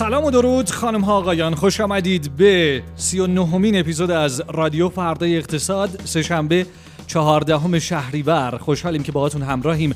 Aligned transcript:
سلام 0.00 0.24
و 0.24 0.30
درود 0.30 0.70
خانم 0.70 1.00
ها 1.00 1.16
آقایان. 1.16 1.54
خوش 1.54 1.80
آمدید 1.80 2.36
به 2.36 2.82
سی 2.96 3.20
و 3.20 3.26
نهمین 3.26 3.80
اپیزود 3.80 4.10
از 4.10 4.42
رادیو 4.48 4.88
فردای 4.88 5.36
اقتصاد 5.36 6.00
سهشنبه 6.04 6.66
چهاردهم 7.06 7.78
شهریور. 7.78 8.58
خوشحالیم 8.58 9.02
که 9.02 9.12
باهاتون 9.12 9.42
همراهیم. 9.42 9.94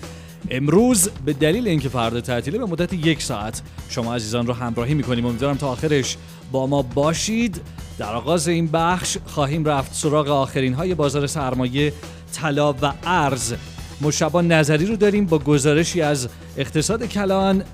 امروز 0.51 1.09
به 1.25 1.33
دلیل 1.33 1.69
اینکه 1.69 1.89
فردا 1.89 2.21
تعطیله 2.21 2.59
به 2.59 2.65
مدت 2.65 2.93
یک 2.93 3.23
ساعت 3.23 3.63
شما 3.89 4.15
عزیزان 4.15 4.47
رو 4.47 4.53
همراهی 4.53 4.95
می‌کنیم. 4.95 5.27
امیدوارم 5.27 5.57
تا 5.57 5.69
آخرش 5.69 6.17
با 6.53 6.67
ما 6.67 6.83
باشید. 6.83 7.61
در 7.99 8.15
آغاز 8.15 8.49
این 8.49 8.67
بخش 8.67 9.19
خواهیم 9.27 9.65
رفت 9.65 9.95
سراغ 9.95 10.29
آخرین 10.29 10.75
های 10.75 10.95
بازار 10.95 11.27
سرمایه 11.27 11.93
طلا 12.33 12.73
و 12.73 12.93
ارز. 13.07 13.55
مشابه 14.01 14.43
نظری 14.43 14.87
رو 14.87 14.97
داریم 14.97 15.27
با 15.27 15.39
گزارشی 15.39 16.03
از 16.03 16.29
اقتصاد 16.57 17.07
کلان 17.07 17.65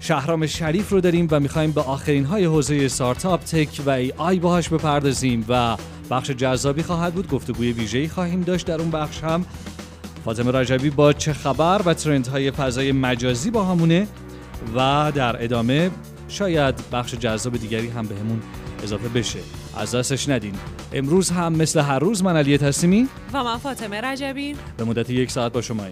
شهرام 0.00 0.46
شریف 0.46 0.88
رو 0.88 1.00
داریم 1.00 1.28
و 1.30 1.40
می‌خوایم 1.40 1.72
به 1.72 1.80
آخرین 1.80 2.24
های 2.24 2.44
حوزه 2.44 2.78
استارتاپ 2.82 3.40
تک 3.40 3.82
و 3.86 3.90
ای 3.90 4.12
آی 4.16 4.38
باهاش 4.38 4.68
بپردازیم 4.68 5.44
و 5.48 5.76
بخش 6.10 6.30
جذابی 6.30 6.82
خواهد 6.82 7.14
بود. 7.14 7.28
گفتگوی 7.28 7.72
ویژه‌ای 7.72 8.08
خواهیم 8.08 8.40
داشت 8.40 8.66
در 8.66 8.80
اون 8.80 8.90
بخش 8.90 9.24
هم. 9.24 9.46
فاطمه 10.24 10.50
رجبی 10.50 10.90
با 10.90 11.12
چه 11.12 11.32
خبر 11.32 11.82
و 11.84 11.94
ترند 11.94 12.26
های 12.26 12.50
فضای 12.50 12.92
مجازی 12.92 13.50
با 13.50 13.64
همونه 13.64 14.06
و 14.76 15.12
در 15.14 15.44
ادامه 15.44 15.90
شاید 16.28 16.74
بخش 16.92 17.14
جذاب 17.14 17.56
دیگری 17.56 17.88
هم 17.88 18.06
بهمون 18.06 18.40
اضافه 18.82 19.08
بشه. 19.08 19.38
از 19.76 19.94
دستش 19.94 20.28
ندین. 20.28 20.54
امروز 20.92 21.30
هم 21.30 21.52
مثل 21.52 21.80
هر 21.80 21.98
روز 21.98 22.22
من 22.22 22.36
علی 22.36 22.58
تسلیمی. 22.58 23.08
و 23.32 23.44
من 23.44 23.58
فاطمه 23.58 24.00
رجبی. 24.00 24.56
به 24.76 24.84
مدت 24.84 25.10
یک 25.10 25.30
ساعت 25.30 25.52
با 25.52 25.62
شما 25.62 25.84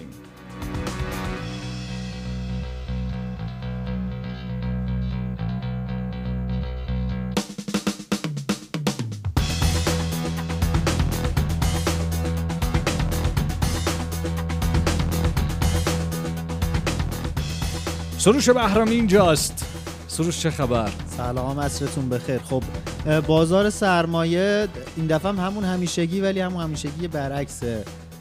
سروش 18.18 18.50
بهرامی 18.50 18.90
اینجاست. 18.90 19.64
سروش 20.08 20.40
چه 20.40 20.50
خبر؟ 20.50 20.90
سلام 21.16 21.60
عصرتون 21.60 22.08
بخیر. 22.08 22.38
خب 22.38 22.62
بازار 23.26 23.70
سرمایه 23.70 24.68
این 24.96 25.06
دفعه 25.06 25.32
هم 25.32 25.38
همون 25.38 25.64
همیشگی 25.64 26.20
ولی 26.20 26.40
همون 26.40 26.62
همیشگی 26.62 27.08
برعکس 27.08 27.60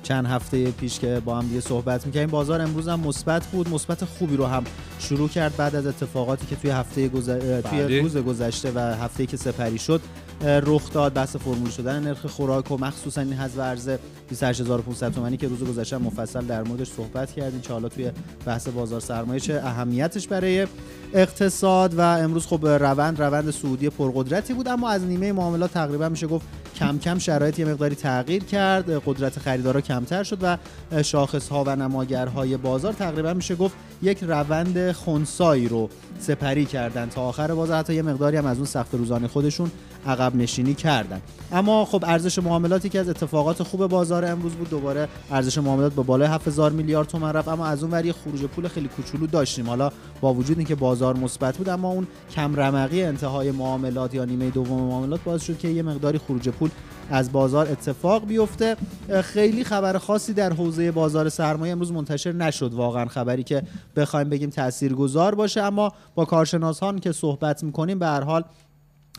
چند 0.04 0.26
هفته 0.26 0.72
پیش 0.72 1.00
که 1.00 1.22
با 1.26 1.38
هم 1.38 1.48
دیگه 1.48 1.62
صحبت 1.62 2.06
می‌کنیم 2.06 2.28
بازار 2.28 2.62
امروز 2.62 2.88
هم 2.88 3.00
مثبت 3.00 3.46
بود 3.48 3.70
مثبت 3.70 4.06
خوبی 4.06 4.38
رو 4.38 4.46
هم 4.46 4.64
شروع 5.00 5.30
کرد 5.30 5.58
بعد 5.58 5.76
از 5.76 5.88
اتفاقاتی 5.88 6.46
که 6.46 6.56
توی 6.56 6.70
هفته 6.70 7.08
گذر... 7.08 7.62
توی. 7.62 8.00
روز 8.00 8.18
گذشته 8.18 8.72
و 8.76 8.80
هفته 8.80 9.26
که 9.26 9.38
سپری 9.38 9.80
شد 9.80 10.02
رخ 10.42 10.94
داد 10.94 11.14
بحث 11.14 11.36
فرمول 11.36 11.70
شدن 11.70 12.04
نرخ 12.04 12.26
خوراک 12.26 12.72
و 12.72 12.78
مخصوصا 12.78 13.22
این 13.22 13.34
حذف 13.34 13.60
ارز 13.60 13.90
28500 14.30 15.12
تومانی 15.12 15.38
که 15.38 15.48
روز 15.48 15.64
گذشته 15.64 15.98
مفصل 15.98 16.46
در 16.46 16.64
موردش 16.64 16.92
صحبت 16.92 17.32
کردیم. 17.32 17.62
که 17.62 17.74
حالا 17.74 17.90
توی 17.90 18.12
بحث 18.46 18.68
بازار 18.68 19.00
سرمایه 19.00 19.40
چه 19.40 19.62
اهمیتش 19.64 20.28
برای 20.28 20.68
اقتصاد 21.14 21.94
و 21.94 22.02
امروز 22.02 22.48
خب 22.48 22.68
روند 22.68 23.22
روند 23.22 23.52
سعودی 23.52 23.90
پرقدرتی 23.90 24.54
بود 24.54 24.68
اما 24.68 24.90
از 24.90 25.04
نیمه 25.04 25.32
معاملات 25.32 25.74
تقریبا 25.74 26.10
میشه 26.10 26.28
گفت 26.28 26.46
کم 26.80 26.98
کم 27.00 27.18
شرایط 27.20 27.60
یه 27.60 27.66
مقداری 27.66 27.96
تغییر 27.96 28.44
کرد. 28.44 28.90
قدرت 29.06 29.40
خریدارا 29.40 29.82
کمتر 29.82 30.24
شد 30.24 30.38
و 30.42 30.58
شاخص 31.04 31.48
ها 31.48 31.64
و 31.68 31.76
نماگرهای 31.76 32.58
بازار 32.58 32.94
تقریبا 32.94 33.34
میشه 33.34 33.56
گفت 33.56 33.76
یک 34.02 34.24
روند 34.24 34.92
خونسایی 34.92 35.68
رو 35.68 35.90
سپری 36.20 36.66
کردن. 36.66 37.10
تا 37.10 37.22
آخر 37.22 37.54
بازار 37.54 37.78
حتی 37.78 37.94
یه 37.94 38.02
مقداری 38.02 38.38
هم 38.38 38.46
از 38.46 38.58
اون 38.58 38.66
سخت 38.66 38.94
روزانه 38.94 39.28
خودشون 39.28 39.72
عقب 40.08 40.36
نشینی 40.36 40.74
کردن. 40.74 41.22
اما 41.52 41.86
خب 41.86 42.04
ارزش 42.08 42.40
معاملاتی 42.40 42.90
که 42.90 43.00
از 43.00 43.10
اتفاقات 43.10 43.64
خوب 43.64 43.88
بازار 43.88 44.26
امروز 44.26 44.52
بود. 44.52 44.70
دوباره 44.70 45.08
ارزش 45.32 45.58
معاملات 45.58 45.94
با 45.96 46.04
بالای 46.04 46.28
7000 46.28 46.72
میلیارد 46.72 47.08
تومان 47.08 47.34
رفت. 47.34 47.48
اما 47.48 47.66
از 47.66 47.84
اون 47.84 47.92
ور 47.92 48.06
یه 48.06 48.14
خروج 48.14 48.42
پول 48.42 48.68
خیلی 48.68 48.88
کوچولو 48.88 49.28
داشتیم. 49.28 49.68
حالا 49.70 49.92
با 50.22 50.34
وجود 50.34 50.58
اینکه 50.58 50.76
بازار 50.76 51.18
مثبت 51.18 51.58
بود 51.58 51.70
اما 51.70 51.92
اون 51.92 52.08
کم 52.36 52.56
رمقی 52.56 53.04
انتهای 53.04 53.52
معاملات 53.52 54.14
یا 54.14 54.26
نیمه 54.26 54.50
دوم 54.50 54.82
معاملات 54.82 55.24
باعث 55.24 55.44
شد 55.44 55.58
که 55.58 55.68
یه 55.68 55.84
مقداری 55.84 56.18
خروج 56.18 56.50
پول 56.50 56.67
از 57.10 57.32
بازار 57.32 57.72
اتفاق 57.72 58.26
بیفته. 58.26 58.78
خیلی 59.24 59.64
خبر 59.64 59.98
خاصی 59.98 60.34
در 60.34 60.54
حوزه 60.54 60.92
بازار 60.92 61.30
سرمایه 61.30 61.72
امروز 61.72 61.92
منتشر 61.92 62.32
نشد. 62.32 62.74
واقعا 62.74 63.06
خبری 63.06 63.44
که 63.44 63.64
بخوایم 63.96 64.30
بگیم 64.30 64.50
تاثیرگذار 64.50 65.36
باشه. 65.36 65.62
اما 65.62 65.94
با 66.16 66.26
کارشناسان 66.26 67.00
که 67.00 67.12
صحبت 67.12 67.64
می‌کنیم 67.64 68.00
به 68.00 68.06
هر 68.06 68.22
حال 68.22 68.44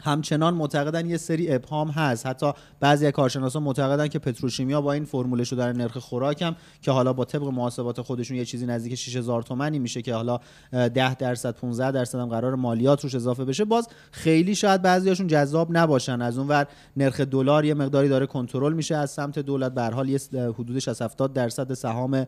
همچنان 0.03 0.55
معتقدن 0.55 1.07
یه 1.07 1.17
سری 1.17 1.55
ابهام 1.55 1.89
هست. 1.89 2.27
حتی 2.27 2.53
بعضی 2.81 3.07
از 3.07 3.13
کارشناسان 3.13 3.63
معتقدن 3.63 4.09
که 4.09 4.19
پتروشیمیا 4.19 4.81
با 4.81 4.93
این 4.93 5.05
فرموله 5.05 5.45
شدن 5.45 5.77
نرخ 5.77 5.99
خوراک 5.99 6.43
هم 6.43 6.57
که 6.83 6.91
حالا 6.91 7.13
با 7.13 7.25
طبق 7.25 7.43
محاسبات 7.43 8.01
خودشون 8.01 8.37
یه 8.37 8.45
چیزی 8.45 8.67
نزدیک 8.67 8.95
6000 8.95 9.43
تومانی 9.43 9.79
میشه 9.79 10.03
که 10.03 10.15
حالا 10.15 10.41
10 10.73 11.15
درصد 11.15 11.55
15 11.55 11.91
درصد 11.91 12.19
هم 12.19 12.29
قرار 12.29 12.55
مالیات 12.55 13.05
روش 13.05 13.15
اضافه 13.15 13.45
بشه. 13.45 13.65
باز 13.65 13.89
خیلی 14.11 14.55
شاید 14.55 14.83
بعضیاشون 14.83 15.27
جذاب 15.27 15.77
نباشن. 15.77 16.23
از 16.23 16.39
اون 16.39 16.49
ور 16.49 16.67
نرخ 16.97 17.21
دلار 17.21 17.65
یه 17.65 17.75
مقداری 17.75 18.09
داره 18.09 18.27
کنترل 18.27 18.73
میشه 18.73 18.97
از 18.97 19.11
سمت 19.11 19.39
دولت. 19.39 19.75
به 19.75 19.83
هر 19.83 19.91
حال 19.91 20.09
یه 20.09 20.21
حدودش 20.33 20.89
از 20.89 21.03
70 21.03 21.33
درصد 21.33 21.75
سهام 21.75 22.27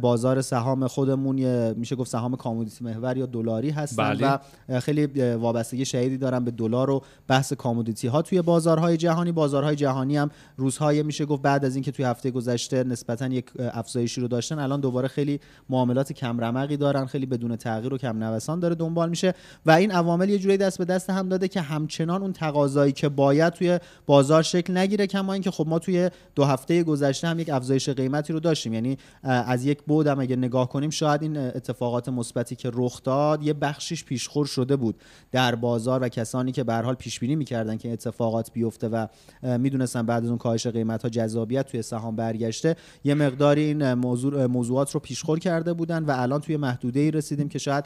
بازار 0.00 0.42
سهام 0.42 0.86
خودمون 0.86 1.38
یه 1.38 1.74
میشه 1.76 1.96
گفت 1.96 2.10
سهام 2.10 2.36
کامودیتی 2.36 2.84
محور 2.84 3.16
یا 3.16 3.26
دلاری 3.26 3.70
هستن 3.70 4.02
بله. 4.02 4.38
و 4.68 4.80
خیلی 4.80 5.06
وابستگی 5.34 5.84
شدیدی 5.84 6.18
دارن 6.18 6.44
به 6.44 6.50
دلار 6.50 6.90
و 6.90 7.02
بحث 7.28 7.52
کامودیتی 7.52 8.08
ها 8.08 8.22
توی 8.22 8.42
بازارهای 8.42 8.96
جهانی. 8.96 9.32
بازارهای 9.32 9.76
جهانی 9.76 10.16
هم 10.16 10.30
روزهای 10.56 11.02
میشه 11.02 11.26
گفت 11.26 11.42
بعد 11.42 11.64
از 11.64 11.74
اینکه 11.74 11.92
توی 11.92 12.04
هفته 12.04 12.30
گذشته 12.30 12.84
نسبتا 12.84 13.26
یک 13.26 13.44
افزایشی 13.58 14.20
رو 14.20 14.28
داشتن 14.28 14.58
الان 14.58 14.80
دوباره 14.80 15.08
خیلی 15.08 15.40
معاملات 15.68 16.12
کم 16.12 16.40
رمقی 16.40 16.76
دارن 16.76 17.06
خیلی 17.06 17.26
بدون 17.26 17.56
تغییر 17.56 17.94
و 17.94 17.98
کم 17.98 18.24
نوسان 18.24 18.60
داره 18.60 18.74
دنبال 18.74 19.10
میشه 19.10 19.34
و 19.66 19.70
این 19.70 19.90
عوامل 19.90 20.28
یه 20.28 20.38
جوری 20.38 20.56
دست 20.56 20.78
به 20.78 20.84
دست 20.84 21.10
هم 21.10 21.28
داده 21.28 21.48
که 21.48 21.60
همچنان 21.60 22.22
اون 22.22 22.32
تقاضایی 22.32 22.92
که 22.92 23.08
باید 23.08 23.52
توی 23.52 23.78
بازار 24.06 24.42
شکل 24.42 24.76
نگیره 24.76 25.06
کما 25.06 25.32
اینکه 25.32 25.50
خب 25.50 25.66
ما 25.68 25.78
توی 25.78 26.10
دو 26.34 26.44
هفته 26.44 26.82
گذشته 26.82 27.28
هم 27.28 27.38
یک 27.38 27.50
افزایش 27.50 27.88
قیمتی 27.88 28.32
رو 28.32 28.40
داشتیم. 28.40 28.74
یعنی 28.74 28.98
از 29.22 29.64
یک 29.64 29.82
بودم 29.82 30.20
اگه 30.20 30.36
نگاه 30.36 30.68
کنیم 30.68 30.90
شاید 30.90 31.22
این 31.22 31.36
اتفاقات 31.36 32.08
مثبتی 32.08 32.56
که 32.56 32.70
رخ 32.74 33.02
داد 33.02 33.42
یه 33.42 33.52
بخشیش 33.52 34.04
پیشخور 34.04 34.46
شده 34.46 34.76
بود 34.76 35.00
در 35.32 35.54
بازار 35.54 36.02
و 36.02 36.08
کسانی 36.08 36.52
که 36.52 36.64
به 36.64 36.74
حال 36.74 36.94
پیش 36.98 37.20
بینی 37.20 37.36
می‌کردن 37.36 37.76
که 37.76 37.92
اتفاقات 37.92 38.52
بیفته 38.52 38.88
و 38.88 39.06
می‌دونستن 39.42 40.06
بعد 40.06 40.22
از 40.22 40.28
اون 40.28 40.38
کاهش 40.38 40.66
قیمت 40.66 41.02
ها 41.02 41.08
جذابیت 41.08 41.66
توی 41.66 41.82
سهام 41.82 42.16
برگشته. 42.16 42.76
یه 43.04 43.14
مقداری 43.14 43.62
این 43.62 43.94
موضوع 43.94 44.46
موضوعات 44.46 44.90
رو 44.90 45.00
پیشخور 45.00 45.38
کرده 45.38 45.72
بودن 45.72 46.04
و 46.04 46.10
الان 46.16 46.40
توی 46.40 46.56
محدوده 46.56 47.00
ای 47.00 47.10
رسیدیم 47.10 47.48
که 47.48 47.58
شاید 47.58 47.84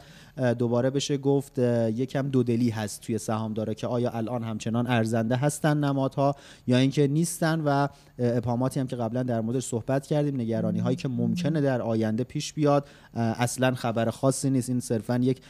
دوباره 0.58 0.90
بشه 0.90 1.16
گفت 1.16 1.58
یکم 1.58 2.28
دودلی 2.28 2.70
هست 2.70 3.00
توی 3.00 3.18
سهام 3.18 3.54
داره 3.54 3.74
که 3.74 3.86
آیا 3.86 4.10
الان 4.10 4.44
همچنان 4.44 4.86
ارزنده 4.86 5.36
هستن 5.36 5.76
نمادها 5.76 6.36
یا 6.66 6.76
اینکه 6.76 7.06
نیستن 7.06 7.60
و 7.60 7.88
ابهاماتی 8.18 8.80
هم 8.80 8.86
که 8.86 8.96
قبلا 8.96 9.22
در 9.22 9.40
موردش 9.40 9.64
صحبت 9.64 10.06
کردیم 10.06 10.40
نگرانی 10.40 10.78
هایی 10.78 10.96
که 10.96 11.08
ممکنه 11.08 11.60
در 11.60 11.82
آینده 11.82 12.24
پیش 12.24 12.52
بیاد. 12.52 12.86
اصلا 13.14 13.74
خبر 13.74 14.10
خاصی 14.10 14.50
نیست. 14.50 14.68
این 14.68 14.80
صرفا 14.80 15.16
یک 15.16 15.40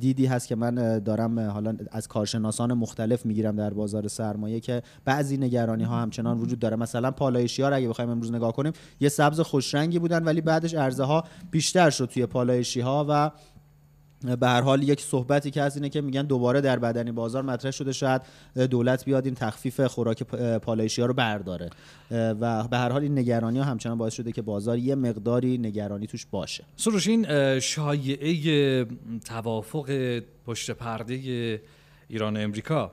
دیدی 0.00 0.26
هست 0.26 0.48
که 0.48 0.54
من 0.54 0.98
دارم 0.98 1.40
حالا 1.40 1.76
از 1.90 2.08
کارشناسان 2.08 2.72
مختلف 2.72 3.09
می‌گیرم 3.24 3.56
در 3.56 3.70
بازار 3.70 4.08
سرمایه 4.08 4.60
که 4.60 4.82
بعضی 5.04 5.36
نگرانی 5.36 5.84
ها 5.84 6.00
همچنان 6.00 6.38
وجود 6.38 6.58
داره. 6.58 6.76
مثلا 6.76 7.10
پالایشی 7.10 7.62
ها 7.62 7.68
اگه 7.68 7.88
بخوایم 7.88 8.10
امروز 8.10 8.32
نگاه 8.32 8.52
کنیم 8.52 8.72
یه 9.00 9.08
سبز 9.08 9.40
خوش 9.40 9.74
رنگی 9.74 9.98
بودن 9.98 10.24
ولی 10.24 10.40
بعدش 10.40 10.74
ارزه 10.74 11.04
ها 11.04 11.24
بیشتر 11.50 11.90
شد 11.90 12.04
توی 12.04 12.26
پالایشی 12.26 12.80
ها 12.80 13.06
و 13.08 13.30
به 14.36 14.48
هر 14.48 14.60
حال 14.60 14.82
یک 14.82 15.00
صحبتی 15.00 15.50
که 15.50 15.62
از 15.62 15.76
اینه 15.76 15.88
که 15.88 16.00
میگن 16.00 16.22
دوباره 16.22 16.60
در 16.60 16.78
بدنی 16.78 17.12
بازار 17.12 17.42
مطرح 17.42 17.70
شده 17.70 17.92
شاید 17.92 18.22
دولت 18.70 19.04
بیاد 19.04 19.24
این 19.24 19.34
تخفیف 19.34 19.80
خوراک 19.80 20.22
پالایشی 20.62 21.00
ها 21.00 21.06
رو 21.06 21.14
برداره. 21.14 21.70
و 22.10 22.68
به 22.68 22.76
هر 22.78 22.92
حال 22.92 23.02
این 23.02 23.18
نگرانی 23.18 23.58
ها 23.58 23.64
همچنان 23.64 23.98
باعث 23.98 24.14
شده 24.14 24.32
که 24.32 24.42
بازار 24.42 24.78
یه 24.78 24.94
مقداری 24.94 25.58
نگرانی 25.58 26.06
توش 26.06 26.26
باشه. 26.26 26.64
سروش 26.76 27.08
این 27.08 27.58
شایعه 27.60 28.86
توافق 29.24 30.20
پشت 30.46 30.70
پرده 30.70 31.14
ایران 32.08 32.36
و 32.36 32.40
امریکا 32.40 32.92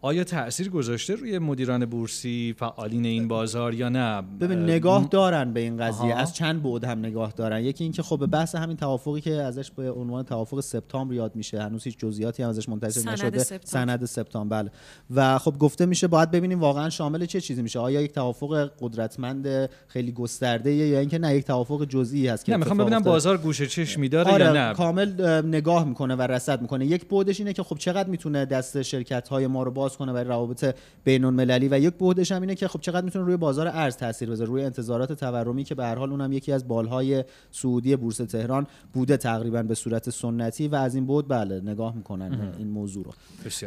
آیا 0.00 0.24
تاثیر 0.24 0.70
گذاشته 0.70 1.14
روی 1.14 1.38
مدیران 1.38 1.86
بورسی 1.86 2.54
فعالین 2.58 3.04
این 3.04 3.28
بازار 3.28 3.74
یا 3.74 3.88
نه؟ 3.88 4.22
ببین 4.40 4.58
نگاه 4.58 5.08
دارن 5.10 5.52
به 5.52 5.60
این 5.60 5.76
قضیه. 5.76 6.14
از 6.14 6.34
چند 6.34 6.62
بعد 6.62 6.84
هم 6.84 6.98
نگاه 6.98 7.32
دارن. 7.36 7.62
یکی 7.62 7.84
اینکه 7.84 8.02
خب 8.02 8.18
به 8.18 8.26
بحث 8.26 8.54
همین 8.54 8.76
توافقی 8.76 9.20
که 9.20 9.34
ازش 9.34 9.70
به 9.70 9.92
عنوان 9.92 10.24
توافق 10.24 10.60
سپتامبر 10.60 11.14
یاد 11.14 11.36
میشه. 11.36 11.62
هنوز 11.62 11.84
هیچ 11.84 11.98
جزئیاتی 11.98 12.42
هم 12.42 12.48
ازش 12.48 12.68
منتشر 12.68 13.10
نشده. 13.10 13.38
سند 13.64 14.04
سپتامبر. 14.04 14.62
بله. 14.62 14.70
و 15.14 15.38
خب 15.38 15.58
گفته 15.58 15.86
میشه 15.86 16.06
باید 16.06 16.30
ببینیم 16.30 16.60
واقعا 16.60 16.90
شامل 16.90 17.26
چه 17.26 17.40
چیزی 17.40 17.62
میشه. 17.62 17.78
آیا 17.78 18.00
یک 18.00 18.12
توافق 18.12 18.70
قدرتمند 18.80 19.70
خیلی 19.88 20.12
گسترده 20.12 20.72
یا 20.72 21.00
اینکه 21.00 21.18
نه 21.18 21.34
یک 21.34 21.44
توافق 21.44 21.84
جزئی 21.84 22.28
هست 22.28 22.44
که 22.44 22.52
نه 22.52 22.58
می‌خوام 22.58 22.78
ببینم 22.78 23.02
بازار 23.02 23.38
گوشه 23.38 23.66
چشمی 23.66 24.08
داره 24.08 24.32
آره 24.32 24.44
یا 24.44 24.52
نه؟ 24.52 24.74
کامل 24.74 25.40
نگاه 25.46 25.84
می‌کنه 25.88 26.14
و 26.14 26.22
رصد 26.22 26.62
می‌کنه. 26.62 26.86
یک 26.86 27.08
بعدش 27.08 27.40
اینه 27.40 27.52
که 27.52 27.62
خب 27.62 27.78
چقدر 27.78 28.08
می‌تونه 28.08 28.44
دست 28.44 28.82
شرکت 28.82 29.28
های 29.38 29.46
ما 29.46 29.62
رو 29.62 29.70
باز 29.70 29.96
کنه 29.96 30.12
برای 30.12 30.28
روابط 30.28 30.74
بین 31.04 31.24
المللی 31.24 31.68
و 31.68 31.78
یک 31.78 31.94
بودش 31.94 32.32
هم 32.32 32.40
اینه 32.40 32.54
که 32.54 32.68
خب 32.68 32.80
چقدر 32.80 33.04
می‌تونه 33.04 33.24
روی 33.24 33.36
بازار 33.36 33.68
ارز 33.68 33.96
تاثیر 33.96 34.30
بذاره. 34.30 34.50
روی 34.50 34.64
انتظارات 34.64 35.12
تورمی 35.12 35.64
که 35.64 35.74
به 35.74 35.84
هر 35.84 35.94
حال 35.94 36.10
اونم 36.10 36.32
یکی 36.32 36.52
از 36.52 36.68
بالهای 36.68 37.24
سعودی 37.50 37.96
بورس 37.96 38.16
تهران 38.16 38.66
بوده 38.92 39.16
تقریبا 39.16 39.62
به 39.62 39.74
صورت 39.74 40.10
سنتی 40.10 40.68
و 40.68 40.74
از 40.74 40.94
این 40.94 41.06
بود 41.06 41.28
بله 41.28 41.60
نگاه 41.60 41.96
می‌کنن 41.96 42.52
این 42.58 42.68
موضوع 42.68 43.04
رو. 43.04 43.12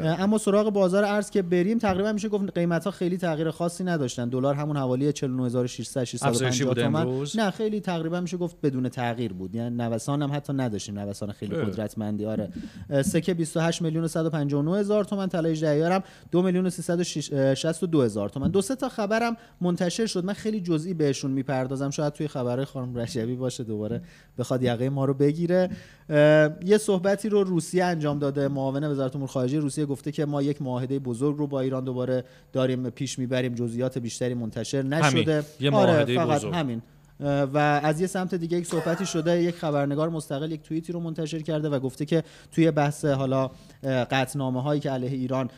اما 0.03 0.37
سراغ 0.37 0.69
بازار 0.69 1.03
ارز 1.03 1.29
که 1.29 1.41
بریم 1.41 1.77
تقریبا 1.77 2.11
میشه 2.11 2.29
گفت 2.29 2.57
قیمت 2.57 2.85
ها 2.85 2.91
خیلی 2.91 3.17
تغییر 3.17 3.51
خاصی 3.51 3.83
نداشتن. 3.83 4.29
دلار 4.29 4.55
همون 4.55 4.77
حوالی 4.77 5.11
49600 5.11 6.03
650 6.03 6.73
تومان 6.73 7.27
نه 7.35 7.51
خیلی 7.51 7.79
تقریبا 7.79 8.21
میشه 8.21 8.37
گفت 8.37 8.55
بدون 8.63 8.89
تغییر 8.89 9.33
بود. 9.33 9.55
یعنی 9.55 9.75
نوسان 9.75 10.21
هم 10.21 10.31
حتی 10.33 10.53
نداشتیم. 10.53 10.99
نوسان 10.99 11.31
خیلی 11.31 11.55
قدرتمندی. 11.55 12.25
آره. 12.25 12.49
سکه 13.01 13.33
28 13.33 13.81
میلیون 13.81 14.03
و 14.03 14.07
159 14.07 14.77
هزار 14.77 15.03
تومان 15.03 15.29
طلای 15.29 15.55
18 15.63 15.69
ایارم 15.69 16.03
دو 16.31 16.41
میلیون 16.41 16.71
و 17.81 17.85
دو 17.85 18.01
هزار 18.01 18.29
تومن 18.29 18.49
دو 18.49 18.61
سه 18.61 18.75
تا 18.75 18.89
خبرم 18.89 19.37
منتشر 19.61 20.05
شد. 20.05 20.25
من 20.25 20.33
خیلی 20.33 20.61
جزئی 20.61 20.93
بهشون 20.93 21.31
می‌پردازم. 21.31 21.89
شاید 21.89 22.13
توی 22.13 22.27
خبرهای 22.27 22.65
خانم 22.65 22.95
رشوی 22.95 23.35
باشه 23.35 23.63
دوباره 23.63 24.01
بخواد 24.37 24.63
یقه 24.63 24.89
ما 24.89 25.05
رو 25.05 25.13
بگیره. 25.13 25.69
یه 26.65 26.77
صحبتی 26.79 27.29
رو 27.29 27.43
روسیه 27.43 27.85
انجام 27.85 28.19
داده. 28.19 28.47
معاون 28.47 28.83
وزارت 28.83 29.15
امور 29.15 29.27
خارجه 29.27 29.59
روسیه 29.59 29.85
گفته 29.85 30.11
که 30.11 30.25
ما 30.25 30.41
یک 30.41 30.61
معاهده 30.61 30.99
بزرگ 30.99 31.37
رو 31.37 31.47
با 31.47 31.59
ایران 31.59 31.83
دوباره 31.83 32.23
داریم 32.53 32.89
پیش 32.89 33.19
می‌بریم. 33.19 33.55
جزئیات 33.55 33.97
بیشتری 33.97 34.33
منتشر 34.33 34.81
نشده. 34.81 35.33
همین. 35.33 35.43
یه 35.59 35.71
آره 35.71 36.15
فقط 36.15 36.37
بزرگ. 36.37 36.53
همین. 36.53 36.81
و 37.21 37.57
از 37.83 38.01
یه 38.01 38.07
سمت 38.07 38.35
دیگه 38.35 38.57
یک 38.57 38.65
صحبتی 38.65 39.05
شده 39.05 39.43
یک 39.43 39.55
خبرنگار 39.55 40.09
مستقل 40.09 40.51
یک 40.51 40.61
توییتی 40.61 40.93
رو 40.93 40.99
منتشر 40.99 41.39
کرده 41.39 41.69
و 41.69 41.79
گفته 41.79 42.05
که 42.05 42.23
توی 42.51 42.71
بحث 42.71 43.05
حالا 43.05 43.51
قطنامه 43.83 44.61
هایی 44.61 44.81
که 44.81 44.91
علیه 44.91 45.11
ایران 45.11 45.49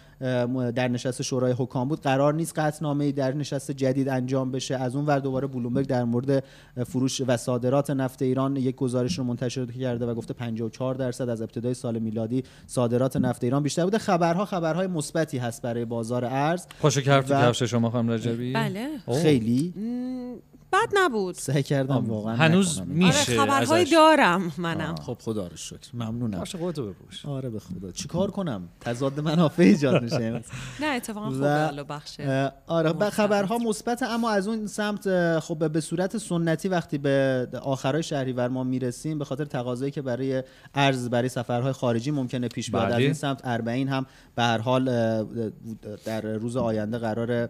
در 0.75 0.87
نشست 0.87 1.21
شورای 1.21 1.53
حکام 1.57 1.87
بود 1.87 2.01
قرار 2.01 2.33
نیست 2.33 2.59
قطنامه 2.59 3.11
در 3.11 3.33
نشست 3.33 3.71
جدید 3.71 4.09
انجام 4.09 4.51
بشه. 4.51 4.75
از 4.75 4.95
اون 4.95 5.05
ور 5.05 5.19
دوباره 5.19 5.47
بلومبرگ 5.47 5.87
در 5.87 6.03
مورد 6.03 6.43
فروش 6.85 7.21
و 7.27 7.37
صادرات 7.37 7.89
نفت 7.89 8.21
ایران 8.21 8.55
یک 8.55 8.75
گزارش 8.75 9.17
رو 9.17 9.23
منتشر 9.23 9.65
کرده 9.65 10.05
و 10.05 10.13
گفته 10.13 10.33
54 10.33 10.95
درصد 10.95 11.29
از 11.29 11.41
ابتدای 11.41 11.73
سال 11.73 11.99
میلادی 11.99 12.43
صادرات 12.67 13.17
نفت 13.17 13.43
ایران 13.43 13.63
بیشتر 13.63 13.83
بوده. 13.83 13.97
خبرها 13.97 14.45
خبرهای 14.45 14.87
مثبتی 14.87 15.37
هست 15.37 15.61
برای 15.61 15.85
بازار 15.85 16.25
ارز. 16.25 16.65
پاشو 16.81 17.01
کرد 17.01 17.31
و... 17.31 17.53
شما 17.53 17.89
خانم 17.89 18.09
رجبی؟ 18.09 18.53
بله. 18.53 18.87
خیلی. 19.21 19.73
بد 20.73 20.89
نبود. 20.93 21.35
سعی 21.35 21.63
کردم 21.63 22.05
واقعا 22.05 22.35
هنوز 22.35 22.79
آره 22.79 22.87
میشه 22.89 23.37
خبرهای 23.39 23.85
دارم 23.85 24.51
منم. 24.57 24.95
خب 24.95 25.17
خدا 25.21 25.47
رو 25.47 25.57
شکر. 25.57 25.89
ممنونم. 25.93 26.39
باشه 26.39 26.57
خودتو 26.57 26.85
بپوش. 26.85 27.25
آره 27.25 27.49
به 27.49 27.59
خدا. 27.59 27.91
چیکار 27.91 28.31
کنم؟ 28.31 28.69
تضاد 28.81 29.19
منافع 29.19 29.63
ایجاد 29.63 30.03
میشه. 30.03 30.41
نه 30.81 30.85
اتفاقا 30.85 31.29
خوبه 31.29 31.83
بخش 31.83 32.19
آره 32.67 33.09
خبرها 33.09 33.57
مثبت 33.57 34.03
اما 34.03 34.29
از 34.29 34.47
اون 34.47 34.67
سمت 34.67 35.39
خب 35.39 35.71
به 35.71 35.81
صورت 35.81 36.17
سنتی 36.17 36.67
وقتی 36.69 36.97
به 36.97 37.47
آخرای 37.61 38.03
شهریور 38.03 38.47
ما 38.47 38.63
می‌رسیم 38.63 39.19
به 39.19 39.25
خاطر 39.25 39.45
تقاضایی 39.45 39.91
که 39.91 40.01
برای 40.01 40.43
ارز 40.73 41.09
برای 41.09 41.29
سفرهای 41.29 41.71
خارجی 41.71 42.11
ممکنه 42.11 42.47
پیش 42.47 42.71
بیاد. 42.71 42.91
از 42.91 42.99
این 42.99 43.13
سمت 43.13 43.41
اربعین 43.43 43.87
هم 43.87 44.05
به 44.35 44.43
هر 44.43 44.57
حال 44.57 44.85
در 46.05 46.21
روز 46.21 46.57
آینده 46.57 46.97
قرار 46.97 47.49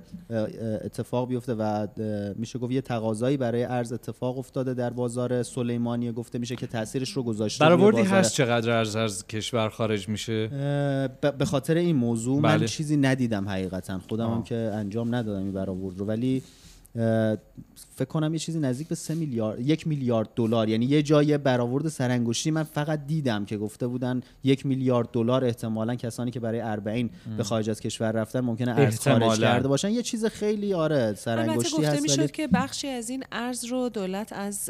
اتفاق 0.84 1.28
بیفته 1.28 1.54
و 1.54 1.88
میشه 2.36 2.60
گفت 2.60 2.72
یه 2.72 2.82
تقاضایی 3.14 3.38
برای 3.38 3.64
ارز 3.64 3.94
اتفاق 3.94 4.38
افتاده 4.38 4.74
در 4.74 4.90
بازار 4.90 5.44
سلیمانی. 5.44 6.12
گفته 6.12 6.40
میشه 6.40 6.56
که 6.56 6.68
تاثیرش 6.68 7.12
رو 7.12 7.24
گذاشته 7.24 7.66
برآوردی 7.66 8.02
هست 8.02 8.34
چقدر 8.34 8.72
ارز 8.72 8.96
از 8.96 9.28
کشور 9.28 9.70
خارج 9.70 10.10
میشه؟ 10.10 10.48
به 11.40 11.46
خاطر 11.46 11.76
این 11.76 11.96
موضوع 11.96 12.42
بله. 12.42 12.58
من 12.58 12.66
چیزی 12.66 12.98
ندیدم 12.98 13.50
حقیقتا. 13.50 14.00
خودم 14.10 14.32
هم 14.32 14.44
که 14.44 14.56
انجام 14.56 15.16
ندادم 15.16 15.40
این 15.40 15.52
برآورد 15.52 16.00
رو. 16.00 16.06
ولی 16.06 16.44
فکر 17.96 18.08
کنم 18.10 18.34
یه 18.34 18.40
چیزی 18.40 18.60
نزدیک 18.60 18.88
به 18.88 18.96
سه 18.96 19.16
میلیارد 19.16 19.60
یک 19.60 19.88
میلیارد 19.88 20.30
دلار. 20.36 20.70
یعنی 20.70 20.86
یه 20.86 21.02
جای 21.04 21.38
برآورد 21.38 21.88
سرانگشتی 21.88 22.52
من 22.52 22.64
فقط 22.64 23.08
دیدم 23.08 23.46
که 23.46 23.58
گفته 23.58 23.88
بودن 23.88 24.22
یک 24.44 24.66
میلیارد 24.66 25.10
دلار 25.12 25.46
احتمالا 25.46 25.96
کسانی 25.96 26.32
که 26.32 26.40
برای 26.40 26.62
اربعین 26.62 27.10
به 27.38 27.44
خارج 27.44 27.70
از 27.70 27.82
کشور 27.82 28.12
رفتن 28.12 28.40
ممکنه 28.40 28.72
ارز 28.72 29.00
خارج 29.00 29.40
کرده 29.40 29.68
باشن. 29.68 29.90
یه 29.90 30.02
چیز 30.02 30.26
خیلی 30.26 30.74
آره 30.74 31.14
سرانگشتی 31.14 31.78
گفته 31.78 31.88
هست 31.88 32.02
می‌شد 32.02 32.32
که 32.32 32.48
بخشی 32.48 32.88
از 32.88 33.10
این 33.10 33.24
ارز 33.32 33.66
رو 33.66 33.90
دولت 33.90 34.34
از 34.34 34.70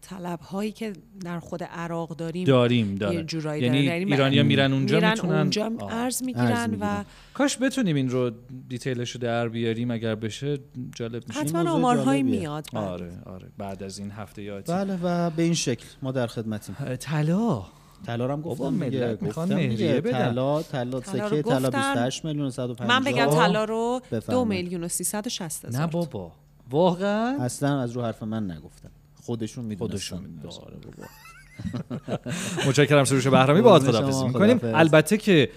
طلب 0.00 0.40
هایی 0.40 0.72
که 0.72 0.92
در 1.24 1.40
خود 1.40 1.62
عراق 1.64 2.16
داریم 2.16 2.44
داریم 2.44 2.94
داره. 2.94 3.26
یعنی, 3.44 3.78
یعنی 3.78 4.12
ایرانیا 4.12 4.42
میرن 4.42 4.72
اونجا 4.72 4.96
میرن 4.96 5.10
می‌تونن 5.10 5.38
اونجا 5.38 5.72
ارز 5.90 6.22
می‌گیرن. 6.22 6.76
و 6.80 7.04
کاش 7.36 7.58
بتونیم 7.58 7.96
این 7.96 8.08
رو 8.08 8.30
دیتیلش 8.68 9.10
رو 9.10 9.20
در 9.20 9.48
بیاریم 9.48 9.90
اگر 9.90 10.14
بشه 10.14 10.58
جالب 10.94 11.28
میشه. 11.28 11.40
حتما 11.40 11.70
آمارهایی 11.70 12.22
میاد 12.22 12.66
بعد. 12.72 12.84
آره 12.84 13.12
آره. 13.26 13.48
بعد 13.58 13.82
از 13.82 13.98
این 13.98 14.10
هفته 14.10 14.42
یادی 14.42 14.72
بله 14.72 14.98
و 15.02 15.30
به 15.30 15.42
این 15.42 15.54
شکل 15.54 15.86
ما 16.02 16.12
در 16.12 16.26
خدمتیم. 16.26 16.76
طلا. 17.00 17.62
طلا 18.06 18.32
هم 18.32 18.40
گفتم 18.40 18.88
دیگه. 18.88 20.00
طلا 20.00 20.62
طلا 20.62 21.00
سکه 21.00 21.42
طلا 21.42 21.70
28 21.70 22.24
میلیون 22.24 22.46
و 22.46 22.50
150 22.50 22.98
من 22.98 23.04
بگم 23.04 23.26
طلا 23.26 23.64
رو 23.64 24.00
2 24.28 24.44
میلیون 24.44 24.84
و 24.84 24.88
360 24.88 25.64
هزار. 25.64 25.80
نه 25.80 25.86
بابا. 25.86 26.32
واقعا؟ 26.70 27.36
اصلا 27.40 27.80
از 27.80 27.92
رو 27.92 28.02
حرف 28.02 28.22
من 28.22 28.50
نگفتن. 28.50 28.90
خودشون 29.22 29.64
می‌دونن 29.64 29.90
خودشون 29.90 30.40
آره 30.44 30.76
بابا. 30.76 31.08
متشکرم 32.68 33.04
سروش 33.04 33.26
بهرامی. 33.26 33.60
با 33.60 33.78
خدافظی 33.78 34.24
می‌کنیم. 34.26 34.60
البته 34.62 35.16
که 35.16 35.50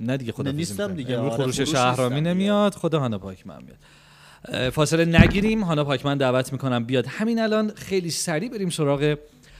نه 0.00 0.16
دیگه 0.16 0.32
خدا 0.32 0.50
نیستم 0.50 0.94
دیگه. 0.94 1.18
امروز 1.18 1.32
خروش 1.32 1.60
شهرامی 1.60 2.20
نمیاد 2.20 2.74
خدا 2.74 3.00
هانا 3.00 3.18
پاکمن 3.18 3.58
بیاد. 3.58 4.70
فاصله 4.70 5.20
نگیریم. 5.20 5.64
هانا 5.64 5.84
پاکمن 5.84 6.16
دعوت 6.18 6.52
می‌کنم 6.52 6.84
بیاد. 6.84 7.06
همین 7.06 7.38
الان 7.38 7.72
خیلی 7.74 8.10
سریع 8.10 8.50
بریم 8.50 8.70
سراغ 8.70 9.18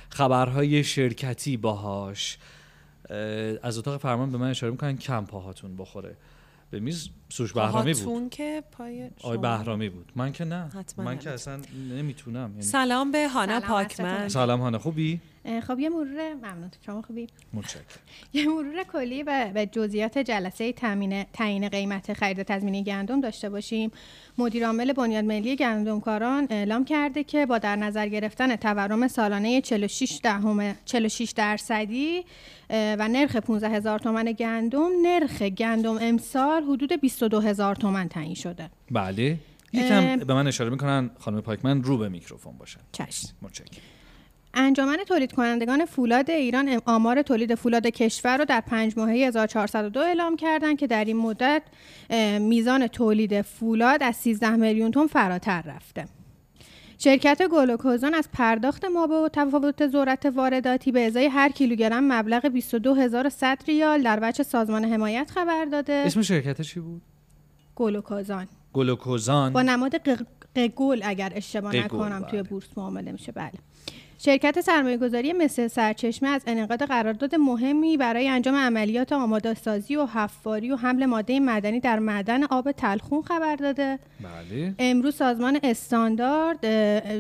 خبرهای 0.09 0.85
شرکتی 0.85 1.57
باهاش. 1.57 2.39
از 3.63 3.79
اتاق 3.79 4.01
فرمان 4.01 4.31
به 4.31 4.39
من 4.39 4.51
اشاره 4.51 4.71
می‌کنن 4.71 4.97
کم 4.97 5.25
پاهاتون 5.25 5.77
بخوره. 5.77 6.17
به 6.71 6.81
میز 6.81 7.09
سوش 7.29 7.53
بهرامی 7.53 7.95
بود. 7.95 8.31
که 8.31 8.63
پای 8.73 9.11
آی 9.23 9.37
بهرامی 9.37 9.89
بود. 9.89 10.13
من 10.17 10.33
که 10.33 10.45
نه. 10.45 10.69
من 10.97 11.19
که 11.19 11.31
اصلا 11.31 11.61
نمی‌تونم. 11.91 12.51
یعنی 12.51 12.63
سلام 12.63 13.13
به 13.13 13.29
هانا 13.29 13.61
پاکمن. 13.61 14.29
سلام 14.29 14.61
هانا 14.61 14.79
خوبی؟ 14.79 15.21
خب 15.67 15.79
یه 15.79 15.89
مرور 15.89 16.35
ممنون. 16.35 16.71
شما 16.87 17.03
خوبی؟ 17.03 17.27
متشکرم. 17.53 17.85
یه 18.33 18.49
مرور 18.49 18.83
کلی 18.93 19.25
به 19.25 19.69
جزئیات 19.73 20.19
جلسه 20.19 20.73
تامین 20.73 21.25
تعیین 21.33 21.69
قیمت 21.69 22.13
خرید 22.13 22.43
تضمینی 22.43 22.85
گندم 22.85 23.21
داشته 23.21 23.51
باشیم. 23.51 23.91
مدیر 24.39 24.67
عامل 24.67 24.93
بنیاد 24.93 25.25
ملی 25.25 25.57
گندمکاران 25.57 26.47
اعلام 26.51 26.85
کرده 26.85 27.25
که 27.25 27.47
با 27.47 27.59
در 27.59 27.77
نظر 27.77 28.09
گرفتن 28.09 28.57
تورم 28.57 29.09
سالانه 29.09 29.61
46 29.61 30.21
دهم 30.23 30.75
46 30.85 31.31
درصدی 31.31 32.25
و 32.71 33.09
نرخ 33.09 33.37
15 33.37 33.69
هزار 33.69 33.99
تومن 33.99 34.33
گندم 34.33 34.89
نرخ 35.03 35.43
گندم 35.43 35.99
امسال 36.01 36.63
حدود 36.63 36.93
22 36.93 37.41
هزار 37.41 37.75
تومن 37.75 38.09
تعیین 38.09 38.35
شده. 38.35 38.71
بله. 38.91 39.39
یکم 39.73 40.17
به 40.17 40.35
من 40.35 40.47
اشاره 40.47 40.71
می‌کنن 40.71 41.11
خانم 41.19 41.41
پاکمن 41.41 41.83
رو 41.83 41.99
به 41.99 42.09
میکروفون 42.09 42.59
باشن. 42.59 42.81
چشم. 42.93 43.29
متشکرم. 43.43 43.83
انجمن 44.55 44.97
تولید 45.09 45.33
کنندگان 45.33 45.85
فولاد 45.85 46.31
ایران 46.31 46.83
آمار 46.87 47.23
تولید 47.23 47.55
فولاد 47.55 47.87
کشور 47.87 48.39
رو 48.39 48.45
در 48.45 48.61
پنج 48.61 48.93
ماهه 48.97 49.15
1402 49.15 50.01
اعلام 50.01 50.37
کردند 50.37 50.79
که 50.79 50.87
در 50.87 51.05
این 51.05 51.17
مدت 51.17 51.63
میزان 52.41 52.87
تولید 52.87 53.43
فولاد 53.43 54.03
از 54.03 54.17
13 54.17 54.51
میلیون 54.57 54.91
تن 54.91 55.07
فراتر 55.07 55.63
رفته. 55.63 56.05
شرکت 56.99 57.43
گلوکوزان 57.47 58.15
از 58.15 58.29
پرداخت 58.33 58.85
ما 58.85 59.07
به 59.07 59.31
تفاوت 59.33 59.89
ذرت 59.89 60.27
وارداتی 60.27 60.93
به 60.93 61.07
ازای 61.07 61.27
هر 61.27 61.49
کیلوگرم 61.49 62.13
مبلغ 62.13 62.47
22100 62.47 63.59
ریال 63.69 64.03
در 64.03 64.21
بچه 64.21 64.43
سازمان 64.43 64.85
حمایت 64.85 65.31
خبر 65.31 65.65
داده. 65.65 65.93
اسم 65.93 66.23
شرکت 66.23 66.61
چی 66.61 66.81
بود؟ 66.81 67.03
گلوکوزان 67.77 68.49
گلوکوزان 68.73 69.53
با 69.53 69.63
نماد 69.63 69.97
قگول 70.57 71.01
اگر 71.05 71.33
اشتباه 71.35 71.77
نکنم 71.77 72.27
توی 72.31 72.43
بله. 72.43 72.51
بورس 72.51 72.69
معامله 72.77 73.13
میشه 73.13 73.33
بله. 73.33 73.53
شرکت 74.21 74.61
سرمایه 74.61 74.97
گذاری 74.97 75.33
مثل 75.33 75.69
سرچشمه 75.69 76.29
از 76.29 76.43
انعقاد 76.47 76.83
قرارداد 76.83 77.35
مهمی 77.35 77.97
برای 77.97 78.29
انجام 78.29 78.55
عملیات 78.55 79.13
آماده 79.13 79.55
سازی 79.55 79.97
و 79.97 80.07
حفاری 80.07 80.71
و 80.71 80.77
حمل 80.77 81.07
ماده 81.07 81.41
مدنی 81.41 81.81
در 81.81 81.99
معدن 81.99 82.45
آب 82.45 82.73
تلخون 82.73 83.23
خبر 83.23 83.57
داده. 83.57 83.99
بله. 84.21 84.75
امروز 84.79 85.15
سازمان 85.15 85.59
استاندارد 85.63 86.65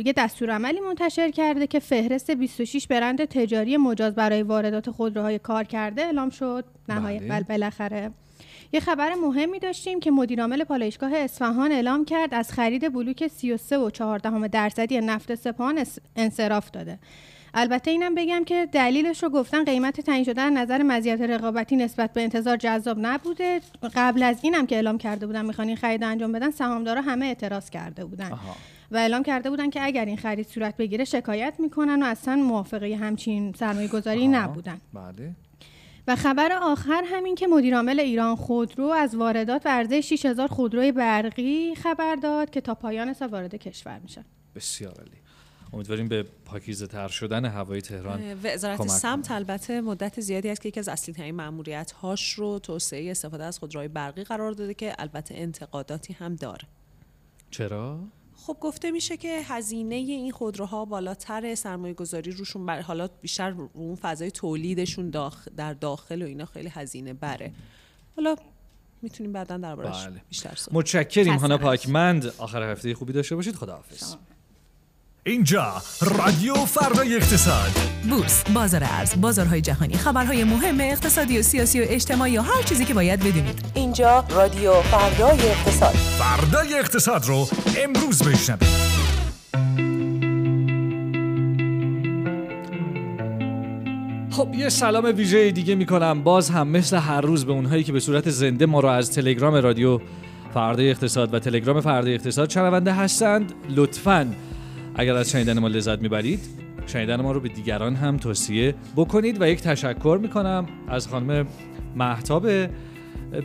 یه 0.06 0.12
دستورالعملی 0.16 0.80
منتشر 0.80 1.30
کرده 1.30 1.66
که 1.66 1.78
فهرست 1.78 2.30
26 2.30 2.86
برند 2.86 3.24
تجاری 3.24 3.76
مجاز 3.76 4.14
برای 4.14 4.42
واردات 4.42 4.90
خودروهای 4.90 5.38
کار 5.38 5.64
کرده. 5.64 6.02
اعلام 6.02 6.30
شد. 6.30 6.64
نهایت 6.88 7.20
بله. 7.20 7.28
بل 7.28 7.42
بالاخره. 7.42 8.10
یه 8.72 8.80
خبر 8.80 9.14
مهمی 9.14 9.58
داشتیم 9.58 10.00
که 10.00 10.10
مدیرعامل 10.10 10.64
پالایشگاه 10.64 11.14
اصفهان 11.14 11.72
اعلام 11.72 12.04
کرد 12.04 12.34
از 12.34 12.52
خرید 12.52 12.92
بلوک 12.92 13.26
33 13.26 13.78
و 13.78 13.90
14 13.90 14.48
درصدی 14.48 15.00
نفت 15.00 15.34
سپاهان 15.34 15.78
اس- 15.78 15.98
انصراف 16.16 16.70
داده 16.70 16.98
البته 17.54 17.90
اینم 17.90 18.14
بگم 18.14 18.44
که 18.44 18.68
دلیلش 18.72 19.22
رو 19.22 19.28
گفتن 19.28 19.64
قیمت 19.64 20.00
تعیین 20.00 20.24
شده 20.24 20.40
از 20.40 20.52
نظر 20.52 20.82
مزیت 20.82 21.20
رقابتی 21.20 21.76
نسبت 21.76 22.12
به 22.12 22.22
انتظار 22.22 22.56
جذاب 22.56 22.96
نبوده 23.00 23.60
قبل 23.94 24.22
از 24.22 24.38
اینم 24.42 24.66
که 24.66 24.74
اعلام 24.76 24.98
کرده 24.98 25.26
بودن 25.26 25.44
می‌خوان 25.46 25.68
این 25.68 25.76
خرید 25.76 26.04
انجام 26.04 26.32
بدن 26.32 26.50
سهامدارا 26.50 27.00
همه 27.02 27.26
اعتراض 27.26 27.70
کرده 27.70 28.04
بودن 28.04 28.32
آها. 28.32 28.56
و 28.90 28.96
اعلام 28.96 29.22
کرده 29.22 29.50
بودن 29.50 29.70
که 29.70 29.84
اگر 29.84 30.04
این 30.04 30.16
خرید 30.16 30.46
صورت 30.46 30.76
بگیره 30.76 31.04
شکایت 31.04 31.54
می‌کنن 31.58 32.02
و 32.02 32.06
اصلا 32.06 32.36
موافقه 32.36 32.96
همچین 32.96 33.52
سرمایه 33.52 33.88
گذاری 33.88 34.28
آها. 34.28 34.44
نبودن 34.44 34.78
بله 34.94 35.30
و 36.08 36.16
خبر 36.16 36.52
آخر 36.62 37.02
همین 37.06 37.34
که 37.34 37.46
مدیرعامل 37.46 38.00
ایران 38.00 38.36
خودرو 38.36 38.84
از 38.84 39.14
واردات 39.14 39.62
و 39.64 39.68
عرضه 39.68 40.00
6000 40.00 40.48
خودروی 40.48 40.92
برقی 40.92 41.74
خبر 41.74 42.16
داد 42.16 42.50
که 42.50 42.60
تا 42.60 42.74
پایان 42.74 43.12
سال 43.12 43.28
وارد 43.28 43.54
کشور 43.54 43.98
میشن 43.98 44.24
بسیار 44.54 44.92
عالی. 44.92 45.10
امیدواریم 45.72 46.08
به 46.08 46.22
پاکیزه 46.44 46.86
تر 46.86 47.08
شدن 47.08 47.44
هوای 47.44 47.80
تهران 47.80 48.40
وزارت 48.42 48.86
سمت 48.86 49.28
کنه. 49.28 49.36
البته 49.36 49.80
مدت 49.80 50.20
زیادی 50.20 50.48
است 50.48 50.60
که 50.60 50.68
یکی 50.68 50.80
از 50.80 50.88
اصلی 50.88 51.14
ترین 51.14 51.34
مأموریت 51.34 51.92
هاش 51.92 52.32
رو 52.32 52.58
توسعه 52.58 53.10
استفاده 53.10 53.44
از 53.44 53.58
خودروهای 53.58 53.88
برقی 53.88 54.24
قرار 54.24 54.52
داده 54.52 54.74
که 54.74 54.94
البته 54.98 55.34
انتقاداتی 55.34 56.12
هم 56.12 56.34
داره. 56.34 56.64
چرا؟ 57.50 58.00
خب 58.46 58.56
گفته 58.60 58.90
میشه 58.90 59.16
که 59.16 59.40
هزینه 59.44 59.94
این 59.94 60.32
خودروها 60.32 60.84
بالاتر 60.84 61.54
سرمایه 61.54 61.94
گذاری 61.94 62.30
روشون 62.30 62.66
بر 62.66 62.80
حالا 62.80 63.08
بیشتر 63.20 63.50
رو 63.50 63.70
اون 63.72 63.94
فضای 63.94 64.30
تولیدشون 64.30 65.10
داخ 65.10 65.48
در 65.56 65.74
داخل 65.74 66.22
و 66.22 66.26
اینا 66.26 66.44
خیلی 66.44 66.68
هزینه 66.68 67.12
بره. 67.12 67.52
حالا 68.16 68.36
می‌تونیم 69.02 69.32
بعدا 69.32 69.56
دربارش 69.56 70.06
بله. 70.06 70.22
بیشتر 70.28 70.54
صحبت 70.54 70.74
متشکریم 70.74 71.34
هانا. 71.34 71.58
پاکمند. 71.58 72.26
آخر 72.38 72.62
هفته 72.72 72.94
خوبی 72.94 73.12
داشته 73.12 73.36
باشید. 73.36 73.54
خداحافظ. 73.54 74.14
اینجا 75.28 75.72
رادیو 76.00 76.54
فردای 76.54 77.16
اقتصاد. 77.16 77.70
بورس، 78.10 78.44
بازار 78.54 78.84
ارز، 78.84 79.20
بازارهای 79.20 79.60
جهانی، 79.60 79.94
خبرهای 79.94 80.44
مهم 80.44 80.80
اقتصادی 80.80 81.38
و 81.38 81.42
سیاسی 81.42 81.80
و 81.80 81.84
اجتماعی 81.88 82.38
و 82.38 82.42
هر 82.42 82.62
چیزی 82.62 82.84
که 82.84 82.94
باید 82.94 83.20
بدونید. 83.20 83.64
اینجا 83.74 84.24
رادیو 84.30 84.72
فردای 84.72 85.50
اقتصاد. 85.50 85.94
فردای 85.94 86.78
اقتصاد 86.78 87.26
رو 87.26 87.48
امروز 87.84 88.22
بشنوید. 88.22 88.68
خب 94.30 94.54
یه 94.54 94.68
سلام 94.68 95.04
ویژه 95.16 95.50
دیگه 95.50 95.74
می‌کنم. 95.74 96.22
باز 96.22 96.50
هم 96.50 96.68
مثل 96.68 96.96
هر 96.96 97.20
روز 97.20 97.46
به 97.46 97.52
اونهایی 97.52 97.84
که 97.84 97.92
به 97.92 98.00
صورت 98.00 98.30
زنده 98.30 98.66
ما 98.66 98.80
رو 98.80 98.88
از 98.88 99.10
تلگرام 99.10 99.54
رادیو 99.54 100.00
فردای 100.54 100.90
اقتصاد 100.90 101.34
و 101.34 101.38
تلگرام 101.38 101.80
فردای 101.80 102.14
اقتصاد 102.14 102.50
شنونده 102.50 102.92
هستند 102.92 103.52
لطفاً 103.68 104.26
اگر 104.98 105.14
از 105.14 105.30
شنیدن 105.30 105.58
ما 105.58 105.68
لذت 105.68 105.98
می‌برید 105.98 106.40
شنیدن 106.86 107.20
ما 107.20 107.32
رو 107.32 107.40
به 107.40 107.48
دیگران 107.48 107.94
هم 107.94 108.16
توصیه 108.16 108.74
بکنید 108.96 109.42
و 109.42 109.48
یک 109.48 109.60
تشکر 109.60 110.18
می‌کنم 110.22 110.66
از 110.88 111.08
خانم 111.08 111.46
محتاب 111.96 112.48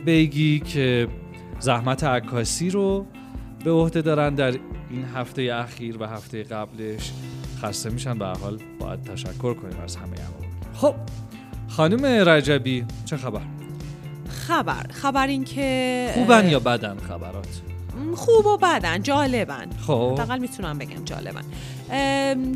بیگی 0.04 0.60
که 0.60 1.08
زحمت 1.60 2.04
عکاسی 2.04 2.70
رو 2.70 3.06
به 3.64 3.70
عهده 3.70 4.02
دارن 4.02 4.34
در 4.34 4.50
این 4.90 5.04
هفته 5.14 5.42
اخیر 5.54 6.02
و 6.02 6.06
هفته 6.06 6.42
قبلش. 6.42 7.12
خسته 7.62 7.90
میشن 7.90 8.18
به 8.18 8.26
حال 8.26 8.58
باید 8.80 9.02
تشکر 9.02 9.54
کنیم 9.54 9.80
از 9.84 9.96
همه 9.96 10.16
عوامل 10.16 10.74
خب 10.74 10.94
خانم 11.68 12.04
رجبی 12.04 12.84
چه 13.04 13.16
خبر؟ 13.16 13.40
خبر. 14.28 14.86
خبر 14.90 15.26
این 15.26 15.44
که 15.44 16.08
خوبن 16.14 16.48
یا 16.48 16.60
بدن 16.60 16.96
خبرات؟ 16.96 17.73
خوب 18.16 18.46
و 18.46 18.56
بدن 18.56 19.02
جالبن. 19.02 19.68
خب. 19.86 20.12
حداقل 20.12 20.38
می‌تونم 20.38 20.78
بگم 20.78 21.04
جالبن. 21.04 21.44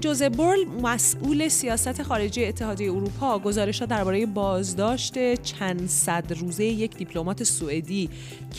جوزه 0.01 0.29
برل 0.29 0.65
مسئول 0.83 1.49
سیاست 1.49 2.03
خارجی 2.03 2.45
اتحادیه 2.45 2.93
اروپا. 2.93 3.39
گزارش 3.39 3.83
درباره 3.83 4.27
بازداشت 4.27 5.43
چند 5.43 5.89
صد 5.89 6.33
روزه 6.33 6.65
یک 6.65 6.97
دیپلمات 6.97 7.45
سوئدی 7.45 8.11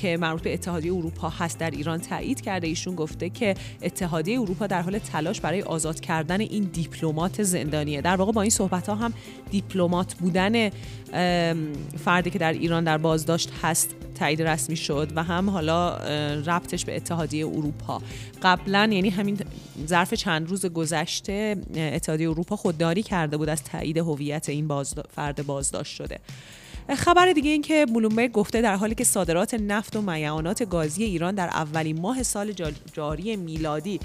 که 0.02 0.18
مربوط 0.18 0.42
به 0.42 0.54
اتحادیه 0.54 0.94
اروپا 0.94 1.30
هست 1.30 1.58
در 1.58 1.72
ایران 1.72 2.00
تایید 2.00 2.42
کرده. 2.42 2.68
ایشون 2.68 2.96
گفته 2.96 3.30
که 3.30 3.56
اتحادیه 3.82 4.42
اروپا 4.42 4.68
در 4.68 4.82
حال 4.82 5.00
تلاش 5.00 5.42
برای 5.42 5.62
آزاد 5.62 6.00
کردن 6.00 6.42
این 6.42 6.64
دیپلمات 6.64 7.44
زندانیه. 7.44 8.02
در 8.02 8.16
واقع 8.16 8.32
با 8.32 8.42
این 8.42 8.52
صحبت 8.52 8.90
ها 8.90 8.96
هم 8.96 9.14
دیپلمات 9.52 10.14
بودن 10.14 10.70
فردی 11.98 12.30
که 12.30 12.40
در 12.40 12.54
ایران 12.54 12.84
در 12.84 12.98
بازداشت 12.98 13.52
هست 13.62 13.96
تایید 14.16 14.42
رسمی 14.42 14.76
شد 14.76 15.12
و 15.16 15.24
هم 15.24 15.50
حالا 15.50 15.98
ربطش 16.34 16.86
به 16.86 16.96
اتحادیه 16.96 17.48
اروپا. 17.48 18.02
قبلا 18.44 18.90
یعنی 18.92 19.10
همین 19.10 19.38
ظرف 19.88 20.14
چند 20.14 20.50
روز 20.50 20.59
گذشته 20.66 21.56
اه، 21.76 21.82
اتحادیه 21.96 22.30
اروپا 22.30 22.56
خودداری 22.56 23.04
کرده 23.04 23.38
بود 23.38 23.50
از 23.50 23.64
تایید 23.64 23.98
هویت 23.98 24.50
این 24.50 24.68
بازدا- 24.68 25.04
فرد 25.16 25.46
بازداشت 25.46 25.96
شده. 25.96 26.20
خبر 26.98 27.32
دیگه 27.34 27.50
این 27.52 27.62
که 27.62 27.86
بلومبرگ 27.86 28.32
گفته 28.32 28.62
در 28.62 28.76
حالی 28.76 28.96
که 28.96 29.04
صادرات 29.04 29.54
نفت 29.54 29.96
و 29.96 30.02
میعانات 30.02 30.64
گازی 30.64 31.04
ایران 31.04 31.36
در 31.36 31.48
اولین 31.48 32.02
ماه 32.02 32.24
سال 32.24 32.52
جا- 32.52 32.72
جاری 32.94 33.36
میلادی 33.36 34.00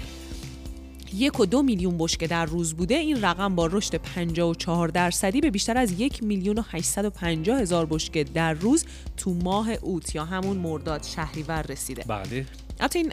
یک 1.15 1.39
و 1.39 1.45
دو 1.45 1.61
میلیون 1.61 1.97
بشکه 1.97 2.27
در 2.27 2.45
روز 2.45 2.73
بوده 2.73 2.95
این 2.95 3.21
رقم 3.21 3.55
با 3.55 3.65
رشد 3.67 3.95
54 3.95 4.87
درصدی 4.87 5.41
به 5.41 5.49
بیشتر 5.51 5.77
از 5.77 5.99
یک 5.99 6.23
میلیون 6.23 6.57
و 6.57 6.61
850 6.71 7.59
هزار 7.59 7.85
بشکه 7.85 8.23
در 8.23 8.53
روز 8.53 8.85
تو 9.17 9.33
ماه 9.33 9.71
اوت 9.71 10.15
یا 10.15 10.25
همون 10.25 10.57
مرداد 10.57 11.03
شهریور 11.03 11.61
رسیده. 11.61 12.03
بله. 12.07 12.45
البته 12.79 12.99
این 12.99 13.11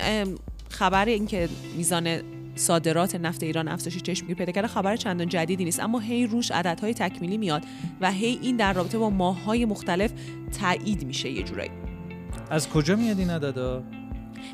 خبر 0.69 1.05
این 1.05 1.27
که 1.27 1.49
میزان 1.77 2.23
صادرات 2.55 3.15
نفت 3.15 3.43
ایران 3.43 3.69
افزایش 3.69 3.97
چشمگیر 3.97 4.37
پیدا 4.37 4.53
کرده. 4.53 4.69
خبر 4.69 4.97
چندان 4.97 5.29
جدیدی 5.29 5.65
نیست 5.65 5.81
اما 5.81 5.99
هی 5.99 6.27
روش 6.27 6.51
عددهای 6.51 6.95
تکمیلی 6.95 7.39
میاد 7.39 7.63
و 8.01 8.13
هی 8.13 8.39
این 8.43 8.57
در 8.57 8.73
رابطه 8.73 8.99
با 8.99 9.11
ماههای 9.11 9.65
مختلف 9.65 10.13
تایید 10.61 11.05
میشه 11.05 11.31
یه 11.31 11.43
جورایی. 11.43 11.71
از 12.51 12.69
کجا 12.69 12.97
میاد 12.97 13.19
این 13.19 13.31
عددا 13.31 13.83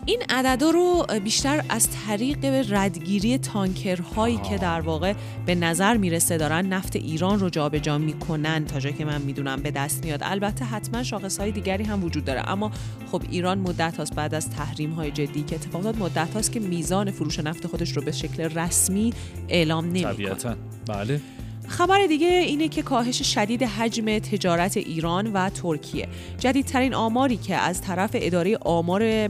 این 0.06 0.22
عددا 0.28 0.70
رو 0.70 1.06
بیشتر 1.24 1.64
از 1.68 1.88
طریق 1.90 2.64
ردگیری 2.70 3.38
تانکرهایی 3.38 4.36
که 4.36 4.58
در 4.58 4.80
واقع 4.80 5.14
به 5.46 5.54
نظر 5.54 5.96
می‌رسه 5.96 6.38
دارن 6.38 6.66
نفت 6.66 6.96
ایران 6.96 7.38
رو 7.40 7.50
جابجا 7.50 7.98
می‌کنن. 7.98 8.64
تا 8.64 8.80
جایی 8.80 8.94
که 8.94 9.04
من 9.04 9.22
می‌دونم 9.22 9.62
به 9.62 9.70
دست 9.70 10.04
میاد. 10.04 10.20
البته 10.22 10.64
حتما 10.64 11.02
شاخص 11.02 11.38
های 11.38 11.50
دیگری 11.50 11.84
هم 11.84 12.04
وجود 12.04 12.24
داره. 12.24 12.50
اما 12.50 12.70
خب 13.12 13.22
ایران 13.30 13.58
مدت 13.58 13.96
هاست 13.96 14.14
بعد 14.14 14.34
از 14.34 14.50
تحریم 14.50 14.90
های 14.90 15.10
جدی 15.10 15.42
که 15.42 15.54
اتفاق 15.54 15.86
افتاد 15.86 15.98
مدت 16.02 16.34
هاست 16.34 16.52
که 16.52 16.60
میزان 16.60 17.10
فروش 17.10 17.38
نفت 17.38 17.66
خودش 17.66 17.90
رو 17.90 18.02
به 18.02 18.12
شکل 18.12 18.42
رسمی 18.42 19.12
اعلام 19.48 19.84
نمی‌کنه. 19.84 20.12
طبیعتا. 20.12 20.56
بله. 20.86 21.20
خبر 21.68 22.06
دیگه 22.06 22.26
اینه 22.26 22.68
که 22.68 22.82
کاهش 22.82 23.22
شدید 23.34 23.62
حجم 23.62 24.18
تجارت 24.18 24.76
ایران 24.76 25.32
و 25.32 25.50
ترکیه. 25.50 26.08
جدیدترین 26.38 26.94
آماری 26.94 27.36
که 27.36 27.56
از 27.56 27.82
طرف 27.82 28.10
اداره 28.14 28.56
آمار 28.56 29.28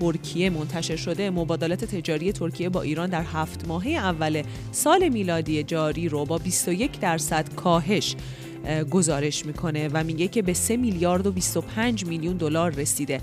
ترکیه 0.00 0.50
منتشر 0.50 0.96
شده. 0.96 1.30
مبادلات 1.30 1.84
تجاری 1.84 2.32
ترکیه 2.32 2.68
با 2.68 2.82
ایران 2.82 3.10
در 3.10 3.22
هفت 3.22 3.68
ماهه 3.68 3.90
اول 3.90 4.42
سال 4.72 5.08
میلادی 5.08 5.62
جاری 5.62 6.08
رو 6.08 6.24
با 6.24 6.38
21 6.38 7.00
درصد 7.00 7.54
کاهش 7.54 8.16
اه، 8.64 8.84
گزارش 8.84 9.46
می‌کنه 9.46 9.88
و 9.88 10.04
میگه 10.04 10.28
که 10.28 10.42
به 10.42 10.52
3 10.52 10.76
میلیارد 10.76 11.26
و 11.26 11.32
25 11.32 12.06
میلیون 12.06 12.36
دلار 12.36 12.70
رسیده. 12.70 13.20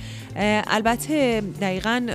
البته 0.68 1.42
دقیقا 1.62 2.08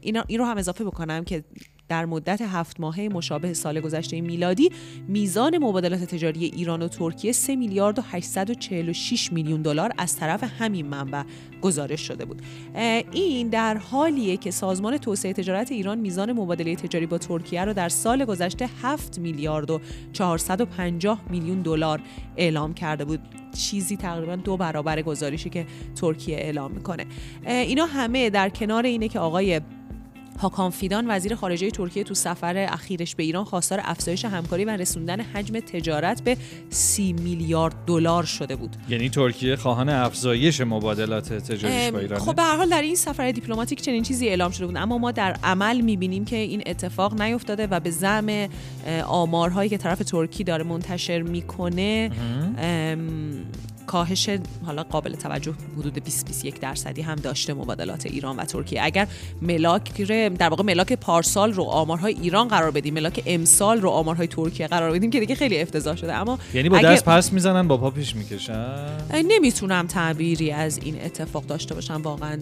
این 0.00 0.38
رو 0.38 0.44
هم 0.44 0.56
اضافه 0.56 0.84
بکنم 0.84 1.24
که 1.24 1.44
در 1.88 2.06
مدت 2.06 2.42
هفت 2.42 2.80
ماهه 2.80 3.08
مشابه 3.08 3.54
سال 3.54 3.80
گذشته 3.80 4.20
میلادی 4.20 4.70
میزان 5.08 5.58
مبادلات 5.58 6.04
تجاری 6.04 6.44
ایران 6.44 6.82
و 6.82 6.88
ترکیه 6.88 7.32
3 7.32 7.56
میلیارد 7.56 7.98
و 7.98 8.02
846 8.10 9.32
میلیون 9.32 9.62
دلار 9.62 9.92
از 9.98 10.16
طرف 10.16 10.44
همین 10.58 10.86
منبع 10.86 11.22
گزارش 11.62 12.00
شده 12.00 12.24
بود. 12.24 12.42
این 13.12 13.48
در 13.48 13.76
حالیه 13.76 14.36
که 14.36 14.50
سازمان 14.50 14.98
توسعه 14.98 15.32
تجارت 15.32 15.72
ایران 15.72 15.98
میزان 15.98 16.32
مبادله 16.32 16.76
تجاری 16.76 17.06
با 17.06 17.18
ترکیه 17.18 17.64
رو 17.64 17.72
در 17.72 17.88
سال 17.88 18.24
گذشته 18.24 18.68
7 18.82 19.18
میلیارد 19.18 19.70
و 19.70 19.80
450 20.12 21.20
میلیون 21.30 21.62
دلار 21.62 22.00
اعلام 22.36 22.74
کرده 22.74 23.04
بود. 23.04 23.20
چیزی 23.58 23.96
تقریبا 23.96 24.36
دو 24.36 24.56
برابر 24.56 25.02
گزارشی 25.02 25.50
که 25.50 25.66
ترکیه 25.96 26.36
اعلام 26.36 26.72
می‌کنه. 26.72 27.06
اینا 27.46 27.86
همه 27.86 28.30
در 28.30 28.48
کنار 28.48 28.86
اینه 28.86 29.08
که 29.08 29.18
آقای 29.18 29.60
هاکان 30.38 30.70
فیدان 30.70 31.04
وزیر 31.08 31.34
خارجه 31.34 31.70
ترکیه 31.70 32.04
تو 32.04 32.14
سفر 32.14 32.56
اخیرش 32.56 33.14
به 33.14 33.22
ایران 33.22 33.44
خواستار 33.44 33.80
افزایش 33.82 34.24
همکاری 34.24 34.64
و 34.64 34.70
رسوندن 34.70 35.20
حجم 35.20 35.60
تجارت 35.60 36.22
به 36.22 36.36
سی 36.70 37.12
میلیارد 37.12 37.74
دلار 37.86 38.24
شده 38.24 38.56
بود. 38.56 38.76
یعنی 38.88 39.10
ترکیه 39.10 39.56
خواهان 39.56 39.88
افزایش 39.88 40.60
مبادلات 40.60 41.32
تجاریش 41.32 41.92
با 41.92 41.98
ایران 41.98 42.20
خب 42.20 42.36
به 42.36 42.42
هر 42.42 42.56
حال 42.56 42.68
در 42.68 42.82
این 42.82 42.96
سفر 42.96 43.30
دیپلماتیک 43.30 43.80
چنین 43.80 44.02
چیزی 44.02 44.28
اعلام 44.28 44.50
شده 44.50 44.66
بود. 44.66 44.76
اما 44.76 44.98
ما 44.98 45.12
در 45.12 45.36
عمل 45.44 45.80
می‌بینیم 45.80 46.24
که 46.24 46.36
این 46.36 46.62
اتفاق 46.66 47.22
نیفتاده 47.22 47.66
و 47.66 47.80
به 47.80 47.90
زعم 47.90 48.48
آمارهایی 49.06 49.70
که 49.70 49.78
طرف 49.78 49.98
ترکی 49.98 50.44
داره 50.44 50.64
منتشر 50.64 51.22
می‌کنه 51.22 52.10
کاهش 53.88 54.30
حالا 54.66 54.82
قابل 54.82 55.14
توجه 55.14 55.54
حدود 55.78 56.04
20 56.04 56.28
21 56.28 56.60
درصدی 56.60 57.02
هم 57.02 57.14
داشته 57.14 57.54
مبادلات 57.54 58.06
ایران 58.06 58.36
و 58.36 58.44
ترکیه. 58.44 58.80
اگر 58.82 59.08
ملاک 59.42 60.02
در 60.38 60.48
واقع 60.48 60.62
ملاک 60.62 60.92
پارسال 60.92 61.52
رو 61.52 61.64
آمارهای 61.64 62.14
ایران 62.14 62.48
قرار 62.48 62.70
بدیم 62.70 62.94
ملاک 62.94 63.22
امسال 63.26 63.80
رو 63.80 63.88
آمارهای 63.88 64.26
ترکیه 64.26 64.66
قرار 64.66 64.92
بدیم 64.92 65.10
که 65.10 65.20
دیگه 65.20 65.34
خیلی 65.34 65.60
افتضاح 65.60 65.96
شده. 65.96 66.14
اما 66.14 66.38
یعنی 66.54 66.68
با 66.68 66.78
دست 66.78 67.04
پس 67.04 67.32
می‌زنن 67.32 67.68
با 67.68 67.76
پا 67.76 67.90
پیش 67.90 68.16
می‌کشن؟ 68.16 68.86
نمی‌تونم 69.14 69.86
تعبیری 69.86 70.50
از 70.50 70.78
این 70.82 71.04
اتفاق 71.04 71.46
داشته 71.46 71.74
باشم. 71.74 72.02
واقعا 72.02 72.40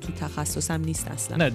تو 0.00 0.12
تخصصم 0.12 0.80
نیست 0.80 1.08
اصلا. 1.08 1.36
نه 1.36 1.52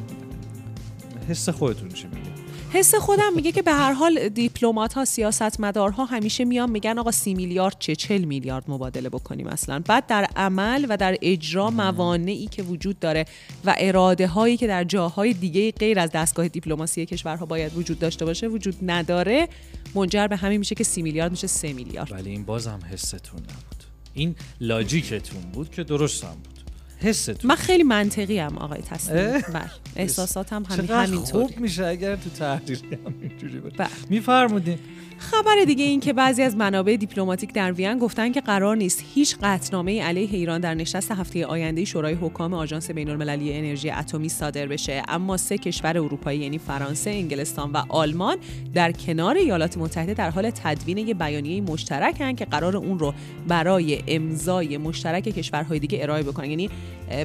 حس 1.29 1.49
خودتون 1.49 1.89
چی 1.89 2.07
میگه؟ 2.07 2.38
حس 2.73 2.95
خودم 2.95 3.33
میگه 3.35 3.51
که 3.51 3.61
به 3.61 3.71
هر 3.71 3.93
حال 3.93 4.29
دیپلمات 4.29 4.93
ها 4.93 5.05
سیاستمدارها 5.05 6.05
همیشه 6.05 6.45
میان 6.45 6.69
میگن 6.69 6.99
آقا 6.99 7.11
سی 7.11 7.33
میلیارد 7.33 7.75
چه 7.79 7.95
چل 7.95 8.17
میلیارد 8.17 8.63
مبادله 8.67 9.09
بکنیم 9.09 9.47
اصلا. 9.47 9.79
بعد 9.79 10.07
در 10.07 10.27
عمل 10.35 10.85
و 10.89 10.97
در 10.97 11.17
اجرا 11.21 11.69
موانعی 11.69 12.47
که 12.47 12.63
وجود 12.63 12.99
داره 12.99 13.25
و 13.65 13.75
اراده 13.77 14.27
هایی 14.27 14.57
که 14.57 14.67
در 14.67 14.83
جاهای 14.83 15.33
دیگه 15.33 15.71
غیر 15.71 15.99
از 15.99 16.11
دستگاه 16.11 16.47
دیپلماسی 16.47 17.05
کشورها 17.05 17.45
باید 17.45 17.77
وجود 17.77 17.99
داشته 17.99 18.25
باشه 18.25 18.47
وجود 18.47 18.75
نداره 18.81 19.47
منجر 19.95 20.27
به 20.27 20.35
همین 20.35 20.57
میشه 20.57 20.75
که 20.75 20.83
سی 20.83 21.01
میلیارد 21.01 21.31
میشه 21.31 21.47
سه 21.47 21.73
میلیارد. 21.73 22.11
ولی 22.11 22.29
این 22.29 22.43
بازم 22.43 22.79
حستون 22.91 23.39
نبود. 23.39 23.83
این 24.13 24.35
لاجیکتون 24.61 25.41
بود 25.53 25.71
که 25.71 25.83
درست 25.83 26.23
هم 26.23 26.33
بود. 26.33 26.58
حستون. 27.01 27.35
من 27.43 27.55
خیلی 27.55 27.83
منطقی 27.83 28.39
ام 28.39 28.57
آقای 28.57 28.81
تسلیم. 28.81 29.41
بله 29.41 29.71
احساساتم 29.95 30.63
همین 30.63 30.91
همینطوری 30.91 31.47
خوب 31.47 31.59
میشه 31.59 31.85
اگر 31.85 32.15
تو 32.15 32.29
تحریری 32.29 32.97
همینجوری 33.05 33.59
بود 33.59 33.77
بله. 33.77 33.89
میفرمودین. 34.09 34.79
خبر 35.19 35.55
دیگه 35.67 35.85
این 35.85 35.99
که 35.99 36.13
بعضی 36.13 36.41
از 36.41 36.55
منابع 36.55 36.95
دیپلماتیک 36.95 37.53
در 37.53 37.71
وین 37.71 37.99
گفتن 37.99 38.31
که 38.31 38.41
قرار 38.41 38.77
نیست 38.77 39.03
هیچ 39.15 39.37
قطعنامه 39.41 40.01
علیه 40.03 40.29
ایران 40.31 40.61
در 40.61 40.73
نشست 40.73 41.11
هفته 41.11 41.45
آینده 41.45 41.85
شورای 41.85 42.13
حکام 42.13 42.53
آژانس 42.53 42.91
بین‌المللی 42.91 43.53
انرژی 43.53 43.89
اتمی 43.89 44.29
صادر 44.29 44.67
بشه. 44.67 45.03
اما 45.07 45.37
سه 45.37 45.57
کشور 45.57 45.97
اروپایی 45.97 46.39
یعنی 46.39 46.57
فرانسه، 46.57 47.09
انگلستان 47.09 47.71
و 47.71 47.83
آلمان 47.89 48.37
در 48.73 48.91
کنار 48.91 49.37
ایالات 49.37 49.77
متحده 49.77 50.13
در 50.13 50.29
حال 50.29 50.49
تدوین 50.49 50.97
یک 50.97 51.15
بیانیه 51.15 51.61
مشترکن 51.61 52.35
که 52.35 52.45
قرار 52.45 52.77
اون 52.77 52.99
رو 52.99 53.13
برای 53.47 54.03
امضای 54.07 54.77
مشترک 54.77 55.23
کشورهای 55.23 55.79
دیگه 55.79 55.99
ارائه 56.01 56.23
بکنن. 56.23 56.49
یعنی 56.49 56.69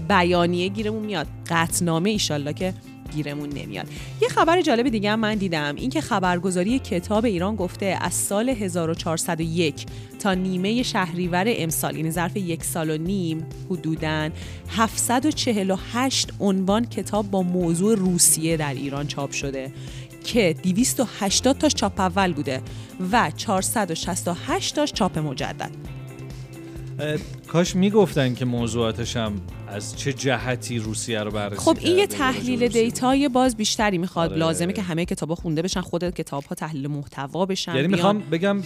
بیانیه 0.09 0.69
گیرمون 0.69 1.03
میاد. 1.03 1.27
قطعنامه 1.51 2.11
ایشالله 2.11 2.53
که 2.53 2.75
گیرمون 3.15 3.49
نمیاد. 3.49 3.87
یه 4.23 4.29
خبر 4.29 4.63
جالب 4.63 4.89
دیگه 4.89 5.11
هم 5.11 5.21
من 5.21 5.35
دیدم. 5.35 5.75
اینکه 5.77 6.01
خبرگزاری 6.01 6.79
کتاب 6.79 7.25
ایران 7.25 7.57
گفته 7.57 7.99
از 8.01 8.15
سال 8.15 8.49
1401 8.49 9.87
تا 10.19 10.35
نیمه 10.35 10.83
شهریور 10.83 11.45
امسال 11.49 11.97
یعنی 11.97 12.11
ظرف 12.11 12.37
یک 12.37 12.65
سال 12.65 12.91
و 12.91 12.99
نیم 12.99 13.47
حدوداً 13.71 14.31
748 14.69 16.33
عنوان 16.41 16.85
کتاب 16.85 17.31
با 17.31 17.43
موضوع 17.43 17.95
روسیه 17.95 18.57
در 18.57 18.75
ایران 18.75 19.07
چاپ 19.07 19.31
شده 19.31 19.73
که 20.25 20.57
280 20.63 21.59
تاش 21.59 21.75
چاپ 21.75 22.01
اول 22.01 22.33
بوده 22.33 22.63
و 23.13 23.31
468 23.37 24.75
تاش 24.75 24.93
چاپ 24.93 25.19
مجدد. 25.19 25.71
کاش 27.49 27.77
می‌گفتن 27.77 28.35
که 28.35 28.45
موضوعاتش 28.45 29.17
هم 29.17 29.41
از 29.75 29.97
چه 29.97 30.13
جهتی 30.13 30.79
روسیه 30.79 31.21
رو 31.21 31.31
بررسی 31.31 31.61
خب 31.61 31.77
این 31.81 31.99
یه 31.99 32.07
تحلیل. 32.07 32.69
دیتای 32.69 33.29
باز 33.29 33.57
بیشتری 33.57 33.99
می‌خواد 33.99 34.31
آره. 34.31 34.39
لازمه 34.39 34.73
که 34.73 34.83
همه 34.83 35.05
کتابا 35.05 35.35
خونده 35.35 35.63
بشن 35.63 35.81
خود 35.81 36.11
کتاب 36.11 36.45
ها 36.45 36.55
تحلیل 36.55 36.87
محتوا 36.87 37.47
بشن 37.47 37.75
یعنی. 37.75 37.89
می‌خوام 37.89 38.19
بگم 38.19 38.63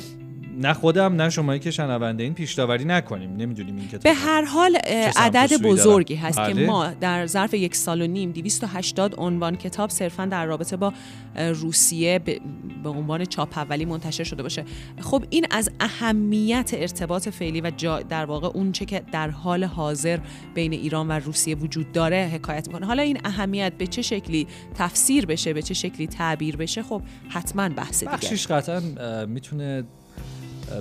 نه 0.58 0.72
خودم 0.72 1.14
نه 1.14 1.30
شمایی 1.30 1.60
که 1.60 1.70
شنونده 1.70 2.22
این 2.22 2.34
پیش 2.34 2.54
داوری 2.54 2.84
نکنیم 2.84 3.36
نمی‌دونیم 3.36 3.76
این 3.76 3.88
کتاب 3.88 4.02
به 4.02 4.12
هر 4.12 4.44
حال 4.44 4.76
عدد 5.16 5.62
بزرگی 5.62 6.14
دارن؟ 6.14 6.26
هست 6.26 6.38
که 6.38 6.54
بله. 6.54 6.66
ما 6.66 6.86
در 7.00 7.26
ظرف 7.26 7.54
یک 7.54 7.74
سال 7.74 8.02
و 8.02 8.06
نیم 8.06 8.32
280 8.32 9.14
عنوان 9.18 9.56
کتاب 9.56 9.90
صرفا 9.90 10.24
در 10.24 10.46
رابطه 10.46 10.76
با 10.76 10.92
روسیه 11.36 12.18
به 12.18 12.40
به 12.82 12.88
عنوان 12.88 13.24
چاپ 13.24 13.58
اولی 13.58 13.84
منتشر 13.84 14.24
شده 14.24 14.42
باشه 14.42 14.64
خب 15.00 15.24
این 15.30 15.46
از 15.50 15.70
اهمیت 15.80 16.70
ارتباط 16.74 17.28
فعلی 17.28 17.60
و 17.60 17.70
جا 17.76 18.02
در 18.02 18.24
واقع 18.24 18.48
اون 18.48 18.72
چه 18.72 18.84
که 18.84 19.02
در 19.12 19.30
حال 19.30 19.64
حاضر 19.64 20.18
بین 20.54 20.72
ایران 20.72 21.08
و 21.08 21.12
روسیه 21.12 21.54
وجود 21.54 21.92
داره 21.92 22.30
حکایت 22.34 22.66
می‌کنه 22.66 22.86
حالا 22.86 23.02
این 23.02 23.18
اهمیت 23.24 23.72
به 23.78 23.86
چه 23.86 24.02
شکلی 24.02 24.46
تفسیر 24.74 25.26
بشه 25.26 25.52
به 25.52 25.62
چه 25.62 25.74
شکلی 25.74 26.06
تعبیر 26.06 26.56
بشه 26.56 26.82
خب 26.82 27.02
حتما 27.28 27.68
بحث 27.68 28.00
دیگه 28.00 28.12
بخشش 28.12 28.46
قطعا 28.46 28.80
می‌تونه 29.26 29.84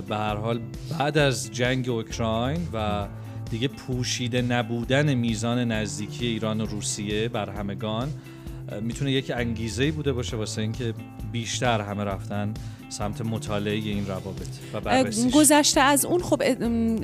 به 0.08 0.16
هر 0.16 0.34
حال 0.34 0.60
بعد 0.98 1.18
از 1.18 1.50
جنگ 1.50 1.88
اوکراین 1.88 2.68
و 2.72 3.06
دیگه 3.50 3.68
پوشیده 3.68 4.42
نبودن 4.42 5.14
میزان 5.14 5.72
نزدیکی 5.72 6.26
ایران 6.26 6.60
و 6.60 6.66
روسیه 6.66 7.28
بر 7.28 7.50
همگان 7.50 8.08
می‌تونه 8.82 9.12
یک 9.12 9.32
انگیزه 9.34 9.90
بوده 9.90 10.12
باشه 10.12 10.36
واسه 10.36 10.62
اینکه 10.62 10.94
بیشتر 11.32 11.80
همه 11.80 12.04
رفتن 12.04 12.54
سمت 12.88 13.20
مطالعه 13.20 13.74
این 13.74 14.06
روابط 14.06 14.46
و 14.72 14.80
بررسیش 14.80 15.34
گذشته 15.34 15.80
از 15.80 16.04
اون 16.04 16.22
خب 16.22 16.42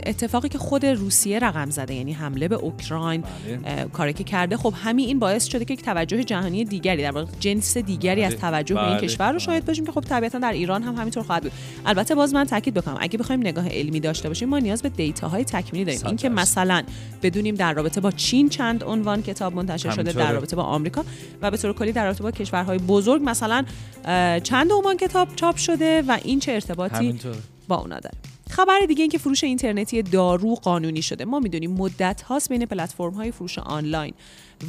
اتفاقی 0.06 0.48
که 0.48 0.58
خود 0.58 0.86
روسیه 0.86 1.38
رقم 1.38 1.70
زده 1.70 1.94
یعنی 1.94 2.12
حمله 2.12 2.48
به 2.48 2.54
اوکراین 2.54 3.20
بله. 3.20 3.88
کاری 3.92 4.12
که 4.12 4.24
کرده 4.24 4.56
خب 4.56 4.74
همین 4.76 5.06
این 5.06 5.18
باعث 5.18 5.44
شده 5.44 5.64
که 5.64 5.74
یک 5.74 5.82
توجه 5.82 6.24
جهانی 6.24 6.64
دیگری 6.64 7.02
در 7.02 7.10
واقع 7.10 7.26
جنس 7.40 7.76
دیگری 7.76 8.14
بله. 8.14 8.26
از 8.26 8.36
توجه 8.36 8.74
به 8.74 8.88
این 8.88 8.96
بله. 8.96 9.06
کشور 9.06 9.32
رو 9.32 9.38
شاهد 9.38 9.64
باشیم 9.64 9.86
که 9.86 9.92
خب 9.92 10.00
طبیعتا 10.00 10.38
در 10.38 10.52
ایران 10.52 10.82
هم 10.82 10.94
همینطور 10.94 11.22
خواهد 11.22 11.42
بود 11.42 11.52
البته 11.86 12.14
باز 12.14 12.34
من 12.34 12.44
تاکید 12.44 12.74
بکنم 12.74 12.96
اگه 13.00 13.18
بخوایم 13.18 13.40
نگاه 13.40 13.68
علمی 13.68 14.00
داشته 14.00 14.28
باشیم 14.28 14.48
ما 14.48 14.58
نیاز 14.58 14.82
به 14.82 14.88
دیتاهای 14.88 15.44
تکمیلی 15.44 15.84
داریم 15.84 16.06
اینکه. 16.06 16.28
مثلا 16.28 16.82
بدونیم 17.22 17.54
در 17.54 17.72
رابطه 17.72 18.00
با 18.00 18.10
چین 18.10 18.48
چند 18.48 18.84
عنوان 18.84 19.22
کتاب 19.22 19.54
منتشر 19.54 19.90
شده. 19.90 20.12
در 20.12 20.32
رابطه 20.32 20.56
با 20.56 20.62
آمریکا 20.62 21.04
و 21.42 21.50
به 21.50 21.56
طور 21.56 21.72
کلی 21.72 21.92
در 21.92 22.04
رابطه 22.04 22.22
با 22.22 22.30
کشورهای 22.30 22.78
بزرگ 22.78 23.22
مثلا 23.24 23.64
چند 24.42 24.72
عنوان 24.72 24.96
کتاب 24.96 25.28
چاپ 25.36 25.56
شده 25.56 25.73
و 25.82 26.18
این 26.24 26.40
چه 26.40 26.52
ارتباطی 26.52 26.96
همینطور. 26.96 27.36
با 27.68 27.76
اونا 27.76 28.00
داره. 28.00 28.14
خبر 28.50 28.78
دیگه 28.88 29.02
این 29.02 29.10
که 29.10 29.18
فروش 29.18 29.44
اینترنتی 29.44 30.02
دارو 30.02 30.54
قانونی 30.54 31.02
شده. 31.02 31.24
ما 31.24 31.40
می‌دونیم 31.40 31.70
مدت 31.70 32.22
هاست 32.22 32.48
بین 32.48 32.66
پلتفرم 32.66 33.14
های 33.14 33.30
فروش 33.30 33.58
آنلاین 33.58 34.14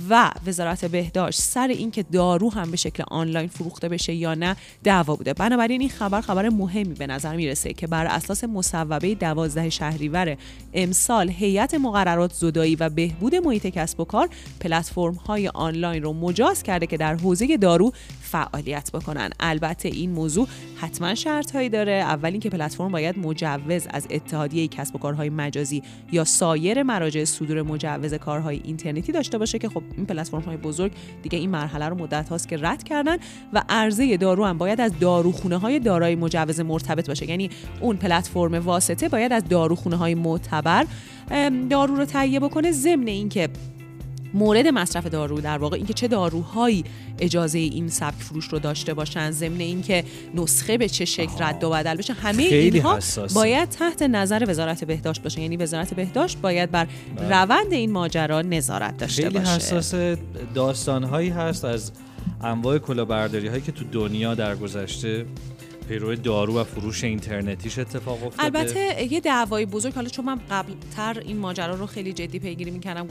و 0.09 0.31
وزارت 0.47 0.85
بهداشت 0.85 1.41
سر 1.41 1.67
اینکه 1.67 2.03
دارو 2.03 2.53
هم 2.53 2.71
به 2.71 2.77
شکل 2.77 3.03
آنلاین 3.07 3.47
فروخته 3.47 3.89
بشه 3.89 4.13
یا 4.13 4.33
نه 4.33 4.55
دعوا 4.83 5.15
بوده. 5.15 5.33
بنابراین 5.33 5.81
این 5.81 5.89
خبر 5.89 6.21
خبر 6.21 6.49
مهمی 6.49 6.93
به 6.93 7.07
نظر 7.07 7.35
می‌رسه 7.35 7.73
که 7.73 7.87
بر 7.87 8.05
اساس 8.05 8.43
مصوبه 8.43 9.15
12 9.15 9.69
شهریور 9.69 10.37
امسال 10.73 11.29
هیئت 11.29 11.73
مقررات 11.73 12.33
زدایی 12.33 12.75
و 12.75 12.89
بهبود 12.89 13.35
محیط 13.35 13.67
کسب 13.67 13.99
و 13.99 14.05
کار 14.05 14.29
پلتفرم 14.59 15.13
های 15.13 15.47
آنلاین 15.47 16.03
رو 16.03 16.13
مجاز 16.13 16.63
کرده 16.63 16.87
که 16.87 16.97
در 16.97 17.15
حوزه 17.15 17.57
دارو 17.57 17.91
فعالیت 18.25 18.91
بکنن. 18.91 19.29
البته 19.39 19.89
این 19.89 20.11
موضوع 20.11 20.47
حتما 20.75 21.15
شرط 21.15 21.55
هایی 21.55 21.69
داره. 21.69 21.91
اول 21.91 22.31
اینکه 22.31 22.49
پلتفرم 22.49 22.91
باید 22.91 23.19
مجوز 23.19 23.88
از 23.89 24.07
اتحادیه 24.09 24.67
کسب 24.67 24.95
و 24.95 24.99
کارهای 24.99 25.29
مجازی 25.29 25.83
یا 26.11 26.23
سایر 26.23 26.83
مراجع 26.83 27.23
صدور 27.23 27.61
مجوز 27.61 28.13
کارهای 28.13 28.61
اینترنتی 28.63 29.11
داشته 29.11 29.38
باشه 29.38 29.59
که 29.59 29.69
خب 29.69 29.83
این 29.97 30.05
پلتفرم 30.05 30.41
های 30.41 30.57
بزرگ 30.57 30.91
دیگه 31.23 31.39
این 31.39 31.49
مرحله 31.49 31.85
رو 31.85 31.95
مدت 31.95 32.29
هاست 32.29 32.47
که 32.47 32.57
رد 32.57 32.83
کردن 32.83 33.17
و 33.53 33.63
عرضه 33.69 34.17
دارو 34.17 34.45
هم 34.45 34.57
باید 34.57 34.81
از 34.81 34.99
داروخونه 34.99 35.57
های 35.57 35.79
دارای 35.79 36.15
مجوز 36.15 36.59
مرتبط 36.59 37.07
باشه. 37.07 37.29
یعنی 37.29 37.49
اون 37.81 37.97
پلتفرم 37.97 38.53
واسطه 38.53 39.09
باید 39.09 39.33
از 39.33 39.43
داروخونه 39.49 39.95
های 39.95 40.15
معتبر 40.15 40.85
دارو 41.69 41.95
رو 41.95 42.05
تهیه 42.05 42.39
بکنه 42.39 42.71
ضمن 42.71 43.07
اینکه 43.07 43.49
مورد 44.35 44.67
مصرف 44.67 45.07
دارو 45.07 45.41
در 45.41 45.57
واقع 45.57 45.77
اینکه 45.77 45.93
چه 45.93 46.07
داروهایی 46.07 46.83
اجازه 47.19 47.59
این 47.59 47.87
سبک 47.87 48.19
فروش 48.19 48.45
رو 48.45 48.59
داشته 48.59 48.93
باشن 48.93 49.31
ضمن 49.31 49.59
اینکه 49.59 50.03
نسخه 50.33 50.77
به 50.77 50.89
چه 50.89 51.05
شکل 51.05 51.43
رد 51.43 51.63
و 51.63 51.69
بدل 51.69 51.95
بشه 51.95 52.13
همه 52.13 52.49
خیلی 52.49 52.77
اینها. 52.77 52.99
باید 53.35 53.69
تحت 53.69 54.01
نظر 54.01 54.45
وزارت 54.47 54.83
بهداشت 54.83 55.23
باشه. 55.23 55.41
یعنی 55.41 55.57
وزارت 55.57 55.93
بهداشت 55.93 56.37
باید 56.41 56.71
بر 56.71 56.87
روند 57.29 57.73
این 57.73 57.91
ماجرا 57.91 58.41
نظارت 58.41 58.97
داشته 58.97 59.23
خیلی 59.23 59.39
باشه. 59.39 59.51
حساس 59.51 60.17
داستانهایی 60.55 61.29
هست 61.29 61.65
از 61.65 61.91
انواع 62.41 62.77
کلاهبرداری 62.77 63.47
هایی 63.47 63.61
که 63.61 63.71
تو 63.71 63.85
دنیا 63.91 64.35
در 64.35 64.55
گذشته 64.55 65.25
پیرو 65.89 66.15
دارو 66.15 66.59
و 66.59 66.63
فروش 66.63 67.03
اینترنتیش 67.03 67.79
اتفاق 67.79 68.23
افتاده. 68.23 68.43
البته 68.43 69.13
یه 69.13 69.19
دعوای 69.19 69.65
بزرگ 69.65 69.93
حالا 69.93 70.09
چون 70.09 70.25
من 70.25 70.39
قبلتر 70.51 71.19
این 71.19 71.37
ماجرا 71.37 71.75
رو 71.75 71.85
خیلی 71.85 72.13
جدی 72.13 72.39
پیگیری 72.39 72.71
می‌کردم 72.71 73.07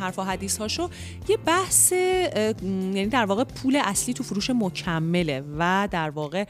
حرف 0.00 0.18
و 0.18 0.22
حدیث 0.22 0.58
هاشو 0.58 0.90
یه 1.28 1.36
بحث 1.36 1.92
یعنی 1.92 3.06
در 3.06 3.24
واقع 3.24 3.44
پول 3.44 3.76
اصلی 3.84 4.14
تو 4.14 4.24
فروش 4.24 4.50
مکمله 4.50 5.44
و 5.58 5.88
در 5.90 6.10
واقع 6.10 6.44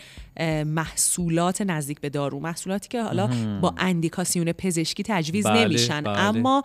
محصولات 0.64 1.62
نزدیک 1.62 2.00
به 2.00 2.08
دارو. 2.08 2.40
محصولاتی 2.40 2.88
که 2.88 3.02
حالا 3.02 3.30
با 3.60 3.74
اندیکاسیون 3.78 4.52
پزشکی 4.52 5.02
تجویز 5.06 5.46
بله، 5.46 5.64
نمیشن. 5.64 6.00
بله. 6.00 6.18
اما 6.18 6.62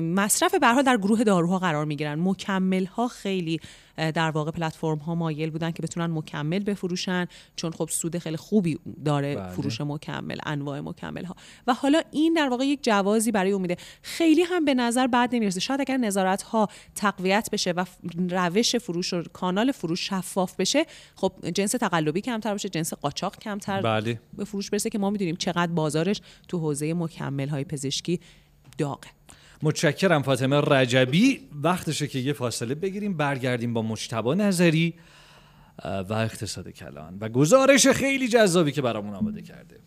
مصرف 0.00 0.54
به 0.54 0.68
حال 0.68 0.82
در 0.82 0.96
گروه 0.96 1.24
داروها 1.24 1.58
قرار 1.58 1.84
می‌گیرن. 1.84 2.18
مکمل 2.20 2.84
ها 2.84 3.08
خیلی 3.08 3.60
در 3.96 4.30
واقع 4.30 4.50
پلتفرم 4.50 4.98
ها 4.98 5.14
مایل 5.14 5.50
بودن 5.50 5.70
که 5.70 5.82
بتونن 5.82 6.06
مکمل 6.06 6.58
بفروشن 6.58 7.26
چون 7.56 7.70
خب 7.70 7.88
سود 7.88 8.18
خیلی 8.18 8.36
خوبی 8.36 8.78
داره 9.04 9.36
بله. 9.36 9.48
فروش 9.48 9.80
مکمل 9.80 10.36
انواع 10.46 10.80
مکمل 10.80 11.24
ها 11.24 11.36
و 11.66 11.74
حالا 11.74 12.02
این 12.10 12.34
در 12.34 12.48
واقع 12.48 12.64
یک 12.64 12.78
جوازی 12.82 13.32
برای 13.32 13.50
اون 13.50 13.62
میده. 13.62 13.76
خیلی 14.02 14.42
هم 14.42 14.64
به 14.64 14.74
نظر 14.74 15.06
بد 15.06 15.28
نمی‌رسه. 15.32 15.60
شاید 15.60 15.80
اگر 15.80 15.96
نظارت 15.96 16.42
ها 16.42 16.68
تقویت 16.94 17.48
بشه 17.52 17.70
و 17.72 17.84
روش 18.30 18.76
فروش 18.76 19.12
و 19.12 19.22
کانال 19.32 19.72
فروش 19.72 20.08
شفاف 20.08 20.56
بشه 20.56 20.86
خب 21.14 21.32
جنس 21.54 21.70
تقلبی 21.70 22.20
کمتر 22.20 22.54
بشه 22.54 22.68
جنس 22.68 22.94
قاچاق 22.94 23.38
کمتر 23.38 23.80
بله. 23.80 24.20
به 24.36 24.44
فروش 24.44 24.70
برسه 24.70 24.90
که 24.90 24.98
ما 24.98 25.10
می‌دونیم 25.10 25.36
چقدر 25.36 25.72
بازارش 25.72 26.20
تو 26.48 26.58
حوزه 26.58 26.94
مکمل 26.94 27.48
های 27.48 27.64
پزشکی 27.64 28.20
داغه. 28.78 29.17
متشکرم 29.62 30.22
فاطمه 30.22 30.60
رجبی. 30.60 31.40
وقتشه 31.62 32.06
که 32.06 32.18
یه 32.18 32.32
فاصله 32.32 32.74
بگیریم 32.74 33.16
برگردیم 33.16 33.74
با 33.74 33.82
مجتبا 33.82 34.34
نظری 34.34 34.94
و 35.84 36.12
اقتصاد 36.12 36.68
کلان. 36.68 37.18
و 37.20 37.28
گزارش 37.28 37.86
خیلی 37.86 38.28
جذابی 38.28 38.72
که 38.72 38.82
برامون 38.82 39.14
آماده 39.14 39.42
کرده. 39.42 39.80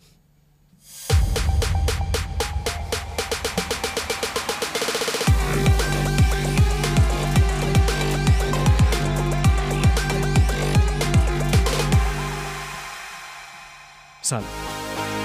سلام. 14.22 14.44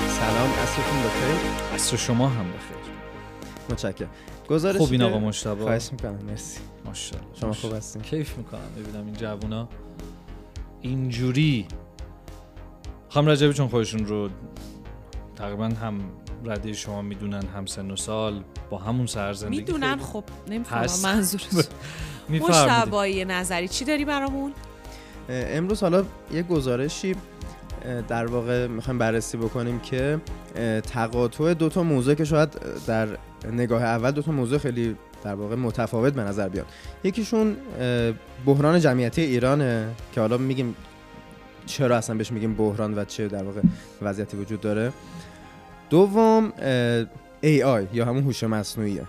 سلام 0.08 0.50
عصرتون 0.50 1.00
بخیر؟ 1.04 1.36
عصر 1.74 1.98
شما 1.98 2.30
هم 2.30 2.46
بخیر. 2.48 2.78
متشکرم. 3.70 4.10
گزارش 4.50 4.78
خوب 4.78 4.92
این 4.92 5.02
آقا 5.02 5.20
مجتبی 5.20 5.62
خواهش 5.62 5.90
می‌کنم 5.92 6.20
مرسی. 6.28 6.60
ماشاءالله. 6.86 7.30
شما 7.42 7.54
خوب 7.54 7.74
هستین. 7.74 8.02
کیف 8.02 8.38
می‌کنم 8.38 8.60
ببینم 8.78 9.06
این 9.06 9.16
جوونا. 9.16 9.70
اینجوری. 10.82 11.68
خانم 13.10 13.30
رجبی 13.30 13.54
چون 13.54 13.68
خودشون 13.68 14.06
رو 14.06 14.30
تقریبا 15.36 15.66
هم 15.66 16.00
رده 16.46 16.74
شما 16.74 17.02
می‌دونن 17.02 17.44
هم 17.56 17.66
سن 17.66 17.92
و 17.92 17.96
سال 17.96 18.44
با 18.70 18.78
همون 18.78 19.06
سرزندگی 19.06 19.58
می‌دونن 19.58 19.92
خیلی 19.92 20.04
خب 20.04 20.24
نمی‌فهمم 20.48 20.84
هست. 20.84 21.06
منظور 21.06 21.42
میفرمودید. 22.30 22.58
مشتبایی 22.58 23.26
نظری 23.26 23.68
چی 23.68 23.86
داری 23.86 24.06
برامون؟ 24.06 24.54
امروز 25.30 25.82
حالا 25.82 26.04
یه 26.34 26.44
گزارشی 26.44 27.16
در 28.08 28.26
واقع 28.26 28.68
می‌خوایم 28.68 28.98
بررسی 28.98 29.38
بکنیم 29.38 29.80
که 29.80 30.22
تقاطع 30.94 31.54
دو 31.54 31.70
تا 31.70 31.84
موضوع 31.84 32.14
که 32.14 32.26
شاید 32.26 32.50
در 32.88 33.08
نگاه 33.46 33.84
اول 33.84 34.12
دو 34.12 34.22
تا 34.22 34.32
موضوع 34.32 34.58
خیلی 34.58 34.96
در 35.24 35.36
واقع 35.36 35.56
متفاوت 35.56 36.14
به 36.14 36.22
نظر 36.22 36.50
بیاد. 36.50 36.66
یکیشون 37.04 37.56
بحران 38.46 38.80
جمعیتی 38.80 39.22
ایرانه 39.22 39.90
که 40.14 40.22
حالا 40.22 40.38
میگیم 40.38 40.76
چرا 41.66 41.98
اصلا 41.98 42.16
بهش 42.16 42.32
میگیم 42.32 42.54
بحران 42.54 42.98
و 42.98 43.06
چه 43.06 43.28
در 43.28 43.44
واقع 43.44 43.62
وضعیتی 44.02 44.38
وجود 44.38 44.62
داره. 44.62 44.92
دوم 45.90 46.54
AI 47.44 47.94
یا 47.94 48.06
همون 48.06 48.24
هوش 48.24 48.44
مصنوعیه. 48.44 49.04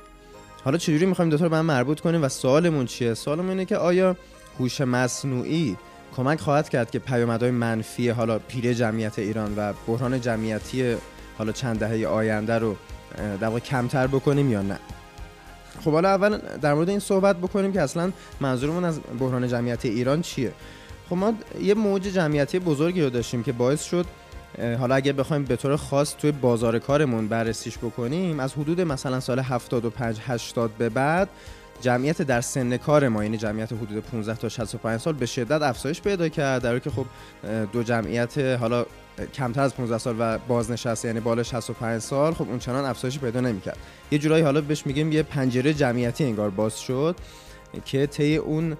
حالا 0.65 0.79
چجوری 0.79 1.07
می‌خوایم 1.07 1.31
دوتا 1.31 1.45
رو 1.45 1.51
به 1.51 1.57
هم 1.57 1.67
مربوط 1.67 2.01
کنیم 2.01 2.23
و 2.23 2.29
سوالمون 2.29 2.87
چیه؟ 2.87 3.15
سوالمون 3.15 3.51
اینه 3.51 3.65
که 3.65 3.77
آیا 3.77 4.17
هوش 4.59 4.81
مصنوعی 4.81 5.77
کمک 6.17 6.41
خواهد 6.41 6.69
کرد 6.69 6.91
که 6.91 6.99
پیامدهای 6.99 7.51
منفی 7.51 8.09
حالا 8.09 8.39
پیر 8.39 8.73
جمعیت 8.73 9.19
ایران 9.19 9.55
و 9.57 9.73
بحران 9.87 10.21
جمعیتی 10.21 10.97
حالا 11.39 11.53
چند 11.53 11.79
دهه 11.79 12.09
آینده 12.09 12.59
رو 12.59 12.77
در 13.17 13.47
واقع 13.49 13.59
کمتر 13.59 14.07
بکنیم 14.07 14.51
یا 14.51 14.63
نه. 14.63 14.79
خب 15.85 15.93
حالا 15.93 16.09
اول 16.09 16.39
در 16.39 16.75
مورد 16.75 16.89
این 16.89 16.99
صحبت 16.99 17.37
بکنیم 17.37 17.73
که 17.73 17.81
اصلا 17.81 18.13
منظورمون 18.41 18.85
از 18.85 19.01
بحران 19.21 19.49
جمعیتی 19.49 19.89
ایران 19.89 20.23
چیه. 20.23 20.53
خب 21.11 21.17
ما 21.17 21.33
یه 21.61 21.75
موج 21.75 22.03
جمعیتی 22.03 22.59
بزرگی 22.59 23.03
رو 23.03 23.11
داشتیم 23.11 23.43
که 23.43 23.53
باعث 23.53 23.83
شد 23.83 24.07
حالا 24.79 24.95
اگه 24.95 25.13
بخوایم 25.13 25.45
به 25.45 25.57
طور 25.57 25.77
خاص 25.77 26.15
توی 26.15 26.33
بازار 26.33 26.79
کارمون 26.79 27.29
بررسیش 27.29 27.79
بکنیم 27.79 28.41
از 28.41 28.53
حدود 28.53 28.81
مثلا 28.81 29.21
سال 29.21 29.39
75 29.39 30.19
80 30.27 30.71
به 30.79 30.89
بعد 30.89 31.29
جمعیت 31.81 32.23
در 32.23 32.41
سن 32.41 32.77
کار 32.77 33.09
ما 33.09 33.25
یعنی 33.25 33.37
جمعیت 33.37 33.73
حدود 33.73 34.01
15 34.01 34.35
تا 34.35 34.49
65 34.49 35.01
سال 35.01 35.13
به 35.13 35.27
شدت 35.27 35.63
افزایش 35.63 36.03
پیدا 36.03 36.29
کرد. 36.29 36.63
در 36.63 36.79
که 36.79 36.91
خب 36.91 37.07
دو 37.73 37.83
جمعیت 37.83 38.39
حالا 38.39 38.87
کمتر 39.35 39.61
از 39.61 39.75
15 39.75 39.99
سال 39.99 40.17
و 40.19 40.39
بازنشسته 40.39 41.09
یعنی 41.09 41.21
بالا 41.21 41.43
65 41.43 42.01
سال 42.01 42.35
خب 42.35 42.49
اون 42.49 42.59
چنان 42.59 42.85
افزایش 42.85 43.19
پیدا 43.19 43.41
نمی‌کرد. 43.41 43.77
یه 44.11 44.19
جورایی 44.19 44.45
حالا 44.45 44.61
بهش 44.61 44.87
میگیم 44.87 45.13
یه 45.13 45.23
پنجره 45.23 45.75
جمعیتی 45.75 46.25
انگار 46.25 46.51
باز 46.51 46.81
شد 46.81 47.17
که 47.85 48.07
طی 48.07 48.37
اون 48.37 48.77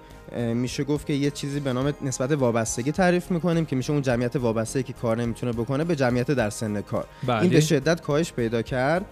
میشه 0.53 0.83
گفت 0.83 1.07
که 1.07 1.13
یه 1.13 1.31
چیزی 1.31 1.59
به 1.59 1.73
نام 1.73 1.93
نسبت 2.01 2.31
وابستگی 2.31 2.91
تعریف 2.91 3.31
می‌کنیم 3.31 3.65
که 3.65 3.75
میشه 3.75 3.93
اون 3.93 4.01
جمعیت 4.01 4.35
وابسته 4.35 4.83
که 4.83 4.93
کار 4.93 5.17
نمی‌تونه 5.17 5.51
بکنه 5.51 5.83
به 5.83 5.95
جمعیت 5.95 6.31
در 6.31 6.49
سن 6.49 6.81
کار. 6.81 7.05
بله. 7.27 7.41
این 7.41 7.49
به 7.49 7.59
شدت 7.59 8.01
کاهش 8.01 8.33
پیدا 8.33 8.61
کرد. 8.61 9.05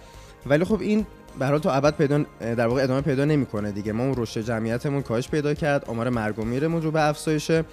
ولی 0.46 0.64
خب 0.64 0.80
این 0.80 1.06
به 1.38 1.46
حال 1.46 1.58
تا 1.58 1.72
ابد 1.72 1.94
پیدا 1.94 2.24
در 2.40 2.66
واقع 2.66 2.82
ادامه 2.82 3.00
پیدا 3.00 3.24
نمی‌کنه 3.24 3.72
دیگه. 3.72 3.92
ما 3.92 4.04
اون 4.04 4.14
رشد 4.16 4.40
جمعیتمون 4.40 5.02
کاهش 5.02 5.28
پیدا 5.28 5.54
کرد. 5.54 5.84
آمار 5.84 6.08
مرگ 6.08 6.38
و 6.38 6.44
میرمون 6.44 6.82
رو 6.82 6.90
به 6.90 7.08
افزایشه. 7.08 7.64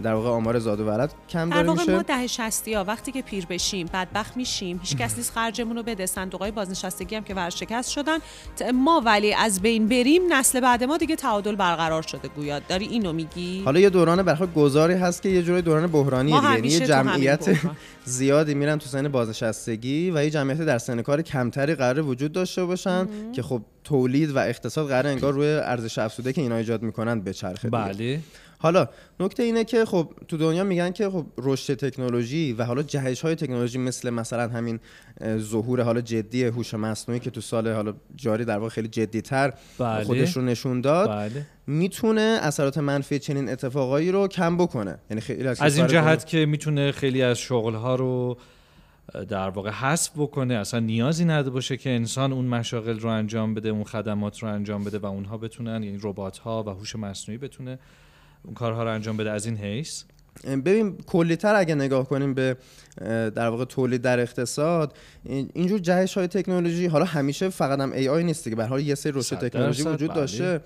در 0.00 0.14
واقع 0.14 0.28
آمار 0.28 0.58
زاد 0.58 0.80
و 0.80 0.86
ولد 0.86 1.14
کم 1.28 1.50
در 1.50 1.56
داره 1.56 1.68
واقع 1.68 1.80
میشه 1.80 1.92
ما 1.92 2.02
ده 2.02 2.26
شستی 2.26 2.74
ها 2.74 2.84
وقتی 2.84 3.12
که 3.12 3.22
پیر 3.22 3.46
بشیم 3.46 3.86
بدبخت 3.92 4.36
میشیم 4.36 4.80
هیچ 4.82 4.96
کس 4.96 5.16
نیست 5.16 5.32
خرجمون 5.32 5.76
رو 5.76 5.82
بده. 5.82 6.06
صندوق 6.06 6.40
های 6.40 6.50
بازنشستگی 6.50 7.16
هم 7.16 7.24
که 7.24 7.34
ورشکست 7.34 7.90
شدن. 7.90 8.18
ما 8.74 9.02
ولی 9.04 9.34
از 9.34 9.60
بین 9.60 9.88
بریم 9.88 10.32
نسل 10.32 10.60
بعد 10.60 10.84
ما 10.84 10.96
دیگه 10.96 11.16
تعادل 11.16 11.56
برقرار 11.56 12.02
شده 12.02 12.28
گویا 12.28 12.58
داری 12.58 12.86
اینو 12.86 13.12
میگی؟ 13.12 13.62
حالا 13.64 13.80
یه 13.80 13.90
دوران 13.90 14.22
برخلاف 14.22 14.54
گذاری 14.54 14.94
هست 14.94 15.22
که 15.22 15.28
یه 15.28 15.42
جوری 15.42 15.62
دوران 15.62 15.86
بحرانی 15.86 16.30
ما 16.30 16.40
دیگه. 16.40 16.50
یعنی 16.50 16.58
همیشه 16.58 16.80
یه 16.80 16.86
جمعیت. 16.86 17.58
زیادی 18.04 18.54
میرن 18.54 18.78
تو 18.78 18.86
سن 18.86 19.08
بازنشستگی 19.08 20.10
و 20.10 20.24
یه 20.24 20.30
جمعیت 20.30 20.60
در 20.60 20.78
سن 20.78 21.02
کار 21.02 21.22
کمتری 21.22 21.74
قرار 21.74 22.00
وجود 22.00 22.32
داشته 22.32 22.64
باشن 22.64 23.32
که 23.32 23.42
خب 23.42 23.62
تولید 23.84 24.30
و 24.30 24.38
اقتصاد 24.38 24.88
قرار 24.88 25.06
انگار 25.06 25.32
روی 25.32 25.46
ارزش 25.46 25.98
افزوده 25.98 26.32
که 26.32 26.40
اینا 26.40 26.56
ایجاد 26.56 26.82
می‌کنن 26.82 27.20
بچرخه 27.20 27.68
دیگه. 27.68 27.84
بله. 27.84 28.20
حالا 28.62 28.88
نکته 29.20 29.42
اینه 29.42 29.64
که 29.64 29.84
خب 29.84 30.12
تو 30.28 30.36
دنیا 30.36 30.64
میگن 30.64 30.90
که 30.90 31.10
خب 31.10 31.26
رشد 31.38 31.74
تکنولوژی 31.74 32.52
و 32.52 32.64
حالا 32.64 32.82
جهش 32.82 33.20
های 33.20 33.34
تکنولوژی 33.34 33.78
مثل 33.78 34.10
مثلا 34.10 34.48
همین 34.48 34.80
ظهور 35.38 35.82
حالا 35.82 36.00
جدی 36.00 36.44
هوش 36.44 36.74
مصنوعی 36.74 37.20
که 37.20 37.30
تو 37.30 37.40
سال 37.40 37.68
حالا 37.68 37.94
جاری 38.16 38.44
در 38.44 38.58
واقع 38.58 38.68
خیلی 38.68 38.88
جدیتر 38.88 39.52
بله. 39.78 40.04
خودش 40.04 40.36
رو 40.36 40.42
نشون 40.42 40.80
داد 40.80 41.08
بله 41.08 41.46
می‌تونه 41.66 42.38
اثرات 42.42 42.78
منفی 42.78 43.18
چنین 43.18 43.48
اتفاقایی 43.48 44.12
رو 44.12 44.28
کم 44.28 44.56
بکنه 44.56 44.98
یعنی 45.10 45.20
خیلی 45.20 45.48
از 45.48 45.76
این 45.76 45.86
جهت 45.86 46.26
که 46.26 46.46
می‌تونه 46.46 46.92
خیلی 46.92 47.22
از 47.22 47.38
شغلها 47.38 47.94
رو 47.94 48.36
اه، 49.14 49.24
در 49.24 49.48
واقع 49.48 49.70
حذف 49.70 50.10
بکنه 50.16 50.54
اصلا 50.54 50.80
نیازی 50.80 51.24
نداشته 51.24 51.50
باشه 51.50 51.76
که 51.76 51.90
انسان 51.90 52.32
اون 52.32 52.44
مشاغل 52.44 53.00
رو 53.00 53.08
انجام 53.08 53.54
بده 53.54 53.68
اون 53.68 53.84
خدمات 53.84 54.38
رو 54.38 54.48
انجام 54.48 54.84
بده 54.84 54.98
و 54.98 55.06
اونها 55.06 55.38
بتونن 55.38 55.82
یعنی 55.82 55.98
ربات 56.02 56.38
ها 56.38 56.62
و 56.62 56.68
هوش 56.68 56.96
مصنوعی 56.96 57.38
بتونه 57.38 57.78
اون 58.44 58.54
کارها 58.54 58.82
رو 58.82 58.90
انجام 58.90 59.16
بده 59.16 59.30
از 59.30 59.46
این 59.46 59.56
حیث 59.56 60.02
ببین 60.44 60.96
کلیتر 61.06 61.54
اگه 61.54 61.74
نگاه 61.74 62.08
کنیم 62.08 62.34
به 62.34 62.56
در 63.34 63.48
واقع 63.48 63.64
تولید 63.64 64.02
در 64.02 64.20
اقتصاد 64.20 64.96
این- 65.24 65.50
اینجور 65.54 65.78
جهش 65.78 66.14
های 66.18 66.26
تکنولوژی 66.26 66.86
حالا 66.86 67.04
همیشه 67.04 67.48
فقط 67.48 67.80
هم 67.80 67.92
ای 67.92 68.08
آی 68.08 68.24
نیست 68.24 68.44
دیگه 68.44 68.56
به 68.56 68.64
حال 68.64 68.80
یه 68.80 68.94
سری 68.94 69.12
رشد 69.14 69.36
تکنولوژی 69.36 69.82
وجود 69.82 70.08
بله. 70.10 70.20
داشته 70.20 70.60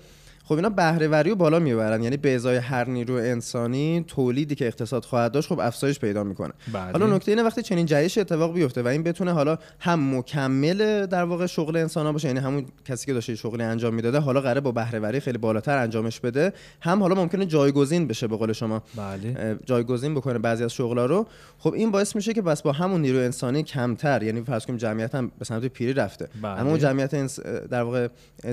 خب 0.47 0.55
اینا 0.55 0.69
بهره 0.69 1.07
وری 1.07 1.29
رو 1.29 1.35
بالا 1.35 1.59
می‌برن. 1.59 2.03
یعنی 2.03 2.17
به 2.17 2.35
ازای 2.35 2.57
هر 2.57 2.89
نیرو 2.89 3.13
انسانی 3.15 4.05
تولیدی 4.07 4.55
که 4.55 4.67
اقتصاد 4.67 5.05
خواهد 5.05 5.31
داشت 5.31 5.49
خب 5.49 5.59
افزایش 5.59 5.99
پیدا 5.99 6.23
می‌کنه. 6.23 6.53
بله. 6.73 6.91
حالا 6.91 7.15
نکته 7.15 7.31
اینه 7.31 7.43
وقتی 7.43 7.61
چنین 7.61 7.85
جهش 7.85 8.17
اتفاق 8.17 8.53
بیفته 8.53 8.81
و 8.81 8.87
این 8.87 9.03
بتونه 9.03 9.31
حالا 9.31 9.57
هم 9.79 10.17
مکمل 10.17 11.05
در 11.05 11.23
واقع 11.23 11.45
شغل 11.45 11.77
انسان 11.77 12.11
باشه 12.11 12.27
یعنی 12.27 12.39
همون 12.39 12.65
کسی 12.85 13.05
که 13.05 13.13
داشته 13.13 13.35
شغلی 13.35 13.63
انجام 13.63 13.93
می‌داده 13.93 14.19
حالا 14.19 14.41
قراره 14.41 14.61
با 14.61 14.71
بهره 14.71 14.99
وری 14.99 15.19
خیلی 15.19 15.37
بالاتر 15.37 15.77
انجامش 15.77 16.19
بده 16.19 16.53
هم 16.81 17.01
حالا 17.01 17.15
ممکنه 17.15 17.45
جایگزین 17.45 18.07
بشه 18.07 18.27
به 18.27 18.37
قول 18.37 18.53
شما. 18.53 18.83
بله. 18.95 19.59
جایگزین 19.65 20.15
بکنه 20.15 20.39
بعضی 20.39 20.63
از 20.63 20.73
شغلا 20.73 21.05
رو. 21.05 21.27
خب 21.57 21.73
این 21.73 21.91
باعث 21.91 22.15
میشه 22.15 22.33
که 22.33 22.41
بس 22.41 22.61
با 22.61 22.71
همون 22.71 23.01
نیروی 23.01 23.23
انسانی 23.23 23.63
کمتر 23.63 24.23
یعنی 24.23 24.41
فرض 24.41 24.65
کنیم 24.65 24.77
جمعیت 24.77 25.15
هم 25.15 25.31
به 25.39 25.45
سمت 25.45 25.65
پیری 25.65 25.93
رفته. 25.93 26.27
بله. 26.41 26.61
اما 26.61 26.77
جمعیت 26.77 27.39
در 27.67 27.81
واقع 27.81 28.07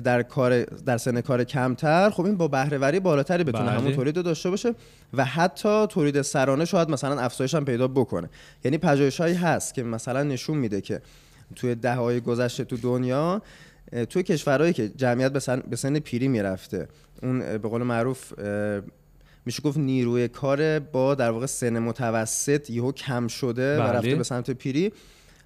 در 0.05 0.23
کار 0.23 0.63
در 0.65 0.99
سن 0.99 1.21
کار 1.21 1.45
کمتر 1.45 1.84
خب 2.11 2.25
این 2.25 2.37
با 2.37 2.49
بهره 2.49 2.79
وری 2.79 3.01
بالاتری 3.01 3.45
بتونه 3.45 3.65
بله. 3.65 3.81
همون 3.81 3.93
تولید 3.93 4.17
رو 4.17 4.23
داشته 4.23 4.51
باشه 4.51 4.75
و 5.15 5.25
حتی 5.25 5.87
تولید 5.87 6.23
سرانه 6.23 6.65
شاید 6.65 6.91
مثلا 6.91 7.21
افزایش 7.21 7.55
هم 7.55 7.65
پیدا 7.65 7.89
بکنه 7.89 8.29
یعنی 8.65 8.79
پژوهش‌هایی 8.79 9.35
هست 9.35 9.75
که 9.75 9.83
مثلا 9.83 10.23
نشون 10.23 10.59
میده 10.59 10.81
که 10.81 11.01
توی 11.57 11.75
دهه‌های 11.75 12.21
گذشته 12.21 12.65
تو 12.65 12.77
دنیا 12.77 13.43
توی 14.11 14.23
کشورهایی 14.23 14.73
که 14.73 14.89
جمعیت 14.89 15.33
به 15.33 15.41
سن, 15.41 15.63
به 15.71 15.77
سن 15.77 15.99
پیری 15.99 16.29
می‌رفته 16.29 16.89
اون 17.23 17.39
به 17.39 17.69
قول 17.69 17.83
معروف 17.83 18.33
میشه 19.47 19.63
گفت 19.63 19.79
نیروی 19.79 20.29
کار 20.29 20.79
با 20.79 21.15
در 21.15 21.31
واقع 21.31 21.47
سن 21.47 21.79
متوسط 21.79 22.71
یهو 22.71 22.93
کم 22.93 23.29
شده 23.29 23.77
و 23.79 23.83
بله. 23.83 23.93
رفته 23.93 24.15
به 24.15 24.25
سمت 24.25 24.51
پیری 24.51 24.93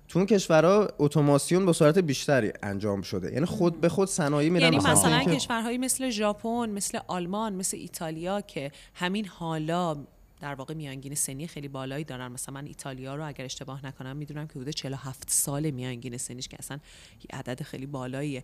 تو 0.09 0.19
اون 0.19 0.27
کشورها 0.27 0.89
اتوماسیون 0.99 1.67
با 1.67 1.73
سرعت 1.73 1.99
بیشتری 1.99 2.53
انجام 2.63 3.03
شده. 3.03 3.33
یعنی 3.33 3.47
خود 3.47 3.81
به 3.81 3.89
خود 3.89 4.09
صنایع 4.09 4.51
میرن 4.51 4.65
یعنی 4.65 4.77
مثلا 4.77 5.25
کشورهایی 5.25 5.79
مثل 5.79 6.11
ژاپن 6.11 6.71
مثل 6.71 6.99
آلمان 7.07 7.53
مثل 7.53 7.77
ایتالیا 7.77 8.41
که 8.41 8.73
همین 8.95 9.27
حالا 9.27 9.97
در 10.41 10.55
واقع 10.55 10.75
میانگین 10.75 11.15
سنی 11.15 11.47
خیلی 11.47 11.69
بالایی 11.69 12.05
دارن. 12.05 12.29
مثلا 12.33 12.55
من 12.55 12.67
ایتالیا 12.67 13.15
رو 13.15 13.27
اگر 13.27 13.45
اشتباه 13.45 13.87
نکنم 13.87 14.17
می‌دونم 14.17 14.47
که 14.47 14.53
حدود 14.53 14.69
47 14.69 15.31
سال 15.31 15.71
میانگین 15.71 16.17
سنیش 16.17 16.49
که 16.49 16.57
اصلا 16.61 16.79
یه 17.21 17.39
عدد 17.39 17.63
خیلی 17.63 17.87
بالاییه. 17.87 18.43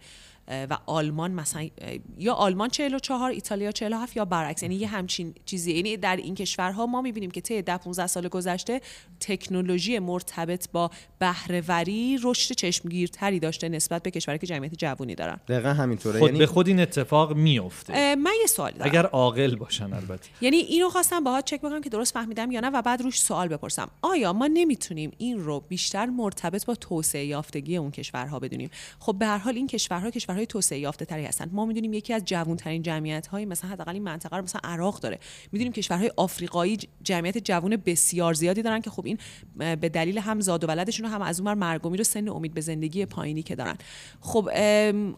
و 0.49 0.79
آلمان 0.87 1.31
مثلا 1.31 1.69
یا 2.19 2.35
آلمان 2.35 2.69
44 2.69 3.31
ایتالیا 3.31 3.73
47 3.73 4.17
یا 4.17 4.25
برعکس. 4.25 4.63
یعنی 4.63 4.75
یه 4.75 4.87
همچین 4.87 5.35
چیزی. 5.45 5.73
یعنی 5.73 5.97
در 5.97 6.17
این 6.17 6.35
کشورها 6.35 6.87
ما 6.87 7.03
می‌بینیم 7.03 7.31
که 7.31 7.41
طی 7.41 7.63
10 7.63 7.77
15 7.77 8.07
سال 8.07 8.29
گذشته 8.29 8.81
تکنولوژی 9.21 9.99
مرتبط 9.99 10.71
با 10.73 10.91
بهرهوری 11.19 12.19
رشد 12.23 12.55
چشمگیرتری 12.55 13.41
داشته 13.41 13.69
نسبت 13.69 14.03
به 14.03 14.11
کشورهایی 14.11 14.39
که 14.39 14.47
جمعیت 14.47 14.75
جوونی 14.75 15.15
دارن. 15.15 15.41
دقیقا 15.49 15.69
همینطوره. 15.69 16.19
خود 16.19 16.29
یعنی 16.29 16.39
به 16.39 16.47
خود 16.47 16.69
این 16.69 16.81
اتفاق 16.81 17.33
میفته 17.33 18.15
من 18.15 18.33
یه 18.41 18.47
سوال 18.47 18.73
دارم. 18.73 18.91
اگر 18.91 19.07
عاقل 19.07 19.57
باشن 19.57 19.93
البته. 19.93 20.29
یعنی 20.41 20.57
اینو 20.57 20.91
خواستم 20.91 21.25
باهات 21.25 21.45
چک 21.45 21.59
بکنم 21.59 21.81
که 21.81 21.91
درست 21.91 22.15
فهمیدم 22.15 22.51
یا 22.51 22.61
نه 22.61 22.71
و 22.71 22.83
بعد 22.83 23.03
روش 23.03 23.21
سوال 23.21 23.49
بپرسم. 23.49 23.91
آیا 24.03 24.33
ما 24.33 24.47
نمی‌تونیم 24.47 25.11
این 25.19 25.39
رو 25.39 25.61
بیشتر 25.61 26.07
مرتبط 26.07 26.67
با 26.67 26.75
توسعه 26.75 27.25
یافتگی 27.25 27.77
اون 27.77 27.91
کشورها 27.91 28.39
بدونیم؟ 28.39 28.71
خب 28.99 29.17
به 29.19 29.27
هر 29.27 29.39
حال 29.39 29.55
این 29.57 29.67
کشورها 29.67 30.11
کشورهای 30.35 30.47
توسعه 30.47 30.79
یافته 30.79 31.05
تری 31.05 31.25
هستند 31.25 31.51
ما 31.55 31.67
می‌دونیم 31.67 31.93
یکی 31.93 32.13
از 32.13 32.23
جوانترین 32.25 32.83
جمعیت 32.83 33.27
های 33.27 33.45
مثلا 33.45 33.71
حداقل 33.71 33.93
این 33.93 34.03
منطقه 34.03 34.37
رو 34.37 34.43
مثلا 34.43 34.61
عراق 34.65 35.01
داره. 35.01 35.19
می‌دونیم 35.53 35.73
کشورهای 35.73 36.11
آفریقایی 36.17 36.79
جمعیت 37.03 37.39
جوان 37.39 37.77
بسیار 37.77 38.35
زیادی 38.35 38.63
دارن 38.63 38.81
که 38.81 38.91
خب 38.91 39.07
این 39.07 39.19
به 39.57 39.89
دلیل 39.89 40.19
هم 40.19 40.41
زاد 40.41 40.65
و 40.65 40.67
ولدشون 40.67 41.07
و 41.07 41.09
هم 41.09 41.23
از 41.23 41.41
اون 41.41 41.55
مرگ 41.55 41.87
و 41.87 41.91
میر 41.91 42.01
و 42.01 42.05
سن 42.05 42.29
امید 42.29 42.55
به 42.55 42.61
زندگی 42.61 43.07
پایینی 43.07 43.43
که 43.43 43.55
دارن. 43.55 43.77
خب 44.21 44.49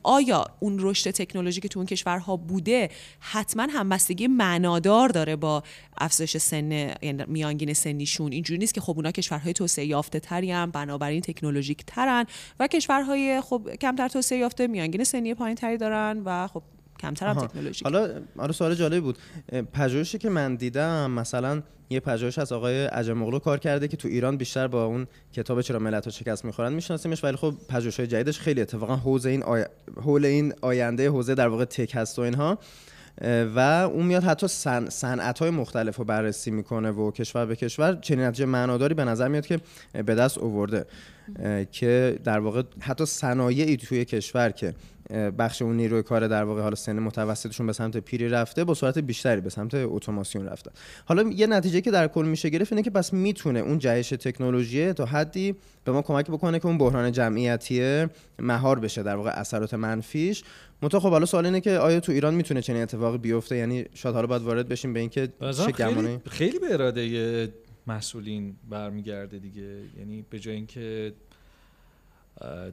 آیا 0.02 0.44
اون 0.60 0.76
رشد 0.80 1.10
تکنولوژی 1.10 1.60
که 1.60 1.68
تو 1.68 1.78
اون 1.78 1.86
کشورها 1.86 2.36
بوده 2.36 2.88
حتما 3.20 3.66
همبستگی 3.70 4.26
معنادار 4.26 5.08
داره 5.08 5.36
با 5.36 5.62
افزایش 5.98 6.36
سن 6.36 6.72
یعنی 6.72 7.24
میانگین 7.26 7.74
سنیشون؟ 7.74 8.32
اینجوری 8.32 8.58
نیست 8.58 8.74
که 8.74 8.80
خب 8.80 8.96
اونا 8.96 9.10
کشورهای 9.10 9.52
توسعه 9.52 9.86
یافته 9.86 10.20
تری 10.20 10.50
هم 10.50 10.70
بنابراین 10.70 11.20
تکنولوژیک 11.20 11.84
ترن 11.86 12.26
و 12.60 12.66
کشورهای 12.66 13.40
خب 13.40 13.70
کمتر 13.80 14.08
توسعه 14.08 14.38
یافته 14.38 14.66
میانگین 14.66 15.04
سنی 15.06 15.34
پایین 15.34 15.56
تری 15.56 15.76
دارن 15.76 16.22
و 16.24 16.46
خب 16.46 16.62
کمتر 17.00 17.26
هم 17.26 17.38
آها. 17.38 17.46
تکنولوژیک. 17.46 17.82
حالا 17.82 18.08
آره 18.38 18.52
سوال 18.52 18.74
جالبی 18.74 19.00
بود. 19.00 19.18
پژوهشی 19.72 20.18
که 20.18 20.30
من 20.30 20.54
دیدم 20.54 21.10
مثلا 21.10 21.62
یه 21.90 22.00
پژوهش 22.00 22.38
از 22.38 22.52
آقای 22.52 22.84
عجمغلو 22.84 23.38
کار 23.38 23.58
کرده 23.58 23.88
که 23.88 23.96
تو 23.96 24.08
ایران 24.08 24.36
بیشتر 24.36 24.68
با 24.68 24.84
اون 24.84 25.06
کتاب 25.32 25.60
چرا 25.60 25.78
ملت 25.78 26.10
شکست 26.10 26.44
می‌خورن 26.44 26.72
میشناسیمش 26.72 27.24
ولی 27.24 27.36
خب 27.36 27.54
پژوهش‌های 27.68 28.06
جدیدش 28.06 28.40
خیلی 28.40 28.60
اتفاقا 28.60 28.96
حوزه 28.96 29.30
این 29.30 29.42
آی... 29.42 29.64
حول 30.02 30.24
این 30.24 30.52
آینده 30.60 31.08
حوزه 31.08 31.34
در 31.34 31.48
واقع 31.48 31.64
تک 31.64 31.92
هست 31.94 32.18
و 32.18 32.22
اینها. 32.22 32.58
و 33.56 33.58
اون 33.92 34.06
میاد 34.06 34.24
حتی 34.24 34.48
صن... 34.48 34.88
صنعت‌های 34.88 35.50
مختلف 35.50 35.96
رو 35.96 36.04
بررسی 36.04 36.50
می‌کنه 36.50 36.90
و 36.90 37.10
کشور 37.10 37.46
به 37.46 37.56
کشور. 37.56 37.98
چنین 38.00 38.20
نتیجه 38.20 38.46
معناداری 38.46 38.94
به 38.94 39.04
نظر 39.04 39.28
میاد 39.28 39.46
که 39.46 39.60
به 39.92 40.14
دست 40.14 40.38
اه، 40.38 41.64
که 41.64 42.18
در 42.24 42.38
واقع 42.38 42.62
حتی 42.80 43.06
صنایعی 43.06 43.76
توی 43.76 44.04
کشور 44.04 44.50
که 44.50 44.74
بخش 45.38 45.62
اون 45.62 45.76
نیروی 45.76 46.02
کار 46.02 46.28
در 46.28 46.44
واقع 46.44 46.62
حالا 46.62 46.74
سن 46.74 46.98
متوسطشون 46.98 47.66
به 47.66 47.72
سمت 47.72 47.96
پیری 47.96 48.28
رفته 48.28 48.64
با 48.64 48.74
سرعت 48.74 48.98
بیشتری 48.98 49.40
به 49.40 49.50
سمت 49.50 49.74
اتوماسیون 49.74 50.46
رفته 50.46 50.70
حالا 51.04 51.22
یه 51.22 51.46
نتیجه 51.46 51.80
که 51.80 51.90
در 51.90 52.08
کل 52.08 52.26
میشه 52.26 52.48
گرفت 52.48 52.72
اینه 52.72 52.82
که 52.82 52.90
پس 52.90 53.12
می‌تونه 53.12 53.60
اون 53.60 53.78
جهش 53.78 54.08
تکنولوژی 54.08 54.92
تا 54.92 55.04
حدی 55.04 55.54
به 55.84 55.92
ما 55.92 56.02
کمک 56.02 56.30
بکنه 56.30 56.58
که 56.58 56.66
اون 56.66 56.78
بحران 56.78 57.12
جمعیتی 57.12 58.06
مهار 58.38 58.80
بشه 58.80 59.02
در 59.02 59.16
واقع 59.16 59.30
اثرات 59.30 59.74
منفیش. 59.74 60.44
منتها 60.82 61.00
خب 61.00 61.10
حالا 61.10 61.26
سوال 61.26 61.46
اینه 61.46 61.60
که 61.60 61.70
آیا 61.70 62.00
تو 62.00 62.12
ایران 62.12 62.34
می‌تونه 62.34 62.62
چنین 62.62 62.82
اتفاقی 62.82 63.18
بیفته؟ 63.18 63.56
یعنی 63.56 63.84
شاید 63.94 64.14
حالا 64.14 64.26
باید 64.26 64.42
وارد 64.42 64.68
بشیم 64.68 64.92
به 64.92 65.00
اینکه 65.00 65.28
چه 65.40 65.72
خیلی, 65.72 66.18
خیلی 66.30 66.58
به 66.58 66.74
اراده 66.74 67.48
مسئولین 67.86 68.56
برمیگرده 68.70 69.38
دیگه. 69.38 69.80
یعنی 69.98 70.24
به 70.30 70.38
جای 70.38 70.54
اینکه 70.54 71.12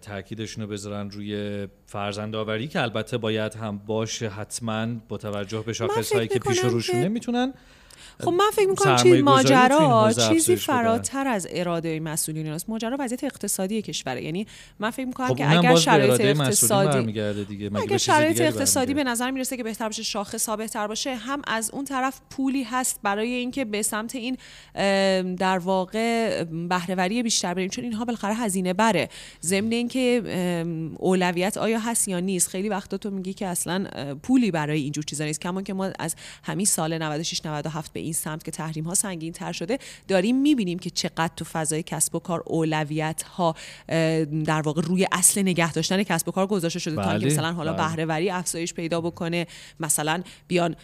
تاکیدشون 0.02 0.64
رو 0.64 0.70
بذارن 0.70 1.10
روی 1.12 1.68
فرزندآوری 1.86 2.68
که 2.68 2.82
البته 2.82 3.18
باید 3.18 3.56
هم 3.56 3.78
باشه 3.78 4.30
حتما 4.30 4.88
با 5.10 5.18
توجه 5.18 5.64
به 5.64 5.74
شاخص 5.74 6.14
هایی 6.14 6.28
که 6.28 6.40
پیش 6.40 6.60
روشونه 6.60 7.08
می‌تونن. 7.08 7.54
خب 8.20 8.30
من 8.30 8.50
فکر 8.54 8.70
می‌کنم 8.70 8.96
چیز 8.96 9.24
ماجرا 9.24 10.14
چیزی. 10.30 10.56
فراتر 10.56 11.28
از 11.28 11.48
اراده 11.52 12.00
مسئولین 12.00 12.48
است 12.48 12.70
ماجرا 12.70 12.98
وضعیت 13.00 13.24
اقتصادی 13.24 13.82
کشوره. 13.82 14.24
یعنی 14.24 14.48
من 14.80 14.90
فکر 14.90 15.06
می‌کنم 15.06 15.28
خب 15.28 15.36
که 15.36 15.58
اگر 15.58 15.76
شرایط 15.76 16.22
اقتصادی 16.22 17.06
دیگه. 17.46 17.72
اگر 17.76 17.98
شرایط 17.98 18.42
اقتصادی 18.42 18.94
به؟ 18.94 19.04
نظر 19.04 19.32
می‌رسه 19.32 19.58
که 19.58 19.64
بهتر 19.64 19.86
باشه 19.86 20.04
شاخص 20.04 20.50
ها 20.50 20.56
بهتر 20.56 20.88
باشه 20.88 21.16
هم 21.16 21.42
از 21.48 21.72
اون 21.72 21.86
طرف 21.86 22.20
پولی 22.30 22.64
هست 22.64 23.00
برای 23.04 23.34
اینکه 23.34 23.66
به 23.66 23.82
سمت 23.82 24.16
این 24.16 24.38
در 25.36 25.58
واقع 25.58 26.44
بهرهوری 26.44 27.24
بیشتر 27.24 27.54
بریم. 27.54 27.70
چون 27.70 27.84
اینها 27.84 28.06
بالاخره 28.06 28.36
هزینه 28.36 28.74
بره. 28.74 29.10
ضمن 29.44 29.72
اینکه 29.72 30.22
اولویت 31.00 31.58
آیا 31.58 31.80
هست 31.80 32.08
یا 32.08 32.20
نیست. 32.20 32.48
خیلی 32.48 32.70
وقتا 32.70 32.98
تو 32.98 33.10
میگی 33.10 33.34
که 33.34 33.48
اصلا 33.48 33.86
پولی 34.24 34.52
برای 34.52 34.82
اینجور 34.82 35.04
چیزا 35.04 35.26
نیست. 35.26 35.42
کما 35.42 35.62
که 35.62 35.74
ما 35.74 35.92
از 36.00 36.16
همین 36.44 36.66
سال 36.66 36.98
96 36.98 37.46
97 37.46 37.94
به 37.94 38.00
این 38.04 38.14
سمت 38.14 38.44
که 38.44 38.52
تحریم 38.52 38.84
ها 38.84 38.94
سنگین 38.94 39.34
تر 39.34 39.52
شده 39.52 39.80
داریم 40.08 40.42
می‌بینیم 40.42 40.80
که 40.80 40.90
چقدر 40.90 41.32
تو 41.36 41.46
فضای 41.46 41.84
کسب 41.84 42.16
و 42.16 42.20
کار 42.20 42.44
اولویت 42.46 43.24
ها 43.24 43.56
در 44.46 44.62
واقع 44.62 44.82
روی 44.82 45.08
اصل 45.12 45.42
نگه 45.42 45.74
داشتن 45.74 46.04
کسب 46.04 46.30
و 46.30 46.32
کار 46.32 46.48
گذاشته 46.48 46.80
شده 46.80 46.96
تا 46.96 47.12
اینکه 47.12 47.26
بله، 47.26 47.34
مثلا 47.34 47.54
حالا 47.54 47.74
بله. 47.74 47.88
بهره 47.88 48.06
وری 48.06 48.30
افزایش 48.30 48.74
پیدا 48.74 49.02
بکنه 49.02 49.48
مثلا 49.80 50.24
بیان 50.48 50.76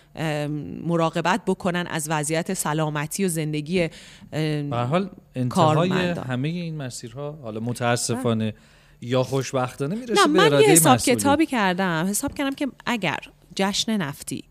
مراقبت 0.84 1.42
بکنن 1.48 1.88
از 1.90 2.08
وضعیت 2.10 2.54
سلامتی 2.54 3.26
و 3.26 3.28
زندگی 3.28 3.90
به 4.32 4.88
حال 4.90 5.10
انتهای. 5.36 5.90
همه 6.28 6.48
این 6.48 6.78
مسیرها 6.78 7.40
حالا 7.42 7.60
متاسفانه 7.60 8.54
یا 9.02 9.24
خوشبختانه 9.24 9.96
می‌رسه 9.96 10.28
نه 10.28 10.34
به 10.34 10.50
من 10.50 10.62
یه 10.62 10.68
حساب 10.68 10.96
مسئولین. 10.96 11.20
کتابی 11.20 11.46
کردم 11.46 12.06
حساب 12.10 12.34
کردم 12.34 12.56
که 12.56 12.68
اگر 12.86 13.20
جشن 13.56 13.98
نفتی 13.98 14.44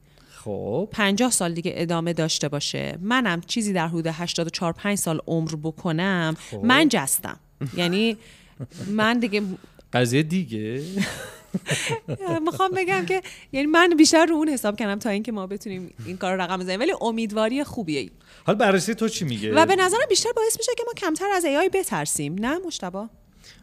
خب. 0.45 0.89
50 0.93 1.31
سال 1.31 1.53
دیگه 1.53 1.73
ادامه 1.75 2.13
داشته 2.13 2.49
باشه. 2.49 2.99
منم 3.01 3.41
چیزی 3.41 3.73
در 3.73 3.89
حدود 3.89 4.07
84 4.07 4.73
5 4.73 4.99
سال 4.99 5.21
عمر 5.27 5.51
بکنم 5.63 6.37
خب. 6.51 6.65
من 6.65 6.89
جستم. 6.89 7.41
یعنی 7.77 8.17
من 8.87 9.19
دیگه 9.19 9.43
قضیه 9.93 10.23
دیگه. 10.23 10.83
می‌خوام 12.47 12.71
بگم 12.77 13.07
که 13.07 13.23
یعنی 13.53 13.67
من 13.67 13.91
بیشتر 13.99 14.27
رو 14.27 14.35
اون 14.35 14.49
حساب 14.49 14.77
کردم 14.77 14.99
تا 14.99 15.11
اینکه 15.11 15.33
ما 15.33 15.47
بتونیم 15.47 15.95
این 16.07 16.17
کار 16.17 16.35
رو 16.35 16.41
رقم 16.41 16.57
بزنیم. 16.57 16.81
ولی 16.81 16.93
امیدواری 17.01 17.65
خوبیه. 17.65 18.11
حالا 18.47 18.59
بررسی 18.59 18.95
تو 18.95 19.09
چی 19.09 19.25
میگه؟ 19.25 19.55
و 19.55 19.67
به 19.67 19.77
نظرم 19.77 20.07
بیشتر 20.09 20.33
باعث 20.37 20.59
میشه 20.59 20.73
که 20.77 20.85
ما 20.87 20.93
کمتر 20.93 21.31
از 21.31 21.45
AI 21.45 21.71
بترسیم. 21.73 22.35
نه 22.35 22.59
مشتبا؟ 22.67 23.09